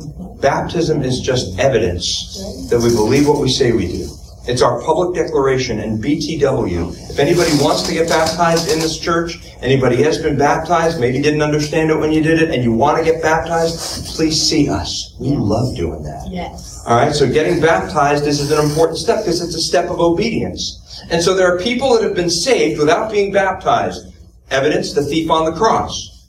Baptism 0.42 1.02
is 1.02 1.20
just 1.20 1.56
evidence 1.60 2.68
that 2.68 2.80
we 2.80 2.88
believe 2.90 3.28
what 3.28 3.40
we 3.40 3.48
say 3.48 3.70
we 3.70 3.86
do. 3.86 4.08
It's 4.48 4.60
our 4.60 4.82
public 4.82 5.14
declaration 5.14 5.78
and 5.78 6.02
BTW. 6.02 7.10
If 7.10 7.20
anybody 7.20 7.52
wants 7.62 7.82
to 7.82 7.92
get 7.92 8.08
baptized 8.08 8.68
in 8.72 8.80
this 8.80 8.98
church, 8.98 9.38
anybody 9.60 10.02
has 10.02 10.18
been 10.18 10.36
baptized, 10.36 10.98
maybe 10.98 11.22
didn't 11.22 11.42
understand 11.42 11.92
it 11.92 11.96
when 11.96 12.10
you 12.10 12.20
did 12.24 12.42
it, 12.42 12.50
and 12.50 12.64
you 12.64 12.72
want 12.72 12.98
to 12.98 13.04
get 13.04 13.22
baptized, 13.22 14.16
please 14.16 14.42
see 14.42 14.68
us. 14.68 15.14
We 15.20 15.28
love 15.28 15.76
doing 15.76 16.02
that. 16.02 16.26
Yes. 16.28 16.82
All 16.88 16.96
right, 16.96 17.14
so 17.14 17.32
getting 17.32 17.60
baptized 17.60 18.26
is 18.26 18.50
an 18.50 18.68
important 18.68 18.98
step 18.98 19.20
because 19.20 19.40
it's 19.40 19.54
a 19.54 19.60
step 19.60 19.90
of 19.90 20.00
obedience. 20.00 21.04
And 21.08 21.22
so 21.22 21.34
there 21.34 21.54
are 21.54 21.60
people 21.60 21.94
that 21.94 22.02
have 22.02 22.16
been 22.16 22.30
saved 22.30 22.80
without 22.80 23.12
being 23.12 23.32
baptized. 23.32 24.12
Evidence, 24.50 24.92
the 24.92 25.04
thief 25.04 25.30
on 25.30 25.44
the 25.44 25.52
cross. 25.52 26.26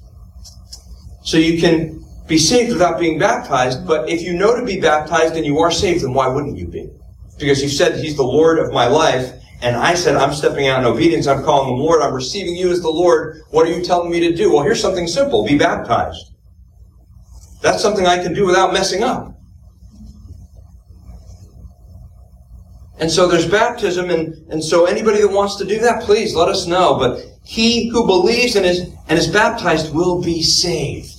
So 1.24 1.38
you 1.38 1.60
can 1.60 2.03
be 2.28 2.38
saved 2.38 2.72
without 2.72 3.00
being 3.00 3.20
baptized, 3.20 3.86
but 3.86 4.10
if 4.10 4.22
you 4.22 4.34
know 4.34 4.58
to 4.58 4.66
be 4.66 4.80
baptized 4.80 5.36
and 5.36 5.46
you 5.46 5.60
are 5.60 5.72
saved, 5.72 6.04
then 6.04 6.14
why 6.14 6.28
wouldn't 6.28 6.58
you 6.58 6.68
be? 6.68 6.90
Because 7.38 7.62
you 7.62 7.70
said 7.70 8.00
He's 8.00 8.16
the 8.16 8.24
Lord 8.24 8.60
of 8.60 8.72
my 8.72 8.88
life, 8.88 9.34
and 9.62 9.76
I 9.76 9.94
said 9.94 10.16
I'm 10.16 10.34
stepping 10.34 10.68
out 10.68 10.80
in 10.80 10.86
obedience, 10.86 11.28
I'm 11.28 11.44
calling 11.44 11.74
Him 11.74 11.80
Lord, 11.80 12.02
I'm 12.02 12.14
receiving 12.14 12.56
you 12.56 12.72
as 12.72 12.82
the 12.82 12.90
Lord. 12.90 13.42
What 13.50 13.68
are 13.68 13.72
you 13.72 13.84
telling 13.84 14.12
me 14.12 14.20
to 14.22 14.34
do? 14.34 14.54
Well, 14.54 14.64
here's 14.64 14.82
something 14.82 15.08
simple. 15.08 15.46
Be 15.46 15.58
baptized. 15.58 16.34
That's 17.62 17.82
something 17.82 18.06
I 18.06 18.22
can 18.22 18.34
do 18.34 18.46
without 18.46 18.74
messing 18.74 19.04
up. 19.04 19.34
And 23.00 23.12
so 23.12 23.28
there's 23.28 23.50
baptism, 23.50 24.10
and, 24.10 24.34
and 24.50 24.64
so 24.64 24.86
anybody 24.86 25.20
that 25.22 25.30
wants 25.30 25.58
to 25.58 25.66
do 25.66 25.80
that, 25.80 26.04
please 26.04 26.36
let 26.36 26.48
us 26.48 26.68
know. 26.68 26.98
But 26.98 27.20
he 27.44 27.90
who 27.90 28.06
believes 28.06 28.56
and 28.56 28.66
is, 28.66 28.80
and 29.10 29.20
is 29.20 29.28
baptized 29.28 29.94
will 29.94 30.22
be 30.22 30.42
saved. 30.42 31.13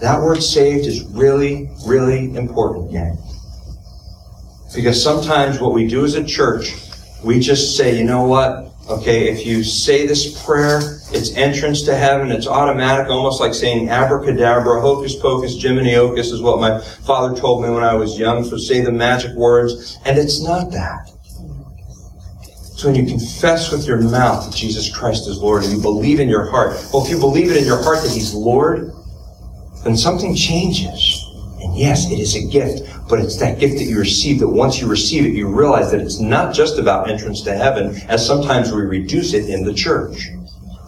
That 0.00 0.20
word 0.20 0.42
saved 0.42 0.86
is 0.86 1.04
really, 1.06 1.70
really 1.84 2.36
important, 2.36 2.92
gang. 2.92 3.18
Because 4.74 5.02
sometimes 5.02 5.60
what 5.60 5.72
we 5.72 5.88
do 5.88 6.04
as 6.04 6.14
a 6.14 6.24
church, 6.24 6.74
we 7.24 7.40
just 7.40 7.76
say, 7.76 7.98
you 7.98 8.04
know 8.04 8.24
what? 8.24 8.66
Okay, 8.88 9.28
if 9.28 9.44
you 9.44 9.64
say 9.64 10.06
this 10.06 10.42
prayer, 10.44 10.78
it's 11.12 11.34
entrance 11.34 11.82
to 11.82 11.94
heaven, 11.94 12.30
it's 12.30 12.46
automatic, 12.46 13.08
almost 13.08 13.40
like 13.40 13.52
saying 13.52 13.88
abracadabra, 13.90 14.80
hocus 14.80 15.14
pocus, 15.16 15.60
Jiminy 15.60 15.92
Ocus 15.92 16.32
is 16.32 16.40
what 16.40 16.60
my 16.60 16.80
father 16.80 17.38
told 17.38 17.62
me 17.62 17.70
when 17.70 17.82
I 17.82 17.94
was 17.94 18.18
young, 18.18 18.44
so 18.44 18.56
say 18.56 18.80
the 18.80 18.92
magic 18.92 19.36
words. 19.36 19.98
And 20.06 20.16
it's 20.16 20.42
not 20.42 20.70
that. 20.70 21.10
It's 22.72 22.84
when 22.84 22.94
you 22.94 23.04
confess 23.04 23.72
with 23.72 23.86
your 23.86 24.00
mouth 24.00 24.46
that 24.46 24.56
Jesus 24.56 24.88
Christ 24.94 25.28
is 25.28 25.38
Lord 25.38 25.64
and 25.64 25.72
you 25.72 25.82
believe 25.82 26.20
in 26.20 26.28
your 26.28 26.48
heart. 26.48 26.80
Well, 26.92 27.04
if 27.04 27.10
you 27.10 27.18
believe 27.18 27.50
it 27.50 27.56
in 27.56 27.64
your 27.64 27.82
heart 27.82 28.02
that 28.04 28.12
He's 28.12 28.32
Lord, 28.32 28.92
then 29.84 29.96
something 29.96 30.34
changes. 30.34 31.24
And 31.60 31.76
yes, 31.76 32.10
it 32.10 32.18
is 32.18 32.36
a 32.36 32.46
gift, 32.46 32.88
but 33.08 33.18
it's 33.18 33.36
that 33.38 33.58
gift 33.58 33.78
that 33.78 33.84
you 33.84 33.98
receive 33.98 34.38
that 34.40 34.48
once 34.48 34.80
you 34.80 34.86
receive 34.86 35.24
it, 35.24 35.32
you 35.32 35.48
realize 35.48 35.90
that 35.90 36.00
it's 36.00 36.20
not 36.20 36.54
just 36.54 36.78
about 36.78 37.10
entrance 37.10 37.42
to 37.42 37.54
heaven, 37.54 37.96
as 38.08 38.24
sometimes 38.24 38.72
we 38.72 38.82
reduce 38.82 39.34
it 39.34 39.50
in 39.50 39.64
the 39.64 39.74
church. 39.74 40.28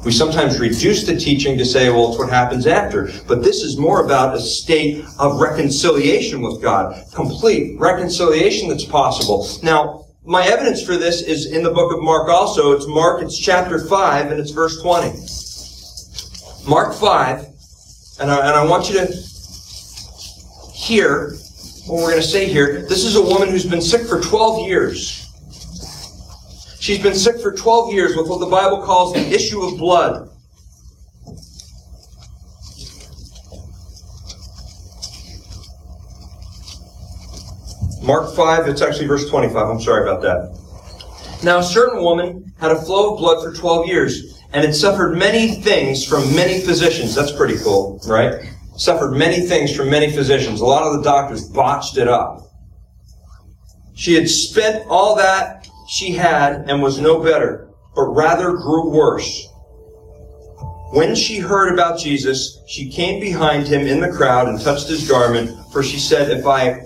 We 0.05 0.13
sometimes 0.13 0.59
reduce 0.59 1.05
the 1.05 1.17
teaching 1.17 1.59
to 1.59 1.65
say, 1.65 1.91
well, 1.91 2.09
it's 2.11 2.19
what 2.19 2.31
happens 2.31 2.67
after. 2.67 3.11
But 3.27 3.43
this 3.43 3.63
is 3.63 3.77
more 3.77 4.05
about 4.05 4.35
a 4.35 4.41
state 4.41 5.05
of 5.19 5.41
reconciliation 5.41 6.41
with 6.41 6.63
God. 6.63 7.05
Complete 7.13 7.79
reconciliation 7.79 8.69
that's 8.69 8.85
possible. 8.85 9.47
Now, 9.63 10.07
my 10.25 10.47
evidence 10.47 10.83
for 10.83 10.97
this 10.97 11.21
is 11.21 11.53
in 11.53 11.63
the 11.63 11.71
book 11.71 11.93
of 11.93 12.03
Mark 12.03 12.29
also. 12.29 12.73
It's 12.73 12.87
Mark, 12.87 13.23
it's 13.23 13.39
chapter 13.39 13.79
5, 13.79 14.31
and 14.31 14.41
it's 14.41 14.53
verse 14.53 14.81
20. 14.81 15.19
Mark 16.67 16.95
5, 16.95 17.47
and 18.21 18.31
I, 18.31 18.37
and 18.37 18.57
I 18.57 18.65
want 18.65 18.91
you 18.91 18.99
to 18.99 19.07
hear 20.75 21.33
what 21.87 21.97
we're 21.97 22.11
going 22.11 22.17
to 22.17 22.23
say 22.23 22.47
here. 22.47 22.83
This 22.83 23.05
is 23.05 23.17
a 23.17 23.23
woman 23.23 23.49
who's 23.49 23.65
been 23.65 23.81
sick 23.81 24.07
for 24.07 24.21
12 24.21 24.69
years. 24.69 25.27
She's 26.79 27.03
been 27.03 27.15
sick 27.15 27.41
for 27.41 27.53
12 27.53 27.95
years 27.95 28.17
with 28.17 28.29
what 28.29 28.41
the 28.41 28.47
Bible 28.47 28.83
calls 28.83 29.15
the 29.15 29.27
issue 29.35 29.63
of 29.63 29.79
blood. 29.79 30.29
Mark 38.03 38.35
5, 38.35 38.69
it's 38.69 38.83
actually 38.83 39.07
verse 39.07 39.29
25. 39.29 39.57
I'm 39.57 39.81
sorry 39.81 40.03
about 40.03 40.23
that. 40.23 40.59
Now, 41.43 41.59
a 41.59 41.63
certain 41.63 42.03
woman 42.03 42.53
had 42.59 42.71
a 42.71 42.77
flow 42.77 43.15
of 43.15 43.19
blood 43.19 43.43
for 43.43 43.55
12 43.55 43.87
years 43.87 44.30
and 44.53 44.65
had 44.65 44.75
suffered 44.75 45.17
many 45.17 45.57
things 45.57 46.05
from 46.05 46.35
many 46.35 46.61
physicians. 46.61 47.15
That's 47.15 47.33
pretty 47.33 47.57
cool, 47.59 48.01
right? 48.07 48.53
Suffered 48.77 49.13
many 49.13 49.47
things 49.47 49.75
from 49.75 49.91
many 49.91 50.11
physicians. 50.11 50.61
A 50.61 50.65
lot 50.65 50.83
of 50.83 50.97
the 50.97 51.03
doctors 51.03 51.49
botched 51.49 51.97
it 51.99 52.09
up. 52.09 52.47
She 53.95 54.15
had 54.15 54.29
spent 54.29 54.87
all 54.89 55.15
that 55.17 55.69
she 55.89 56.13
had 56.13 56.69
and 56.69 56.83
was 56.83 57.01
no 57.01 57.23
better, 57.23 57.69
but 57.95 58.05
rather 58.05 58.53
grew 58.53 58.89
worse. 58.91 59.47
When 60.93 61.15
she 61.15 61.39
heard 61.39 61.73
about 61.73 62.01
Jesus, 62.01 62.59
she 62.67 62.91
came 62.91 63.21
behind 63.21 63.69
him 63.69 63.87
in 63.87 64.01
the 64.01 64.11
crowd 64.11 64.49
and 64.49 64.61
touched 64.61 64.89
his 64.89 65.09
garment, 65.09 65.57
for 65.73 65.83
she 65.83 65.99
said, 65.99 66.31
If 66.31 66.47
I 66.47 66.83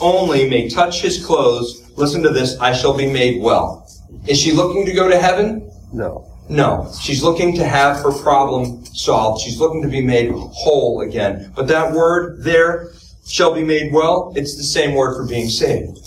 only 0.00 0.48
may 0.48 0.68
touch 0.68 1.00
his 1.00 1.24
clothes, 1.24 1.90
listen 1.96 2.22
to 2.22 2.28
this, 2.28 2.56
I 2.60 2.72
shall 2.72 2.96
be 2.96 3.10
made 3.10 3.42
well. 3.42 3.88
Is 4.26 4.38
she 4.38 4.52
looking 4.52 4.84
to 4.86 4.92
go 4.92 5.08
to 5.08 5.18
heaven? 5.18 5.70
No. 5.92 6.27
No. 6.48 6.90
She's 7.00 7.22
looking 7.22 7.54
to 7.56 7.64
have 7.64 7.98
her 8.02 8.12
problem 8.12 8.84
solved. 8.86 9.42
She's 9.42 9.58
looking 9.58 9.82
to 9.82 9.88
be 9.88 10.00
made 10.00 10.30
whole 10.32 11.02
again. 11.02 11.52
But 11.54 11.68
that 11.68 11.92
word 11.92 12.42
there, 12.42 12.90
shall 13.26 13.54
be 13.54 13.62
made 13.62 13.92
well, 13.92 14.32
it's 14.36 14.56
the 14.56 14.62
same 14.62 14.94
word 14.94 15.14
for 15.16 15.26
being 15.26 15.48
saved. 15.48 15.98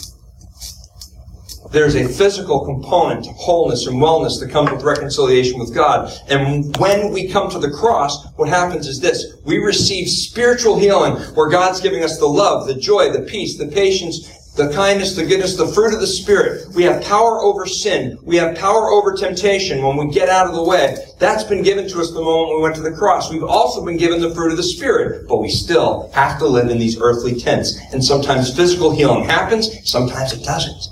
There's 1.71 1.95
a 1.95 2.05
physical 2.05 2.65
component 2.65 3.23
to 3.25 3.31
wholeness 3.31 3.87
and 3.87 4.01
wellness 4.01 4.41
that 4.41 4.49
comes 4.51 4.71
with 4.71 4.83
reconciliation 4.83 5.57
with 5.57 5.73
God. 5.73 6.11
And 6.27 6.75
when 6.77 7.11
we 7.11 7.29
come 7.29 7.49
to 7.49 7.59
the 7.59 7.71
cross, 7.71 8.29
what 8.35 8.49
happens 8.49 8.87
is 8.87 8.99
this. 8.99 9.37
We 9.45 9.57
receive 9.57 10.09
spiritual 10.09 10.77
healing 10.77 11.13
where 11.33 11.49
God's 11.49 11.79
giving 11.79 12.03
us 12.03 12.17
the 12.17 12.25
love, 12.25 12.67
the 12.67 12.75
joy, 12.75 13.11
the 13.11 13.21
peace, 13.21 13.57
the 13.57 13.67
patience, 13.67 14.40
the 14.55 14.69
kindness, 14.73 15.15
the 15.15 15.25
goodness, 15.25 15.55
the 15.55 15.67
fruit 15.67 15.93
of 15.93 16.01
the 16.01 16.07
Spirit. 16.07 16.67
We 16.75 16.83
have 16.83 17.01
power 17.03 17.39
over 17.39 17.65
sin. 17.65 18.17
We 18.21 18.35
have 18.35 18.57
power 18.57 18.89
over 18.89 19.13
temptation 19.13 19.81
when 19.81 19.95
we 19.95 20.13
get 20.13 20.27
out 20.27 20.45
of 20.45 20.53
the 20.53 20.63
way. 20.63 20.97
That's 21.19 21.43
been 21.43 21.63
given 21.63 21.87
to 21.87 22.01
us 22.01 22.11
the 22.11 22.21
moment 22.21 22.57
we 22.57 22.61
went 22.61 22.75
to 22.75 22.81
the 22.81 22.91
cross. 22.91 23.31
We've 23.31 23.43
also 23.43 23.85
been 23.85 23.95
given 23.95 24.19
the 24.19 24.35
fruit 24.35 24.51
of 24.51 24.57
the 24.57 24.63
Spirit, 24.63 25.27
but 25.29 25.37
we 25.37 25.49
still 25.49 26.11
have 26.13 26.37
to 26.39 26.47
live 26.47 26.69
in 26.69 26.79
these 26.79 26.99
earthly 26.99 27.39
tents. 27.39 27.79
And 27.93 28.03
sometimes 28.03 28.53
physical 28.53 28.93
healing 28.93 29.23
happens, 29.23 29.89
sometimes 29.89 30.33
it 30.33 30.43
doesn't. 30.43 30.87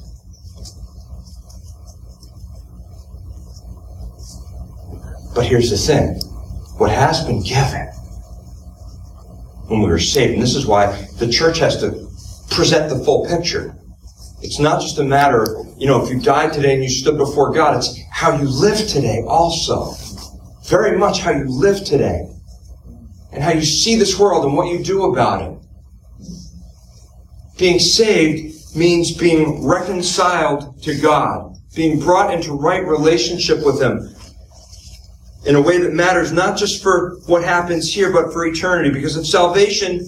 But 5.35 5.45
here's 5.45 5.69
the 5.69 5.77
thing. 5.77 6.15
What 6.77 6.91
has 6.91 7.25
been 7.25 7.43
given 7.43 7.87
when 9.67 9.81
we 9.81 9.87
were 9.87 9.99
saved, 9.99 10.33
and 10.33 10.41
this 10.41 10.55
is 10.55 10.65
why 10.65 11.07
the 11.17 11.27
church 11.27 11.59
has 11.59 11.79
to 11.81 12.08
present 12.59 12.89
the 12.89 13.05
full 13.05 13.25
picture. 13.25 13.73
It's 14.41 14.59
not 14.59 14.81
just 14.81 14.99
a 14.99 15.03
matter 15.03 15.43
of, 15.43 15.67
you 15.77 15.87
know, 15.87 16.03
if 16.03 16.09
you 16.09 16.19
died 16.19 16.51
today 16.51 16.73
and 16.73 16.83
you 16.83 16.89
stood 16.89 17.17
before 17.17 17.53
God, 17.53 17.77
it's 17.77 17.97
how 18.11 18.35
you 18.35 18.49
live 18.49 18.85
today 18.85 19.23
also. 19.25 19.93
Very 20.65 20.97
much 20.97 21.21
how 21.21 21.31
you 21.31 21.45
live 21.45 21.85
today. 21.85 22.29
And 23.31 23.41
how 23.41 23.51
you 23.51 23.61
see 23.63 23.95
this 23.95 24.19
world 24.19 24.43
and 24.43 24.57
what 24.57 24.67
you 24.73 24.83
do 24.83 25.05
about 25.05 25.41
it. 25.41 25.57
Being 27.57 27.79
saved 27.79 28.75
means 28.75 29.15
being 29.15 29.65
reconciled 29.65 30.83
to 30.83 30.99
God, 30.99 31.55
being 31.75 31.97
brought 31.97 32.33
into 32.33 32.51
right 32.51 32.85
relationship 32.85 33.63
with 33.63 33.81
Him, 33.81 34.13
in 35.45 35.55
a 35.55 35.61
way 35.61 35.77
that 35.77 35.93
matters 35.93 36.33
not 36.33 36.57
just 36.57 36.83
for 36.83 37.19
what 37.25 37.41
happens 37.41 37.93
here, 37.93 38.11
but 38.11 38.33
for 38.33 38.45
eternity. 38.45 38.89
Because 38.89 39.15
if 39.15 39.25
salvation 39.25 40.05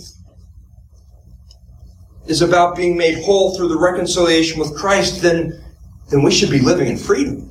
is 2.31 2.41
about 2.41 2.77
being 2.77 2.97
made 2.97 3.21
whole 3.23 3.55
through 3.55 3.67
the 3.67 3.77
reconciliation 3.77 4.57
with 4.57 4.73
Christ, 4.75 5.21
then, 5.21 5.61
then 6.09 6.23
we 6.23 6.31
should 6.31 6.49
be 6.49 6.59
living 6.59 6.87
in 6.87 6.97
freedom. 6.97 7.49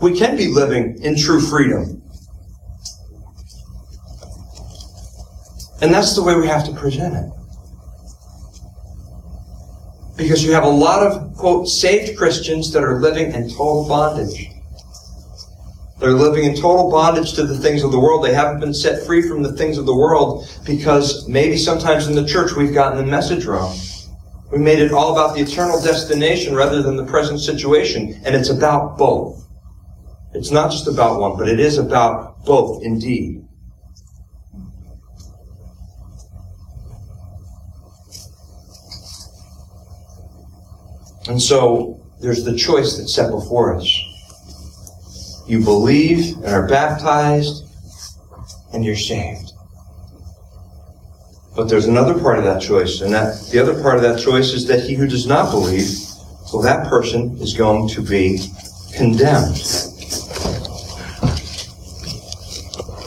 We 0.00 0.16
can 0.16 0.36
be 0.36 0.46
living 0.46 1.02
in 1.02 1.18
true 1.18 1.40
freedom. 1.40 2.00
And 5.82 5.92
that's 5.92 6.14
the 6.14 6.22
way 6.22 6.36
we 6.36 6.46
have 6.46 6.64
to 6.66 6.72
present 6.72 7.16
it. 7.16 7.32
Because 10.16 10.44
you 10.44 10.52
have 10.52 10.64
a 10.64 10.68
lot 10.68 11.04
of, 11.04 11.34
quote, 11.34 11.66
saved 11.66 12.16
Christians 12.16 12.72
that 12.72 12.84
are 12.84 13.00
living 13.00 13.32
in 13.32 13.48
total 13.48 13.88
bondage. 13.88 14.49
They're 16.00 16.12
living 16.12 16.44
in 16.44 16.54
total 16.54 16.90
bondage 16.90 17.34
to 17.34 17.44
the 17.44 17.58
things 17.58 17.82
of 17.82 17.92
the 17.92 18.00
world. 18.00 18.24
They 18.24 18.32
haven't 18.32 18.60
been 18.60 18.72
set 18.72 19.04
free 19.04 19.20
from 19.20 19.42
the 19.42 19.52
things 19.52 19.76
of 19.76 19.84
the 19.84 19.94
world 19.94 20.48
because 20.64 21.28
maybe 21.28 21.58
sometimes 21.58 22.08
in 22.08 22.14
the 22.14 22.26
church 22.26 22.52
we've 22.56 22.72
gotten 22.72 22.96
the 22.96 23.04
message 23.04 23.44
wrong. 23.44 23.78
We 24.50 24.58
made 24.58 24.78
it 24.78 24.92
all 24.92 25.12
about 25.12 25.34
the 25.34 25.42
eternal 25.42 25.78
destination 25.80 26.54
rather 26.54 26.82
than 26.82 26.96
the 26.96 27.04
present 27.04 27.40
situation. 27.40 28.18
And 28.24 28.34
it's 28.34 28.48
about 28.48 28.96
both. 28.96 29.46
It's 30.32 30.50
not 30.50 30.70
just 30.70 30.88
about 30.88 31.20
one, 31.20 31.36
but 31.36 31.48
it 31.48 31.60
is 31.60 31.76
about 31.76 32.46
both 32.46 32.82
indeed. 32.82 33.44
And 41.28 41.40
so 41.40 42.00
there's 42.20 42.44
the 42.44 42.56
choice 42.56 42.96
that's 42.96 43.14
set 43.14 43.30
before 43.30 43.76
us. 43.76 44.09
You 45.50 45.58
believe 45.64 46.36
and 46.36 46.46
are 46.46 46.68
baptized, 46.68 47.64
and 48.72 48.84
you're 48.84 48.94
saved. 48.94 49.50
But 51.56 51.64
there's 51.68 51.86
another 51.86 52.16
part 52.16 52.38
of 52.38 52.44
that 52.44 52.62
choice, 52.62 53.00
and 53.00 53.12
that 53.12 53.48
the 53.50 53.58
other 53.58 53.82
part 53.82 53.96
of 53.96 54.02
that 54.02 54.20
choice 54.20 54.52
is 54.52 54.68
that 54.68 54.84
he 54.84 54.94
who 54.94 55.08
does 55.08 55.26
not 55.26 55.50
believe, 55.50 55.90
well, 56.52 56.62
that 56.62 56.86
person 56.86 57.36
is 57.40 57.54
going 57.54 57.88
to 57.88 58.00
be 58.00 58.38
condemned. 58.94 59.60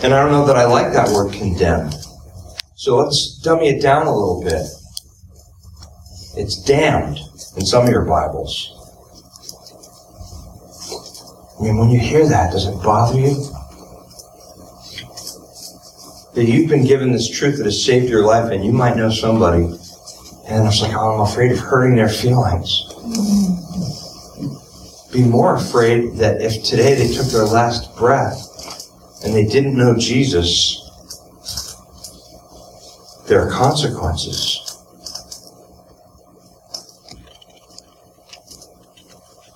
And 0.04 0.14
I 0.14 0.22
don't 0.22 0.34
know 0.34 0.46
that 0.46 0.58
I 0.58 0.66
like 0.66 0.92
that 0.92 1.08
word 1.16 1.32
condemned. 1.32 1.96
So 2.76 2.98
let's 2.98 3.40
dummy 3.42 3.70
it 3.70 3.82
down 3.82 4.06
a 4.06 4.14
little 4.14 4.44
bit. 4.44 4.68
It's 6.36 6.62
damned 6.62 7.20
in 7.56 7.66
some 7.66 7.86
of 7.86 7.90
your 7.90 8.04
Bibles. 8.04 8.83
I 11.60 11.64
mean, 11.64 11.78
when 11.78 11.90
you 11.90 12.00
hear 12.00 12.28
that, 12.28 12.52
does 12.52 12.68
it 12.68 12.76
bother 12.84 13.20
you? 13.20 13.36
That 16.34 16.46
you've 16.46 16.70
been 16.70 16.86
given 16.86 17.12
this 17.12 17.30
truth 17.30 17.58
that 17.58 17.66
has 17.66 17.86
saved 17.86 18.10
your 18.10 18.26
life, 18.26 18.52
and 18.52 18.66
you 18.66 18.72
might 18.72 18.98
know 18.98 19.12
somebody, 19.12 19.64
and 20.48 20.68
it's 20.68 20.82
like, 20.82 20.96
oh, 20.96 21.16
I'm 21.16 21.22
afraid 21.22 21.52
of 21.52 21.60
hurting 21.60 21.96
their 21.96 22.10
feelings. 22.10 22.90
Be 25.14 25.24
more 25.24 25.56
afraid 25.56 26.16
that 26.16 26.42
if 26.42 26.64
today 26.64 26.96
they 26.96 27.14
took 27.14 27.28
their 27.28 27.46
last 27.46 27.96
breath 27.96 28.50
and 29.24 29.36
they 29.36 29.46
didn't 29.46 29.78
know 29.78 29.96
Jesus, 29.96 30.80
there 33.28 33.40
are 33.40 33.52
consequences. 33.52 34.60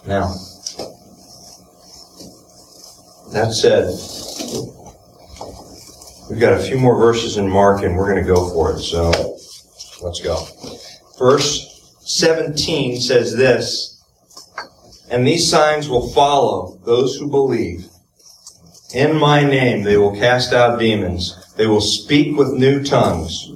Now, 0.06 0.36
that 3.32 3.52
said, 3.52 3.88
we've 6.30 6.40
got 6.40 6.54
a 6.54 6.64
few 6.64 6.78
more 6.78 6.98
verses 6.98 7.38
in 7.38 7.50
Mark 7.50 7.84
and 7.84 7.96
we're 7.96 8.12
going 8.12 8.24
to 8.24 8.34
go 8.34 8.50
for 8.50 8.74
it. 8.74 8.80
So 8.80 9.12
let's 10.02 10.22
go. 10.22 10.46
Verse 11.20 11.96
17 12.02 13.02
says 13.02 13.36
this 13.36 14.04
And 15.10 15.28
these 15.28 15.50
signs 15.50 15.90
will 15.90 16.10
follow 16.14 16.80
those 16.86 17.16
who 17.16 17.30
believe. 17.30 17.88
In 18.94 19.18
my 19.18 19.44
name 19.44 19.84
they 19.84 19.98
will 19.98 20.16
cast 20.16 20.54
out 20.54 20.80
demons. 20.80 21.54
They 21.58 21.68
will 21.68 21.82
speak 21.82 22.38
with 22.38 22.54
new 22.54 22.84
tongues. 22.84 23.48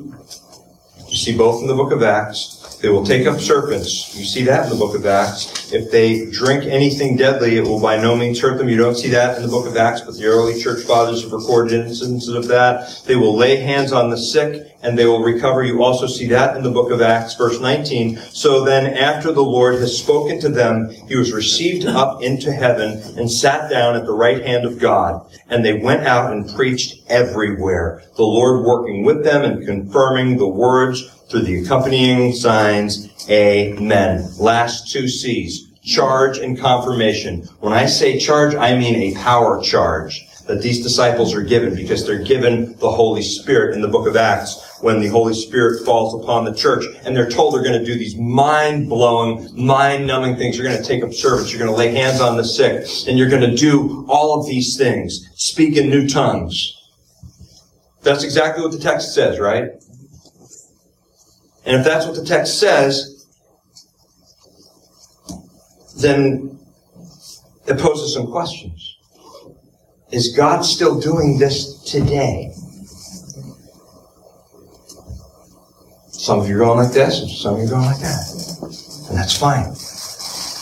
You 1.07 1.17
see 1.17 1.37
both 1.37 1.61
in 1.61 1.67
the 1.67 1.75
book 1.75 1.91
of 1.91 2.03
Acts. 2.03 2.60
They 2.81 2.89
will 2.89 3.05
take 3.05 3.27
up 3.27 3.39
serpents. 3.39 4.15
You 4.15 4.25
see 4.25 4.43
that 4.45 4.63
in 4.63 4.69
the 4.71 4.75
book 4.75 4.95
of 4.95 5.05
Acts. 5.05 5.71
If 5.71 5.91
they 5.91 6.25
drink 6.31 6.63
anything 6.65 7.15
deadly, 7.15 7.57
it 7.57 7.63
will 7.63 7.79
by 7.79 8.01
no 8.01 8.15
means 8.15 8.39
hurt 8.39 8.57
them. 8.57 8.69
You 8.69 8.77
don't 8.77 8.95
see 8.95 9.09
that 9.09 9.37
in 9.37 9.43
the 9.43 9.49
book 9.49 9.67
of 9.67 9.77
Acts, 9.77 10.01
but 10.01 10.17
the 10.17 10.25
early 10.25 10.59
church 10.59 10.83
fathers 10.83 11.21
have 11.21 11.31
recorded 11.31 11.73
instances 11.73 12.33
of 12.33 12.47
that. 12.47 13.03
They 13.05 13.15
will 13.15 13.35
lay 13.35 13.57
hands 13.57 13.91
on 13.91 14.09
the 14.09 14.17
sick 14.17 14.70
and 14.83 14.97
they 14.97 15.05
will 15.05 15.21
recover. 15.21 15.63
You 15.63 15.83
also 15.83 16.07
see 16.07 16.27
that 16.27 16.55
in 16.55 16.63
the 16.63 16.71
book 16.71 16.91
of 16.91 17.01
Acts, 17.01 17.35
verse 17.35 17.59
19. 17.59 18.17
So 18.17 18.63
then, 18.63 18.93
after 18.97 19.31
the 19.31 19.43
Lord 19.43 19.75
has 19.75 19.97
spoken 19.97 20.39
to 20.41 20.49
them, 20.49 20.89
he 21.07 21.15
was 21.15 21.31
received 21.31 21.85
up 21.85 22.21
into 22.21 22.51
heaven 22.51 23.01
and 23.17 23.31
sat 23.31 23.69
down 23.69 23.95
at 23.95 24.05
the 24.05 24.13
right 24.13 24.45
hand 24.45 24.65
of 24.65 24.79
God. 24.79 25.25
And 25.49 25.63
they 25.63 25.73
went 25.73 26.07
out 26.07 26.31
and 26.31 26.53
preached 26.55 27.03
everywhere, 27.07 28.03
the 28.15 28.23
Lord 28.23 28.65
working 28.65 29.03
with 29.03 29.23
them 29.23 29.43
and 29.43 29.65
confirming 29.65 30.37
the 30.37 30.47
words 30.47 31.07
through 31.29 31.41
the 31.41 31.63
accompanying 31.63 32.33
signs. 32.33 33.09
Amen. 33.29 34.29
Last 34.37 34.91
two 34.91 35.07
C's. 35.07 35.67
Charge 35.83 36.37
and 36.37 36.59
confirmation. 36.59 37.41
When 37.59 37.73
I 37.73 37.87
say 37.87 38.19
charge, 38.19 38.53
I 38.53 38.77
mean 38.77 38.95
a 38.95 39.19
power 39.19 39.59
charge 39.63 40.27
that 40.45 40.61
these 40.61 40.83
disciples 40.83 41.33
are 41.33 41.41
given 41.41 41.75
because 41.75 42.05
they're 42.05 42.23
given 42.23 42.77
the 42.77 42.91
Holy 42.91 43.21
Spirit 43.21 43.73
in 43.73 43.81
the 43.81 43.87
book 43.87 44.07
of 44.07 44.15
Acts 44.15 44.70
when 44.81 44.99
the 44.99 45.07
Holy 45.07 45.33
Spirit 45.33 45.85
falls 45.85 46.21
upon 46.21 46.45
the 46.45 46.53
church 46.53 46.83
and 47.05 47.15
they're 47.15 47.29
told 47.29 47.53
they're 47.53 47.63
going 47.63 47.79
to 47.79 47.85
do 47.85 47.97
these 47.97 48.15
mind-blowing, 48.17 49.49
mind-numbing 49.53 50.35
things. 50.35 50.57
You're 50.57 50.67
going 50.67 50.81
to 50.81 50.87
take 50.87 51.03
up 51.03 51.13
servants. 51.13 51.51
You're 51.51 51.59
going 51.59 51.71
to 51.71 51.77
lay 51.77 51.93
hands 51.93 52.19
on 52.19 52.37
the 52.37 52.43
sick 52.43 52.87
and 53.07 53.17
you're 53.17 53.29
going 53.29 53.47
to 53.49 53.55
do 53.55 54.05
all 54.09 54.39
of 54.39 54.47
these 54.47 54.77
things. 54.77 55.29
Speak 55.35 55.77
in 55.77 55.89
new 55.89 56.07
tongues. 56.07 56.77
That's 58.01 58.23
exactly 58.23 58.63
what 58.63 58.71
the 58.71 58.79
text 58.79 59.13
says, 59.13 59.39
right? 59.39 59.69
And 61.65 61.75
if 61.75 61.85
that's 61.85 62.07
what 62.07 62.15
the 62.15 62.25
text 62.25 62.59
says, 62.59 63.27
then 65.97 66.59
it 67.67 67.77
poses 67.77 68.15
some 68.15 68.31
questions. 68.31 68.97
Is 70.11 70.35
God 70.35 70.61
still 70.61 70.99
doing 70.99 71.37
this 71.37 71.83
today? 71.83 72.53
Some 76.21 76.37
of 76.37 76.47
you 76.47 76.55
are 76.57 76.59
going 76.59 76.77
like 76.77 76.93
this, 76.93 77.19
and 77.19 77.31
some 77.31 77.55
of 77.55 77.61
you 77.61 77.65
are 77.65 77.69
going 77.71 77.85
like 77.85 77.99
that. 78.01 79.07
And 79.09 79.17
that's 79.17 79.35
fine. 79.35 79.69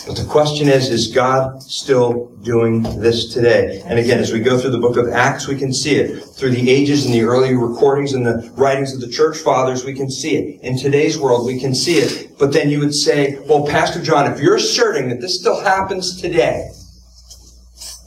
But 0.07 0.15
the 0.15 0.25
question 0.25 0.69
is, 0.69 0.87
is 0.87 1.07
God 1.07 1.61
still 1.61 2.27
doing 2.43 2.81
this 3.01 3.33
today? 3.33 3.83
And 3.85 3.99
again, 3.99 4.19
as 4.19 4.31
we 4.31 4.39
go 4.39 4.57
through 4.57 4.69
the 4.69 4.77
book 4.77 4.95
of 4.95 5.09
Acts, 5.09 5.49
we 5.49 5.57
can 5.57 5.73
see 5.73 5.95
it. 5.97 6.23
Through 6.23 6.51
the 6.51 6.69
ages 6.69 7.03
and 7.03 7.13
the 7.13 7.23
early 7.23 7.55
recordings 7.55 8.13
and 8.13 8.25
the 8.25 8.49
writings 8.55 8.93
of 8.93 9.01
the 9.01 9.09
church 9.09 9.39
fathers, 9.39 9.83
we 9.83 9.93
can 9.93 10.09
see 10.09 10.37
it. 10.37 10.61
In 10.61 10.77
today's 10.77 11.19
world, 11.19 11.45
we 11.45 11.59
can 11.59 11.75
see 11.75 11.95
it. 11.95 12.39
But 12.39 12.53
then 12.53 12.69
you 12.69 12.79
would 12.79 12.95
say, 12.95 13.37
well, 13.45 13.67
Pastor 13.67 14.01
John, 14.01 14.31
if 14.31 14.39
you're 14.39 14.55
asserting 14.55 15.09
that 15.09 15.19
this 15.19 15.37
still 15.37 15.59
happens 15.59 16.21
today, 16.21 16.69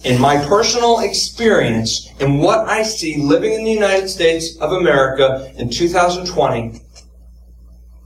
in 0.04 0.18
my 0.18 0.42
personal 0.46 1.00
experience 1.00 2.08
and 2.18 2.40
what 2.40 2.66
I 2.66 2.82
see 2.82 3.18
living 3.18 3.52
in 3.52 3.64
the 3.64 3.72
United 3.72 4.08
States 4.08 4.56
of 4.56 4.72
America 4.72 5.52
in 5.58 5.68
2020, 5.68 6.80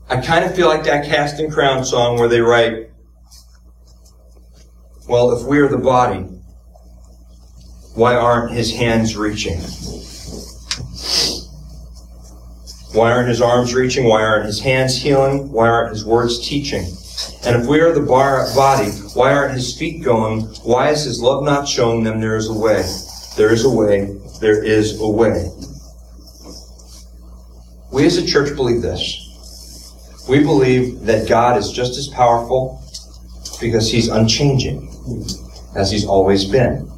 I 0.08 0.20
kind 0.20 0.44
of 0.44 0.54
feel 0.54 0.68
like 0.68 0.84
that 0.84 1.04
Casting 1.04 1.50
Crowns 1.50 1.90
song 1.90 2.18
where 2.18 2.28
they 2.28 2.40
write, 2.40 2.90
well, 5.08 5.36
if 5.36 5.46
we 5.46 5.58
are 5.58 5.68
the 5.68 5.78
body, 5.78 6.20
why 7.94 8.14
aren't 8.14 8.52
his 8.52 8.72
hands 8.72 9.16
reaching? 9.16 9.58
Why 12.92 13.10
aren't 13.10 13.28
his 13.28 13.42
arms 13.42 13.74
reaching? 13.74 14.04
Why 14.04 14.22
aren't 14.22 14.46
his 14.46 14.60
hands 14.60 14.96
healing? 14.96 15.50
Why 15.50 15.68
aren't 15.68 15.90
his 15.90 16.04
words 16.04 16.46
teaching? 16.46 16.86
And 17.44 17.60
if 17.60 17.66
we 17.66 17.80
are 17.80 17.92
the 17.92 18.00
body, 18.00 18.90
why 19.14 19.32
aren't 19.32 19.54
his 19.54 19.76
feet 19.76 20.04
going? 20.04 20.42
Why 20.62 20.90
is 20.90 21.02
his 21.02 21.20
love 21.20 21.42
not 21.42 21.66
showing 21.66 22.04
them 22.04 22.20
there 22.20 22.36
is 22.36 22.48
a 22.48 22.54
way? 22.54 22.82
There 23.36 23.52
is 23.52 23.64
a 23.64 23.70
way. 23.70 24.16
There 24.40 24.62
is 24.62 25.00
a 25.00 25.08
way. 25.08 25.50
We 27.92 28.06
as 28.06 28.18
a 28.18 28.26
church 28.26 28.54
believe 28.54 28.82
this. 28.82 29.25
We 30.28 30.40
believe 30.40 31.02
that 31.02 31.28
God 31.28 31.56
is 31.56 31.70
just 31.70 31.96
as 31.96 32.08
powerful 32.08 32.82
because 33.60 33.90
he's 33.90 34.08
unchanging 34.08 34.90
as 35.76 35.90
he's 35.90 36.04
always 36.04 36.44
been. 36.44 36.90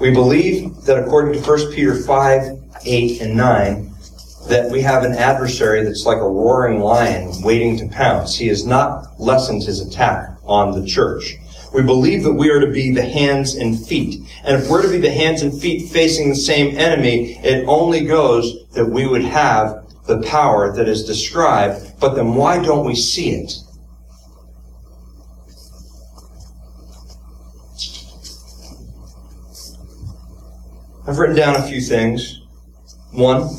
We 0.00 0.10
believe 0.10 0.74
that 0.86 0.98
according 0.98 1.34
to 1.34 1.48
1 1.48 1.72
Peter 1.72 1.94
5, 1.94 2.58
8, 2.84 3.20
and 3.20 3.36
9, 3.36 3.92
that 4.48 4.70
we 4.70 4.80
have 4.80 5.04
an 5.04 5.12
adversary 5.12 5.84
that's 5.84 6.06
like 6.06 6.16
a 6.16 6.28
roaring 6.28 6.80
lion 6.80 7.30
waiting 7.42 7.76
to 7.78 7.88
pounce. 7.88 8.36
He 8.36 8.48
has 8.48 8.64
not 8.64 9.20
lessened 9.20 9.62
his 9.62 9.80
attack 9.80 10.30
on 10.44 10.72
the 10.72 10.86
church. 10.86 11.36
We 11.74 11.82
believe 11.82 12.22
that 12.24 12.32
we 12.32 12.50
are 12.50 12.60
to 12.60 12.72
be 12.72 12.90
the 12.90 13.04
hands 13.04 13.54
and 13.54 13.78
feet. 13.86 14.22
And 14.44 14.60
if 14.60 14.68
we're 14.68 14.82
to 14.82 14.88
be 14.88 14.98
the 14.98 15.12
hands 15.12 15.42
and 15.42 15.58
feet 15.58 15.90
facing 15.90 16.30
the 16.30 16.36
same 16.36 16.76
enemy, 16.76 17.38
it 17.44 17.64
only 17.68 18.04
goes 18.04 18.66
that 18.72 18.86
we 18.86 19.06
would 19.06 19.24
have 19.24 19.81
the 20.06 20.20
power 20.22 20.72
that 20.72 20.88
is 20.88 21.04
described. 21.04 21.98
But 22.00 22.14
then 22.14 22.34
why 22.34 22.62
don't 22.62 22.84
we 22.84 22.94
see 22.94 23.30
it? 23.30 23.52
I've 31.06 31.18
written 31.18 31.36
down 31.36 31.56
a 31.56 31.62
few 31.62 31.80
things. 31.80 32.40
One, 33.10 33.50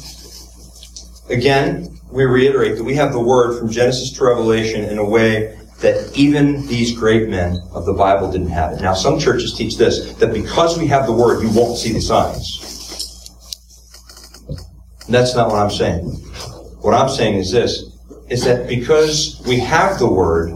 again, 1.30 2.00
we 2.10 2.24
reiterate 2.24 2.78
that 2.78 2.84
we 2.84 2.96
have 2.96 3.12
the 3.12 3.20
word 3.20 3.60
from 3.60 3.70
Genesis 3.70 4.12
to 4.14 4.24
Revelation 4.24 4.86
in 4.86 4.98
a 4.98 5.06
way 5.06 5.60
that 5.82 6.16
even 6.16 6.66
these 6.68 6.98
great 6.98 7.28
men 7.28 7.62
of 7.74 7.86
the 7.86 7.94
Bible 7.94 8.32
didn't 8.32 8.48
have 8.48 8.72
it. 8.72 8.82
Now, 8.82 8.94
some 8.94 9.20
churches 9.20 9.54
teach 9.54 9.78
this, 9.78 10.14
that 10.14 10.34
because 10.34 10.78
we 10.78 10.88
have 10.88 11.06
the 11.06 11.12
word, 11.12 11.44
you 11.44 11.50
won't 11.50 11.78
see 11.78 11.92
the 11.92 12.00
signs. 12.00 12.73
That's 15.14 15.36
not 15.36 15.50
what 15.50 15.60
I'm 15.60 15.70
saying. 15.70 16.06
What 16.82 16.94
I'm 16.94 17.08
saying 17.08 17.36
is 17.36 17.52
this, 17.52 17.98
is 18.30 18.44
that 18.46 18.68
because 18.68 19.42
we 19.46 19.60
have 19.60 20.00
the 20.00 20.12
word, 20.12 20.50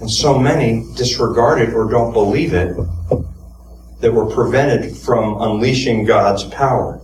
and 0.00 0.10
so 0.10 0.38
many 0.38 0.84
disregard 0.96 1.60
it 1.60 1.72
or 1.72 1.88
don't 1.88 2.12
believe 2.12 2.52
it, 2.52 2.74
that 4.00 4.12
we're 4.12 4.26
prevented 4.26 4.96
from 4.96 5.40
unleashing 5.40 6.04
God's 6.04 6.44
power. 6.44 7.00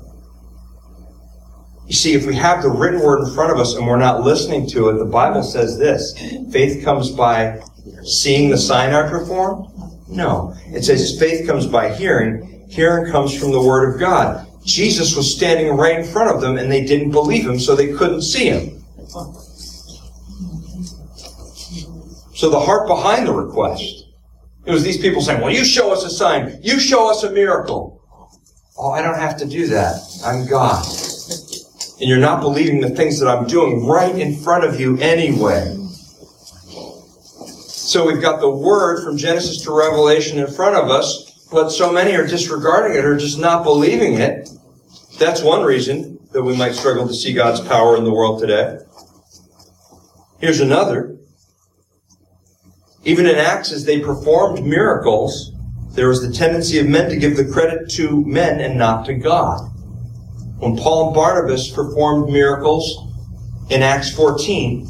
You 1.87 1.95
see, 1.95 2.15
if 2.15 2.27
we 2.27 2.35
have 2.35 2.63
the 2.63 2.71
written 2.71 3.01
word 3.01 3.29
in 3.29 3.35
front 3.35 3.53
of 3.53 3.61
us 3.61 3.75
and 3.77 3.87
we're 3.87 3.97
not 3.97 4.23
listening 4.23 4.69
to 4.71 4.89
it, 4.89 4.95
the 4.95 5.05
Bible 5.05 5.45
says 5.45 5.79
this 5.79 6.19
faith 6.51 6.85
comes 6.85 7.11
by 7.11 7.61
seeing 8.03 8.51
the 8.51 8.59
sign 8.59 8.93
I 8.93 9.09
perform? 9.09 9.69
No. 10.09 10.55
It 10.67 10.83
says 10.83 11.17
faith 11.19 11.47
comes 11.47 11.67
by 11.67 11.95
hearing. 11.95 12.67
Hearing 12.69 13.13
comes 13.13 13.39
from 13.39 13.53
the 13.53 13.63
Word 13.63 13.95
of 13.95 14.01
God. 14.01 14.46
Jesus 14.67 15.17
was 15.17 15.35
standing 15.35 15.69
right 15.77 15.99
in 15.99 16.05
front 16.05 16.35
of 16.35 16.41
them 16.43 16.59
and 16.59 16.71
they 16.71 16.85
didn't 16.85 17.13
believe 17.13 17.47
him, 17.47 17.59
so 17.59 17.75
they 17.75 17.93
couldn't 17.93 18.23
see 18.23 18.47
him. 18.47 18.85
So 22.35 22.51
the 22.51 22.61
heart 22.61 22.87
behind 22.87 23.27
the 23.27 23.33
request 23.33 24.07
it 24.67 24.73
was 24.73 24.83
these 24.83 24.99
people 24.99 25.23
saying, 25.23 25.41
well, 25.41 25.53
you 25.53 25.65
show 25.65 25.93
us 25.93 26.05
a 26.05 26.11
sign. 26.11 26.59
You 26.61 26.81
show 26.81 27.09
us 27.09 27.23
a 27.23 27.31
miracle. 27.31 28.03
Oh, 28.77 28.91
I 28.91 29.01
don't 29.01 29.19
have 29.19 29.37
to 29.39 29.47
do 29.47 29.69
that. 29.69 30.03
I'm 30.25 30.45
God. 30.47 30.85
And 32.01 32.11
you're 32.11 32.19
not 32.19 32.41
believing 32.41 32.81
the 32.81 32.91
things 32.91 33.21
that 33.21 33.29
I'm 33.29 33.47
doing 33.47 33.87
right 33.87 34.15
in 34.15 34.35
front 34.35 34.65
of 34.65 34.79
you 34.79 34.99
anyway. 34.99 35.73
So 37.55 38.05
we've 38.05 38.21
got 38.21 38.41
the 38.41 38.51
word 38.51 39.05
from 39.05 39.17
Genesis 39.17 39.63
to 39.63 39.73
Revelation 39.73 40.39
in 40.39 40.53
front 40.53 40.75
of 40.75 40.91
us, 40.91 41.47
but 41.53 41.71
so 41.71 41.93
many 41.93 42.17
are 42.17 42.27
disregarding 42.27 42.99
it 42.99 43.05
or 43.05 43.17
just 43.17 43.39
not 43.39 43.63
believing 43.63 44.15
it. 44.15 44.49
That's 45.19 45.43
one 45.43 45.63
reason 45.63 46.19
that 46.33 46.43
we 46.43 46.55
might 46.57 46.75
struggle 46.75 47.09
to 47.09 47.15
see 47.15 47.33
God's 47.33 47.61
power 47.61 47.97
in 47.97 48.05
the 48.05 48.13
world 48.13 48.39
today. 48.41 48.79
Here's 50.41 50.61
another. 50.61 51.17
Even 53.05 53.25
in 53.25 53.37
Acts, 53.37 53.73
as 53.73 53.87
they 53.87 54.01
performed 54.01 54.67
miracles, 54.67 55.53
there 55.93 56.09
was 56.09 56.21
the 56.21 56.33
tendency 56.33 56.79
of 56.79 56.87
men 56.87 57.09
to 57.09 57.17
give 57.17 57.37
the 57.37 57.51
credit 57.51 57.89
to 57.93 58.23
men 58.27 58.61
and 58.61 58.77
not 58.77 59.07
to 59.07 59.15
God. 59.15 59.71
When 60.59 60.77
Paul 60.77 61.07
and 61.07 61.15
Barnabas 61.15 61.71
performed 61.71 62.31
miracles 62.31 63.09
in 63.71 63.83
Acts 63.83 64.15
14, 64.15 64.87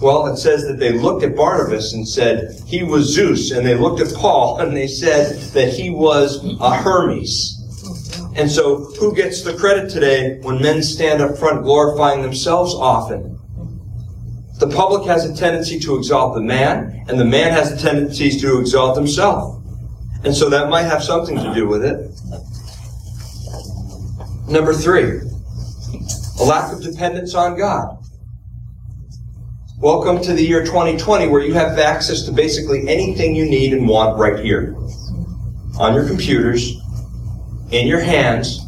well, 0.00 0.26
it 0.26 0.38
says 0.38 0.66
that 0.66 0.78
they 0.80 0.92
looked 0.92 1.22
at 1.22 1.36
Barnabas 1.36 1.92
and 1.92 2.06
said 2.06 2.60
he 2.66 2.82
was 2.82 3.14
Zeus, 3.14 3.52
and 3.52 3.64
they 3.64 3.74
looked 3.76 4.00
at 4.00 4.12
Paul 4.14 4.58
and 4.58 4.76
they 4.76 4.88
said 4.88 5.38
that 5.52 5.72
he 5.72 5.90
was 5.90 6.44
a 6.60 6.76
Hermes. 6.76 7.55
And 8.36 8.50
so, 8.50 8.84
who 9.00 9.14
gets 9.14 9.40
the 9.40 9.54
credit 9.54 9.88
today 9.88 10.38
when 10.42 10.60
men 10.60 10.82
stand 10.82 11.22
up 11.22 11.38
front 11.38 11.62
glorifying 11.62 12.20
themselves 12.20 12.74
often? 12.74 13.38
The 14.58 14.68
public 14.68 15.06
has 15.06 15.24
a 15.24 15.34
tendency 15.34 15.80
to 15.80 15.96
exalt 15.96 16.34
the 16.34 16.42
man, 16.42 17.02
and 17.08 17.18
the 17.18 17.24
man 17.24 17.52
has 17.52 17.72
a 17.72 17.82
tendency 17.82 18.28
to 18.40 18.60
exalt 18.60 18.94
himself. 18.94 19.62
And 20.22 20.36
so 20.36 20.50
that 20.50 20.68
might 20.68 20.82
have 20.82 21.02
something 21.02 21.38
to 21.38 21.54
do 21.54 21.66
with 21.66 21.82
it. 21.82 22.10
Number 24.50 24.74
three, 24.74 25.20
a 26.38 26.44
lack 26.44 26.74
of 26.74 26.82
dependence 26.82 27.34
on 27.34 27.56
God. 27.56 27.96
Welcome 29.78 30.20
to 30.24 30.34
the 30.34 30.44
year 30.44 30.62
2020 30.62 31.28
where 31.28 31.40
you 31.40 31.54
have 31.54 31.78
access 31.78 32.22
to 32.24 32.32
basically 32.32 32.86
anything 32.86 33.34
you 33.34 33.48
need 33.48 33.72
and 33.72 33.88
want 33.88 34.18
right 34.18 34.44
here. 34.44 34.76
On 35.78 35.94
your 35.94 36.06
computers, 36.06 36.82
in 37.70 37.86
your 37.86 38.00
hands. 38.00 38.60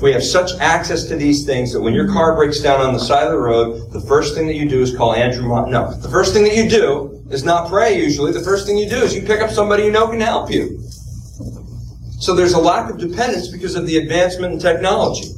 We 0.00 0.12
have 0.12 0.24
such 0.24 0.52
access 0.60 1.04
to 1.08 1.16
these 1.16 1.44
things 1.44 1.72
that 1.72 1.80
when 1.80 1.92
your 1.92 2.08
car 2.08 2.34
breaks 2.34 2.60
down 2.60 2.80
on 2.80 2.94
the 2.94 2.98
side 3.00 3.24
of 3.24 3.32
the 3.32 3.38
road, 3.38 3.92
the 3.92 4.00
first 4.00 4.34
thing 4.34 4.46
that 4.46 4.56
you 4.56 4.68
do 4.68 4.80
is 4.80 4.96
call 4.96 5.14
Andrew 5.14 5.46
Mon- 5.46 5.70
No, 5.70 5.92
the 5.92 6.08
first 6.08 6.32
thing 6.32 6.42
that 6.44 6.56
you 6.56 6.68
do 6.68 7.22
is 7.30 7.44
not 7.44 7.68
pray 7.68 8.00
usually. 8.00 8.32
The 8.32 8.40
first 8.40 8.66
thing 8.66 8.78
you 8.78 8.88
do 8.88 8.96
is 8.96 9.14
you 9.14 9.22
pick 9.22 9.42
up 9.42 9.50
somebody 9.50 9.84
you 9.84 9.90
know 9.90 10.08
can 10.08 10.20
help 10.20 10.50
you. 10.50 10.80
So 12.18 12.34
there's 12.34 12.54
a 12.54 12.60
lack 12.60 12.90
of 12.90 12.98
dependence 12.98 13.48
because 13.48 13.76
of 13.76 13.86
the 13.86 13.98
advancement 13.98 14.54
in 14.54 14.58
technology. 14.58 15.34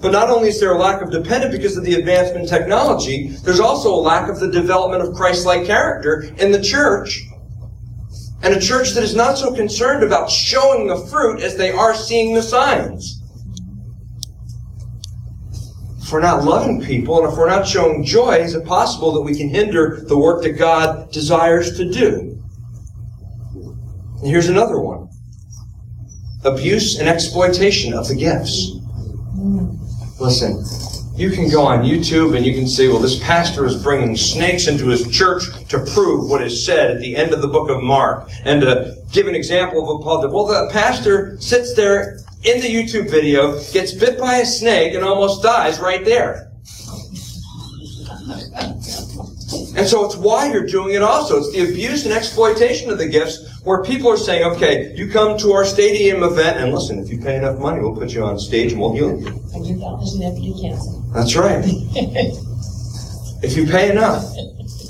But 0.00 0.12
not 0.12 0.30
only 0.30 0.48
is 0.48 0.60
there 0.60 0.72
a 0.72 0.78
lack 0.78 1.02
of 1.02 1.10
dependence 1.10 1.52
because 1.52 1.76
of 1.76 1.84
the 1.84 1.94
advancement 1.94 2.42
in 2.42 2.46
technology, 2.46 3.28
there's 3.44 3.60
also 3.60 3.92
a 3.92 3.96
lack 3.96 4.28
of 4.28 4.38
the 4.38 4.50
development 4.50 5.02
of 5.02 5.14
Christ-like 5.14 5.66
character 5.66 6.30
in 6.38 6.52
the 6.52 6.60
church. 6.62 7.24
And 8.42 8.54
a 8.54 8.60
church 8.60 8.92
that 8.92 9.02
is 9.02 9.14
not 9.14 9.38
so 9.38 9.54
concerned 9.54 10.04
about 10.04 10.30
showing 10.30 10.86
the 10.86 10.98
fruit 11.06 11.40
as 11.40 11.56
they 11.56 11.70
are 11.70 11.94
seeing 11.94 12.34
the 12.34 12.42
signs. 12.42 13.22
If 16.02 16.12
we're 16.12 16.20
not 16.20 16.44
loving 16.44 16.80
people 16.80 17.18
and 17.18 17.32
if 17.32 17.36
we're 17.36 17.48
not 17.48 17.66
showing 17.66 18.04
joy, 18.04 18.36
is 18.36 18.54
it 18.54 18.64
possible 18.64 19.10
that 19.12 19.22
we 19.22 19.34
can 19.34 19.48
hinder 19.48 20.04
the 20.06 20.16
work 20.16 20.44
that 20.44 20.52
God 20.52 21.10
desires 21.10 21.76
to 21.78 21.90
do? 21.90 22.40
And 24.20 24.26
here's 24.26 24.48
another 24.48 24.78
one. 24.78 25.08
Abuse 26.44 27.00
and 27.00 27.08
exploitation 27.08 27.92
of 27.92 28.06
the 28.06 28.14
gifts. 28.14 28.70
Listen, 30.20 30.64
you 31.16 31.30
can 31.30 31.48
go 31.48 31.64
on 31.64 31.82
YouTube 31.82 32.36
and 32.36 32.44
you 32.44 32.54
can 32.54 32.66
see, 32.66 32.88
well, 32.88 32.98
this 32.98 33.18
pastor 33.20 33.64
is 33.64 33.82
bringing 33.82 34.16
snakes 34.16 34.68
into 34.68 34.86
his 34.88 35.08
church 35.08 35.44
to 35.68 35.78
prove 35.94 36.28
what 36.28 36.42
is 36.42 36.64
said 36.64 36.90
at 36.90 37.00
the 37.00 37.16
end 37.16 37.32
of 37.32 37.40
the 37.40 37.48
book 37.48 37.70
of 37.70 37.82
Mark. 37.82 38.30
And 38.44 38.60
to 38.60 38.96
give 39.12 39.26
an 39.26 39.34
example 39.34 39.82
of 39.82 40.00
a 40.00 40.04
public, 40.04 40.32
well, 40.32 40.46
the 40.46 40.70
pastor 40.72 41.40
sits 41.40 41.74
there 41.74 42.18
in 42.44 42.60
the 42.60 42.68
YouTube 42.68 43.10
video, 43.10 43.58
gets 43.72 43.92
bit 43.92 44.18
by 44.18 44.36
a 44.36 44.46
snake, 44.46 44.94
and 44.94 45.02
almost 45.02 45.42
dies 45.42 45.80
right 45.80 46.04
there. 46.04 46.52
And 49.76 49.86
so 49.86 50.04
it's 50.04 50.16
why 50.16 50.50
you're 50.52 50.66
doing 50.66 50.94
it 50.94 51.02
also. 51.02 51.38
It's 51.38 51.52
the 51.52 51.70
abuse 51.70 52.04
and 52.04 52.12
exploitation 52.12 52.90
of 52.90 52.98
the 52.98 53.08
gifts 53.08 53.62
where 53.62 53.82
people 53.82 54.10
are 54.10 54.16
saying, 54.16 54.44
okay, 54.44 54.94
you 54.94 55.10
come 55.10 55.36
to 55.38 55.52
our 55.52 55.64
stadium 55.64 56.22
event, 56.22 56.58
and 56.58 56.72
listen, 56.72 56.98
if 56.98 57.10
you 57.10 57.18
pay 57.18 57.36
enough 57.36 57.58
money, 57.58 57.80
we'll 57.80 57.94
put 57.94 58.12
you 58.12 58.22
on 58.22 58.38
stage 58.38 58.72
and 58.72 58.80
we'll 58.80 58.92
heal 58.92 59.18
you. 59.18 59.28
And 59.54 59.66
cancer. 60.60 60.95
That's 61.12 61.36
right. 61.36 61.64
if 63.42 63.56
you 63.56 63.66
pay 63.66 63.90
enough. 63.90 64.24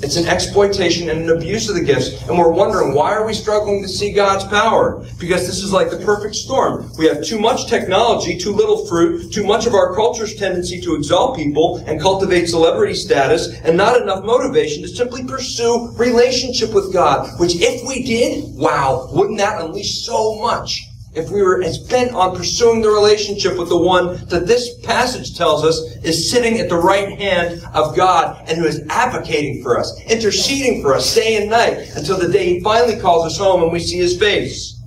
It's 0.03 0.15
an 0.15 0.27
exploitation 0.27 1.09
and 1.09 1.27
an 1.27 1.35
abuse 1.35 1.69
of 1.69 1.75
the 1.75 1.83
gifts. 1.83 2.21
And 2.27 2.37
we're 2.37 2.51
wondering, 2.51 2.93
why 2.93 3.13
are 3.13 3.25
we 3.25 3.33
struggling 3.33 3.81
to 3.81 3.89
see 3.89 4.11
God's 4.11 4.43
power? 4.43 5.03
Because 5.19 5.47
this 5.47 5.63
is 5.63 5.73
like 5.73 5.89
the 5.89 5.97
perfect 5.97 6.35
storm. 6.35 6.91
We 6.99 7.07
have 7.07 7.23
too 7.23 7.39
much 7.39 7.67
technology, 7.67 8.37
too 8.37 8.51
little 8.51 8.85
fruit, 8.85 9.33
too 9.33 9.43
much 9.43 9.65
of 9.65 9.73
our 9.73 9.95
culture's 9.95 10.35
tendency 10.35 10.79
to 10.81 10.93
exalt 10.93 11.35
people 11.35 11.83
and 11.87 11.99
cultivate 11.99 12.45
celebrity 12.45 12.93
status, 12.93 13.59
and 13.61 13.75
not 13.75 13.99
enough 13.99 14.23
motivation 14.23 14.83
to 14.83 14.87
simply 14.87 15.23
pursue 15.23 15.91
relationship 15.97 16.73
with 16.75 16.93
God. 16.93 17.39
Which 17.39 17.55
if 17.55 17.87
we 17.87 18.03
did, 18.03 18.55
wow, 18.55 19.09
wouldn't 19.11 19.39
that 19.39 19.59
unleash 19.59 20.05
so 20.05 20.39
much? 20.39 20.86
If 21.17 21.31
we 21.31 21.41
were 21.41 21.63
as 21.63 21.79
bent 21.79 22.13
on 22.13 22.35
pursuing 22.35 22.79
the 22.79 22.91
relationship 22.91 23.57
with 23.57 23.69
the 23.69 23.77
one 23.77 24.23
that 24.27 24.45
this 24.45 24.77
passage 24.81 25.35
tells 25.35 25.65
us 25.65 25.79
is 26.03 26.29
sitting 26.29 26.59
at 26.59 26.69
the 26.69 26.77
right 26.77 27.17
hand 27.17 27.63
of 27.73 27.95
God 27.95 28.47
and 28.47 28.59
who 28.59 28.65
is 28.65 28.85
advocating 28.87 29.63
for 29.63 29.79
us, 29.79 29.99
interceding 30.03 30.83
for 30.83 30.93
us 30.93 31.15
day 31.15 31.41
and 31.41 31.49
night 31.49 31.89
until 31.95 32.19
the 32.19 32.31
day 32.31 32.53
he 32.53 32.59
finally 32.59 32.99
calls 33.01 33.25
us 33.25 33.39
home 33.39 33.63
and 33.63 33.71
we 33.71 33.79
see 33.79 33.97
his 33.97 34.15
face. 34.15 34.79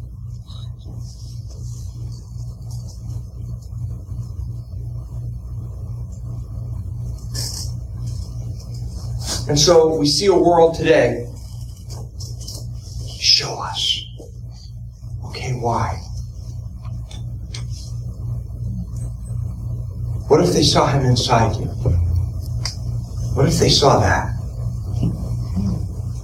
And 9.48 9.58
so 9.58 9.96
we 9.96 10.06
see 10.06 10.26
a 10.26 10.34
world 10.34 10.76
today. 10.76 11.26
Show 13.18 13.52
us. 13.58 14.04
Okay, 15.24 15.54
why? 15.54 16.00
What 20.30 20.40
if 20.44 20.52
they 20.52 20.62
saw 20.62 20.86
him 20.86 21.04
inside 21.04 21.56
you? 21.56 21.66
What 23.34 23.48
if 23.48 23.58
they 23.58 23.68
saw 23.68 23.98
that? 23.98 24.32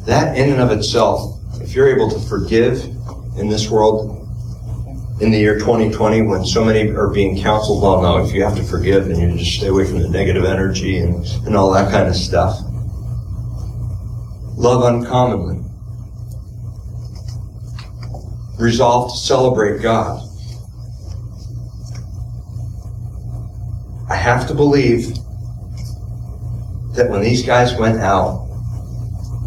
That 0.06 0.38
in 0.38 0.52
and 0.52 0.60
of 0.60 0.70
itself, 0.70 1.40
if 1.60 1.74
you're 1.74 1.88
able 1.88 2.08
to 2.10 2.20
forgive 2.20 2.84
in 3.36 3.48
this 3.48 3.68
world 3.68 4.22
in 5.20 5.32
the 5.32 5.38
year 5.38 5.58
2020 5.58 6.22
when 6.22 6.44
so 6.44 6.64
many 6.64 6.88
are 6.90 7.08
being 7.08 7.42
counseled, 7.42 7.82
well, 7.82 8.00
no, 8.00 8.24
if 8.24 8.32
you 8.32 8.44
have 8.44 8.54
to 8.54 8.62
forgive, 8.62 9.08
then 9.08 9.18
you 9.18 9.36
just 9.36 9.56
stay 9.56 9.66
away 9.66 9.84
from 9.84 9.98
the 9.98 10.08
negative 10.08 10.44
energy 10.44 10.98
and, 10.98 11.26
and 11.44 11.56
all 11.56 11.72
that 11.72 11.90
kind 11.90 12.06
of 12.06 12.14
stuff. 12.14 12.60
Love 14.54 14.84
uncommonly. 14.84 15.68
Resolve 18.56 19.10
to 19.10 19.18
celebrate 19.18 19.82
God. 19.82 20.25
I 24.08 24.14
have 24.14 24.46
to 24.48 24.54
believe 24.54 25.14
that 26.94 27.08
when 27.10 27.22
these 27.22 27.44
guys 27.44 27.74
went 27.74 27.98
out 27.98 28.48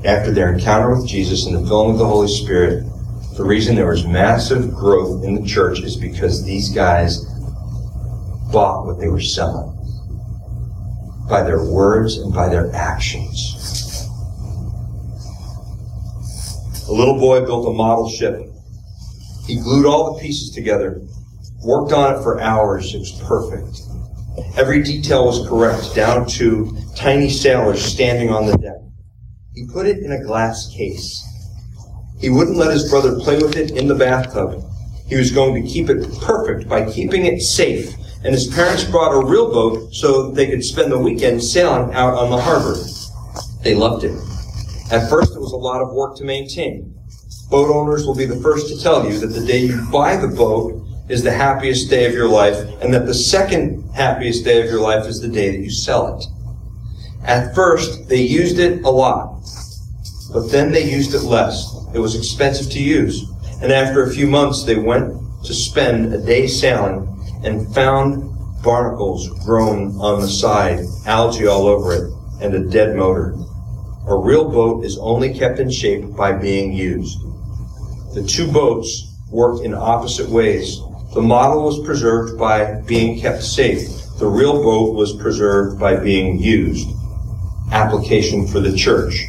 after 0.05 0.31
their 0.31 0.53
encounter 0.53 0.95
with 0.95 1.07
Jesus 1.07 1.45
and 1.45 1.55
the 1.55 1.65
filling 1.65 1.91
of 1.91 1.97
the 1.97 2.05
Holy 2.05 2.27
Spirit, 2.27 2.83
the 3.37 3.43
reason 3.45 3.75
there 3.75 3.87
was 3.87 4.05
massive 4.05 4.73
growth 4.73 5.23
in 5.23 5.35
the 5.35 5.47
church 5.47 5.79
is 5.79 5.95
because 5.95 6.43
these 6.43 6.69
guys 6.69 7.23
bought 8.51 8.85
what 8.85 8.99
they 8.99 9.07
were 9.07 9.21
selling 9.21 9.75
by 11.29 11.41
their 11.43 11.63
words 11.63 12.17
and 12.17 12.33
by 12.33 12.49
their 12.49 12.73
actions. 12.75 13.55
A 16.89 16.91
little 16.91 17.17
boy 17.17 17.45
built 17.45 17.67
a 17.67 17.71
model 17.71 18.09
ship. 18.09 18.41
He 19.45 19.55
glued 19.55 19.85
all 19.85 20.13
the 20.13 20.21
pieces 20.21 20.51
together, 20.51 21.01
worked 21.63 21.93
on 21.93 22.15
it 22.15 22.23
for 22.23 22.41
hours. 22.41 22.93
It 22.93 22.99
was 22.99 23.11
perfect. 23.25 23.88
Every 24.55 24.83
detail 24.83 25.25
was 25.25 25.47
correct, 25.47 25.95
down 25.95 26.27
to 26.27 26.77
tiny 26.95 27.29
sailors 27.29 27.83
standing 27.83 28.29
on 28.29 28.45
the 28.45 28.57
deck. 28.57 28.77
He 29.53 29.67
put 29.67 29.85
it 29.85 29.99
in 29.99 30.11
a 30.11 30.23
glass 30.23 30.71
case. 30.75 31.25
He 32.19 32.29
wouldn't 32.29 32.57
let 32.57 32.71
his 32.71 32.89
brother 32.89 33.19
play 33.19 33.37
with 33.37 33.55
it 33.55 33.71
in 33.71 33.87
the 33.87 33.95
bathtub. 33.95 34.63
He 35.07 35.15
was 35.15 35.31
going 35.31 35.61
to 35.61 35.69
keep 35.69 35.89
it 35.89 36.07
perfect 36.21 36.69
by 36.69 36.89
keeping 36.91 37.25
it 37.25 37.41
safe. 37.41 37.93
And 38.23 38.33
his 38.33 38.47
parents 38.47 38.83
brought 38.83 39.13
a 39.13 39.25
real 39.25 39.51
boat 39.51 39.93
so 39.93 40.31
they 40.31 40.47
could 40.47 40.63
spend 40.63 40.91
the 40.91 40.99
weekend 40.99 41.41
sailing 41.41 41.93
out 41.93 42.13
on 42.13 42.29
the 42.29 42.37
harbor. 42.37 42.75
They 43.63 43.75
loved 43.75 44.03
it. 44.03 44.15
At 44.91 45.09
first, 45.09 45.35
it 45.35 45.39
was 45.39 45.53
a 45.53 45.57
lot 45.57 45.81
of 45.81 45.93
work 45.93 46.17
to 46.17 46.25
maintain. 46.25 46.95
Boat 47.49 47.69
owners 47.73 48.05
will 48.05 48.15
be 48.15 48.25
the 48.25 48.39
first 48.41 48.67
to 48.67 48.81
tell 48.81 49.09
you 49.09 49.17
that 49.19 49.27
the 49.27 49.45
day 49.45 49.59
you 49.59 49.87
buy 49.91 50.15
the 50.15 50.27
boat 50.27 50.85
is 51.09 51.23
the 51.23 51.31
happiest 51.31 51.89
day 51.89 52.05
of 52.05 52.13
your 52.13 52.29
life, 52.29 52.55
and 52.81 52.93
that 52.93 53.05
the 53.07 53.13
second 53.13 53.89
happiest 53.93 54.45
day 54.45 54.61
of 54.61 54.69
your 54.69 54.79
life 54.79 55.07
is 55.07 55.19
the 55.19 55.27
day 55.27 55.49
that 55.51 55.63
you 55.63 55.71
sell 55.71 56.15
it. 56.15 56.25
At 57.23 57.53
first, 57.53 58.07
they 58.07 58.21
used 58.21 58.59
it 58.59 58.83
a 58.83 58.89
lot, 58.89 59.41
but 60.31 60.47
then 60.51 60.71
they 60.71 60.89
used 60.89 61.13
it 61.15 61.23
less. 61.23 61.75
It 61.93 61.99
was 61.99 62.15
expensive 62.15 62.71
to 62.71 62.79
use. 62.79 63.25
And 63.61 63.71
after 63.71 64.03
a 64.03 64.11
few 64.11 64.27
months, 64.27 64.63
they 64.63 64.77
went 64.77 65.13
to 65.43 65.53
spend 65.53 66.13
a 66.13 66.23
day 66.23 66.47
sailing 66.47 67.07
and 67.43 67.73
found 67.73 68.29
barnacles 68.63 69.27
grown 69.45 69.95
on 69.99 70.21
the 70.21 70.27
side, 70.27 70.79
algae 71.05 71.47
all 71.47 71.65
over 71.65 71.93
it, 71.93 72.13
and 72.41 72.53
a 72.53 72.69
dead 72.69 72.95
motor. 72.95 73.35
A 74.07 74.15
real 74.15 74.49
boat 74.49 74.85
is 74.85 74.97
only 74.99 75.33
kept 75.33 75.59
in 75.59 75.71
shape 75.71 76.15
by 76.15 76.33
being 76.33 76.71
used. 76.71 77.19
The 78.13 78.23
two 78.23 78.51
boats 78.51 79.07
worked 79.29 79.65
in 79.65 79.73
opposite 79.73 80.29
ways. 80.29 80.79
The 81.13 81.21
model 81.21 81.63
was 81.63 81.83
preserved 81.83 82.37
by 82.37 82.81
being 82.81 83.19
kept 83.19 83.41
safe. 83.41 83.89
The 84.19 84.27
real 84.27 84.61
boat 84.61 84.93
was 84.93 85.15
preserved 85.15 85.79
by 85.79 85.95
being 85.95 86.37
used. 86.37 86.87
Application 87.71 88.45
for 88.45 88.59
the 88.59 88.77
church. 88.77 89.25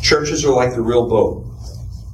Churches 0.00 0.44
are 0.44 0.54
like 0.54 0.72
the 0.72 0.82
real 0.82 1.08
boat. 1.08 1.44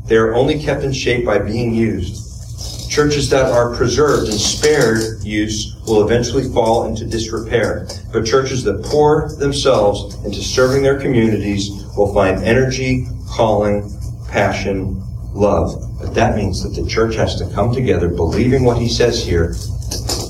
They 0.06 0.16
are 0.16 0.34
only 0.34 0.58
kept 0.58 0.82
in 0.82 0.94
shape 0.94 1.26
by 1.26 1.40
being 1.40 1.74
used. 1.74 2.90
Churches 2.90 3.28
that 3.28 3.52
are 3.52 3.76
preserved 3.76 4.30
and 4.30 4.40
spared 4.40 5.22
use 5.22 5.76
will 5.86 6.02
eventually 6.02 6.50
fall 6.54 6.86
into 6.86 7.04
disrepair. 7.04 7.86
But 8.14 8.24
churches 8.24 8.64
that 8.64 8.82
pour 8.82 9.30
themselves 9.34 10.14
into 10.24 10.40
serving 10.40 10.82
their 10.82 10.98
communities 10.98 11.68
will 11.98 12.14
find 12.14 12.42
energy, 12.42 13.06
calling, 13.28 13.92
passion, 14.28 15.02
love. 15.36 15.74
But 16.00 16.14
that 16.14 16.36
means 16.36 16.62
that 16.62 16.80
the 16.80 16.88
church 16.88 17.14
has 17.14 17.36
to 17.36 17.48
come 17.54 17.72
together 17.72 18.08
believing 18.08 18.64
what 18.64 18.78
he 18.78 18.88
says 18.88 19.24
here, 19.24 19.54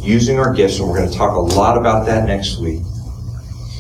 using 0.03 0.39
our 0.39 0.53
gifts, 0.53 0.79
and 0.79 0.89
we're 0.89 0.99
going 0.99 1.11
to 1.11 1.17
talk 1.17 1.37
a 1.37 1.41
lot 1.55 1.79
about 1.79 2.07
that 2.07 2.27
next 2.27 2.59
week. 2.59 2.83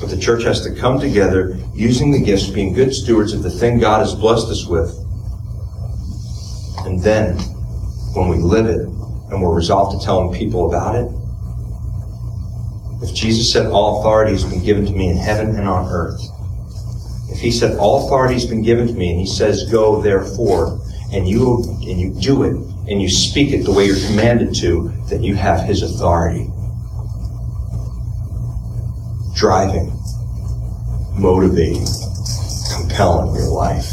But 0.00 0.10
the 0.10 0.18
church 0.18 0.44
has 0.44 0.60
to 0.62 0.74
come 0.74 1.00
together 1.00 1.58
using 1.74 2.10
the 2.10 2.20
gifts, 2.20 2.48
being 2.48 2.74
good 2.74 2.94
stewards 2.94 3.32
of 3.32 3.42
the 3.42 3.50
thing 3.50 3.78
God 3.78 4.00
has 4.00 4.14
blessed 4.14 4.48
us 4.48 4.66
with. 4.66 4.94
And 6.84 7.02
then, 7.02 7.36
when 8.14 8.28
we 8.28 8.36
live 8.36 8.66
it 8.66 8.80
and 8.80 9.42
we're 9.42 9.54
resolved 9.54 9.98
to 9.98 10.04
telling 10.04 10.32
people 10.32 10.68
about 10.68 10.94
it, 10.94 11.10
if 13.02 13.14
Jesus 13.14 13.52
said, 13.52 13.66
All 13.66 14.00
authority 14.00 14.32
has 14.32 14.44
been 14.44 14.62
given 14.62 14.86
to 14.86 14.92
me 14.92 15.08
in 15.08 15.16
heaven 15.16 15.56
and 15.56 15.68
on 15.68 15.90
earth, 15.90 16.20
if 17.30 17.40
he 17.40 17.50
said, 17.50 17.78
All 17.78 18.06
authority 18.06 18.34
has 18.34 18.46
been 18.46 18.62
given 18.62 18.86
to 18.86 18.94
me, 18.94 19.10
and 19.10 19.20
he 19.20 19.26
says, 19.26 19.70
Go 19.70 20.00
therefore, 20.00 20.80
and 21.12 21.28
you 21.28 21.62
and 21.62 22.00
you 22.00 22.14
do 22.20 22.42
it, 22.42 22.56
and 22.90 23.00
you 23.00 23.08
speak 23.08 23.52
it 23.52 23.64
the 23.64 23.72
way 23.72 23.86
you're 23.86 24.06
commanded 24.06 24.54
to, 24.56 24.92
then 25.08 25.22
you 25.22 25.34
have 25.34 25.60
his 25.60 25.82
authority. 25.82 26.50
Driving, 29.34 29.92
motivating, 31.14 31.86
compelling 32.74 33.34
your 33.34 33.48
life. 33.48 33.92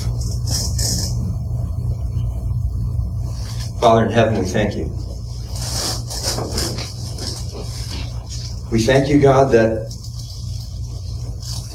Father 3.80 4.06
in 4.06 4.12
heaven, 4.12 4.40
we 4.40 4.46
thank 4.46 4.76
you. 4.76 4.86
We 8.72 8.82
thank 8.82 9.10
you, 9.10 9.20
God, 9.20 9.52
that 9.52 9.92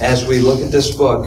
as 0.01 0.26
we 0.26 0.41
look 0.41 0.61
at 0.61 0.72
this 0.72 0.97
book, 0.97 1.26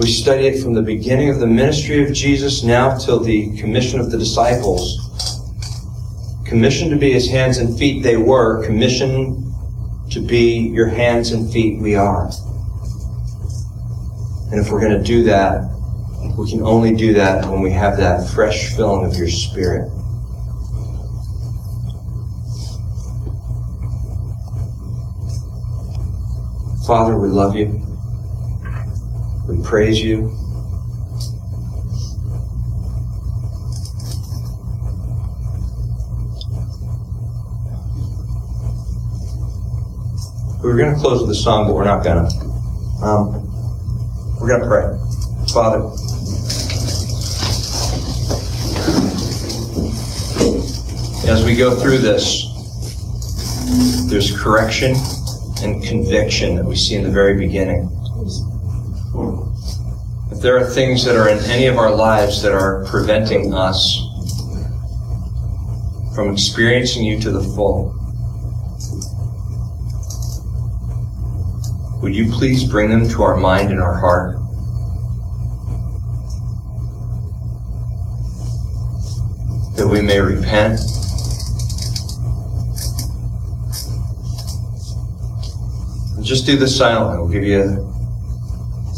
we 0.00 0.10
study 0.10 0.46
it 0.46 0.62
from 0.62 0.72
the 0.72 0.80
beginning 0.80 1.28
of 1.28 1.40
the 1.40 1.46
ministry 1.46 2.02
of 2.02 2.14
Jesus 2.14 2.62
now 2.62 2.96
till 2.96 3.20
the 3.20 3.54
commission 3.58 4.00
of 4.00 4.10
the 4.10 4.16
disciples. 4.16 4.96
Commissioned 6.46 6.90
to 6.90 6.96
be 6.96 7.12
his 7.12 7.28
hands 7.28 7.58
and 7.58 7.78
feet, 7.78 8.02
they 8.02 8.16
were. 8.16 8.64
Commissioned 8.64 9.52
to 10.10 10.20
be 10.20 10.68
your 10.68 10.88
hands 10.88 11.32
and 11.32 11.52
feet, 11.52 11.78
we 11.82 11.96
are. 11.96 12.30
And 14.50 14.58
if 14.58 14.72
we're 14.72 14.80
going 14.80 14.96
to 14.96 15.04
do 15.04 15.22
that, 15.24 15.68
we 16.38 16.50
can 16.50 16.62
only 16.62 16.96
do 16.96 17.12
that 17.14 17.44
when 17.44 17.60
we 17.60 17.70
have 17.70 17.98
that 17.98 18.26
fresh 18.30 18.74
filling 18.74 19.04
of 19.04 19.18
your 19.18 19.28
spirit. 19.28 19.90
Father, 26.86 27.18
we 27.18 27.28
love 27.28 27.54
you. 27.54 27.89
We 29.50 29.60
praise 29.64 30.00
you. 30.00 30.28
We 40.62 40.68
were 40.68 40.76
going 40.76 40.94
to 40.94 41.00
close 41.00 41.20
with 41.20 41.30
a 41.30 41.34
song, 41.34 41.66
but 41.66 41.74
we're 41.74 41.84
not 41.84 42.04
going 42.04 42.30
to. 42.30 42.36
Um, 43.04 44.38
we're 44.40 44.46
going 44.46 44.60
to 44.60 44.68
pray. 44.68 44.84
Father, 45.52 45.80
as 51.28 51.44
we 51.44 51.56
go 51.56 51.74
through 51.74 51.98
this, 51.98 52.46
there's 54.08 54.40
correction 54.40 54.94
and 55.64 55.82
conviction 55.82 56.54
that 56.54 56.64
we 56.64 56.76
see 56.76 56.94
in 56.94 57.02
the 57.02 57.10
very 57.10 57.36
beginning. 57.36 57.99
There 60.40 60.56
are 60.56 60.64
things 60.64 61.04
that 61.04 61.16
are 61.16 61.28
in 61.28 61.38
any 61.50 61.66
of 61.66 61.76
our 61.76 61.94
lives 61.94 62.40
that 62.42 62.52
are 62.52 62.84
preventing 62.86 63.52
us 63.52 64.10
from 66.14 66.32
experiencing 66.32 67.04
you 67.04 67.20
to 67.20 67.30
the 67.30 67.42
full, 67.42 67.94
would 72.02 72.14
you 72.14 72.30
please 72.32 72.64
bring 72.64 72.90
them 72.90 73.08
to 73.08 73.22
our 73.22 73.36
mind 73.36 73.70
and 73.70 73.80
our 73.80 73.94
heart? 73.94 74.36
That 79.76 79.86
we 79.86 80.00
may 80.00 80.20
repent. 80.20 80.80
Just 86.24 86.46
do 86.46 86.56
this 86.56 86.76
silently. 86.76 87.18
We'll 87.18 87.28
give 87.28 87.44
you, 87.44 87.89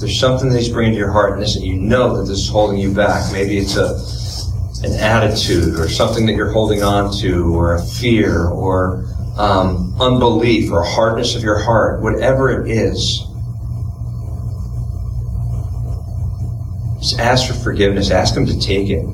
there's 0.03 0.19
something 0.19 0.49
that 0.51 0.59
He's 0.59 0.69
bringing 0.69 0.95
to 0.95 0.99
your 0.99 1.13
heart 1.13 1.39
and 1.39 1.49
you 1.49 1.75
know 1.75 2.17
that 2.17 2.23
this 2.23 2.41
is 2.41 2.49
holding 2.49 2.77
you 2.77 2.93
back. 2.93 3.33
Maybe 3.33 3.57
it's 3.57 3.77
a, 3.77 3.97
an 4.85 4.99
attitude 4.99 5.79
or 5.79 5.89
something 5.89 6.27
that 6.27 6.33
you're 6.33 6.51
holding 6.51 6.83
on 6.83 7.17
to 7.19 7.55
or 7.55 7.77
a 7.77 7.83
fear 7.83 8.49
or 8.49 9.05
um, 9.39 9.95
unbelief 10.01 10.73
or 10.73 10.83
hardness 10.83 11.37
of 11.37 11.45
your 11.45 11.57
heart, 11.57 12.03
whatever 12.03 12.65
it 12.65 12.71
is, 12.71 13.25
just 16.99 17.21
ask 17.21 17.47
for 17.47 17.55
forgiveness. 17.55 18.11
Ask 18.11 18.37
Him 18.37 18.47
to 18.47 18.59
take 18.59 18.89
it. 18.89 19.07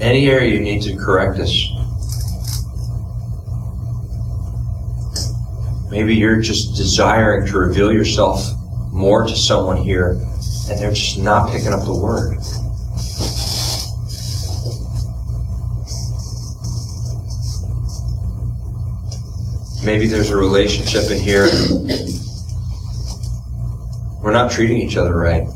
Any 0.00 0.30
area 0.30 0.54
you 0.54 0.60
need 0.60 0.82
to 0.82 0.96
correct 0.96 1.38
us, 1.38 1.52
maybe 5.90 6.14
you're 6.14 6.40
just 6.40 6.76
desiring 6.76 7.46
to 7.46 7.58
reveal 7.58 7.92
yourself 7.92 8.44
more 8.92 9.26
to 9.26 9.36
someone 9.36 9.76
here 9.76 10.12
and 10.70 10.78
they're 10.78 10.92
just 10.92 11.18
not 11.18 11.50
picking 11.50 11.72
up 11.72 11.84
the 11.84 11.94
word. 11.94 12.38
Maybe 19.84 20.06
there's 20.06 20.30
a 20.30 20.36
relationship 20.36 21.10
in 21.10 21.18
here. 21.18 21.48
We're 24.22 24.32
not 24.32 24.50
treating 24.50 24.76
each 24.76 24.96
other 24.96 25.16
right. 25.16 25.46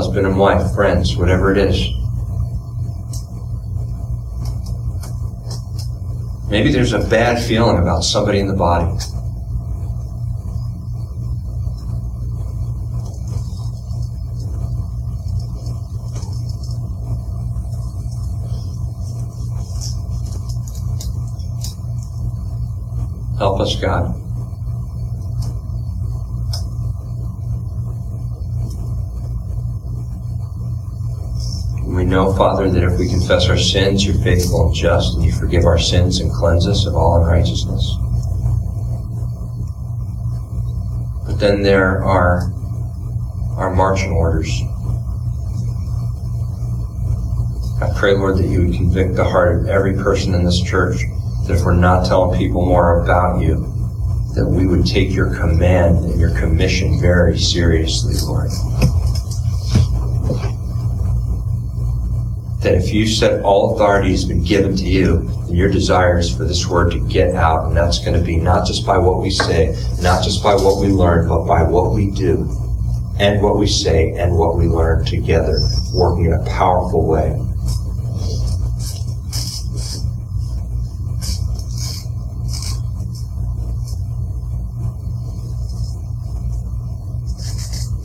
Husband 0.00 0.26
and 0.26 0.38
wife, 0.38 0.74
friends, 0.74 1.14
whatever 1.14 1.52
it 1.52 1.58
is. 1.58 1.90
Maybe 6.48 6.72
there's 6.72 6.94
a 6.94 7.00
bad 7.00 7.38
feeling 7.44 7.76
about 7.76 8.00
somebody 8.00 8.38
in 8.38 8.46
the 8.46 8.54
body. 8.54 8.86
Help 23.36 23.60
us, 23.60 23.78
God. 23.78 24.19
Confess 33.30 33.48
our 33.48 33.56
sins, 33.56 34.04
you're 34.04 34.20
faithful 34.24 34.66
and 34.66 34.74
just, 34.74 35.14
and 35.14 35.24
you 35.24 35.30
forgive 35.30 35.64
our 35.64 35.78
sins 35.78 36.18
and 36.18 36.32
cleanse 36.32 36.66
us 36.66 36.84
of 36.84 36.96
all 36.96 37.22
unrighteousness. 37.22 37.94
But 41.26 41.38
then 41.38 41.62
there 41.62 42.02
are 42.02 42.52
our 43.56 43.72
marching 43.72 44.10
orders. 44.10 44.50
I 47.80 47.96
pray, 47.96 48.16
Lord, 48.16 48.38
that 48.38 48.48
you 48.48 48.66
would 48.66 48.74
convict 48.74 49.14
the 49.14 49.22
heart 49.22 49.60
of 49.60 49.68
every 49.68 49.94
person 49.94 50.34
in 50.34 50.44
this 50.44 50.60
church 50.60 51.02
that 51.46 51.56
if 51.56 51.64
we're 51.64 51.74
not 51.74 52.06
telling 52.06 52.36
people 52.36 52.66
more 52.66 53.00
about 53.04 53.40
you, 53.40 53.54
that 54.34 54.44
we 54.44 54.66
would 54.66 54.84
take 54.84 55.12
your 55.12 55.36
command 55.36 55.98
and 55.98 56.18
your 56.18 56.36
commission 56.36 57.00
very 57.00 57.38
seriously, 57.38 58.14
Lord. 58.26 58.50
That 62.60 62.74
if 62.74 62.92
you 62.92 63.06
said 63.06 63.42
all 63.42 63.74
authority 63.74 64.10
has 64.10 64.24
been 64.24 64.44
given 64.44 64.76
to 64.76 64.84
you, 64.84 65.22
then 65.46 65.56
your 65.56 65.70
desire 65.70 66.18
is 66.18 66.34
for 66.34 66.44
this 66.44 66.66
word 66.66 66.92
to 66.92 67.00
get 67.08 67.34
out, 67.34 67.66
and 67.66 67.76
that's 67.76 67.98
going 67.98 68.18
to 68.18 68.24
be 68.24 68.36
not 68.36 68.66
just 68.66 68.86
by 68.86 68.98
what 68.98 69.22
we 69.22 69.30
say, 69.30 69.74
not 70.02 70.22
just 70.22 70.42
by 70.42 70.54
what 70.54 70.80
we 70.80 70.88
learn, 70.88 71.26
but 71.26 71.46
by 71.46 71.62
what 71.62 71.94
we 71.94 72.10
do, 72.10 72.48
and 73.18 73.42
what 73.42 73.58
we 73.58 73.66
say, 73.66 74.10
and 74.10 74.36
what 74.36 74.58
we 74.58 74.66
learn 74.66 75.04
together, 75.06 75.58
working 75.94 76.26
in 76.26 76.34
a 76.34 76.44
powerful 76.44 77.06
way. 77.06 77.38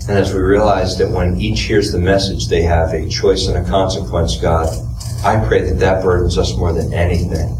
And 0.07 0.19
as 0.19 0.33
we 0.33 0.39
realize 0.39 0.97
that 0.99 1.09
when 1.09 1.41
each 1.41 1.61
hears 1.61 1.91
the 1.91 1.97
message, 1.97 2.47
they 2.47 2.61
have 2.61 2.93
a 2.93 3.09
choice 3.09 3.47
and 3.47 3.57
a 3.57 3.67
consequence, 3.67 4.37
God, 4.37 4.67
I 5.23 5.43
pray 5.47 5.67
that 5.67 5.79
that 5.79 6.03
burdens 6.03 6.37
us 6.37 6.55
more 6.55 6.73
than 6.73 6.93
anything. 6.93 7.57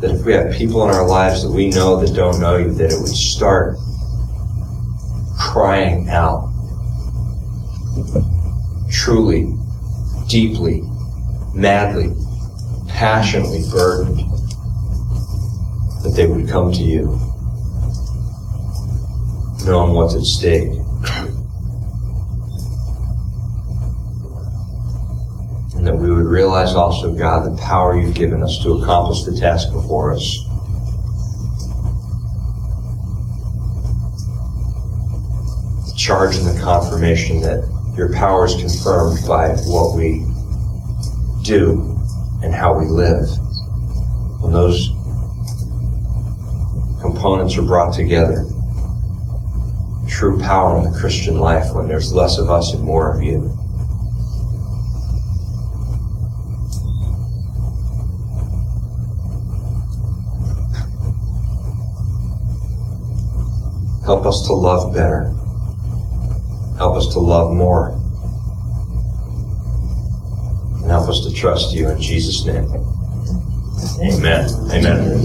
That 0.00 0.10
if 0.10 0.26
we 0.26 0.34
have 0.34 0.52
people 0.52 0.86
in 0.86 0.94
our 0.94 1.08
lives 1.08 1.42
that 1.42 1.50
we 1.50 1.70
know 1.70 1.98
that 1.98 2.14
don't 2.14 2.38
know 2.38 2.58
you, 2.58 2.74
that 2.74 2.92
it 2.92 3.00
would 3.00 3.08
start 3.08 3.78
crying 5.38 6.10
out 6.10 6.52
truly, 8.90 9.54
deeply, 10.28 10.82
madly, 11.54 12.12
passionately 12.86 13.62
burdened, 13.70 14.18
that 16.02 16.12
they 16.14 16.26
would 16.26 16.46
come 16.50 16.70
to 16.70 16.82
you 16.82 17.25
knowing 19.66 19.94
what's 19.94 20.14
at 20.14 20.22
stake. 20.22 20.68
And 25.74 25.84
that 25.84 25.96
we 25.96 26.08
would 26.08 26.26
realize 26.26 26.74
also, 26.74 27.12
God, 27.12 27.52
the 27.52 27.60
power 27.60 28.00
you've 28.00 28.14
given 28.14 28.44
us 28.44 28.62
to 28.62 28.74
accomplish 28.74 29.24
the 29.24 29.36
task 29.36 29.72
before 29.72 30.12
us. 30.12 30.38
The 35.90 35.94
charge 35.98 36.36
and 36.36 36.46
the 36.46 36.60
confirmation 36.62 37.40
that 37.40 37.68
your 37.96 38.12
power 38.14 38.46
is 38.46 38.54
confirmed 38.54 39.26
by 39.26 39.48
what 39.66 39.96
we 39.96 40.24
do 41.42 41.98
and 42.44 42.54
how 42.54 42.78
we 42.78 42.86
live. 42.86 43.28
When 44.40 44.52
those 44.52 44.90
components 47.00 47.56
are 47.56 47.62
brought 47.62 47.92
together, 47.92 48.46
true 50.16 50.40
power 50.40 50.78
in 50.78 50.90
the 50.90 50.98
Christian 50.98 51.38
life 51.38 51.74
when 51.74 51.88
there's 51.88 52.10
less 52.10 52.38
of 52.38 52.48
us 52.48 52.72
and 52.72 52.82
more 52.82 53.14
of 53.14 53.22
you. 53.22 53.42
Help 64.06 64.24
us 64.24 64.46
to 64.46 64.54
love 64.54 64.94
better. 64.94 65.24
Help 66.78 66.96
us 66.96 67.12
to 67.12 67.18
love 67.18 67.52
more. 67.52 67.90
And 70.80 70.90
help 70.90 71.10
us 71.10 71.26
to 71.26 71.34
trust 71.34 71.74
you 71.74 71.90
in 71.90 72.00
Jesus' 72.00 72.46
name. 72.46 72.70
Amen. 74.00 74.48
Amen. 74.72 75.16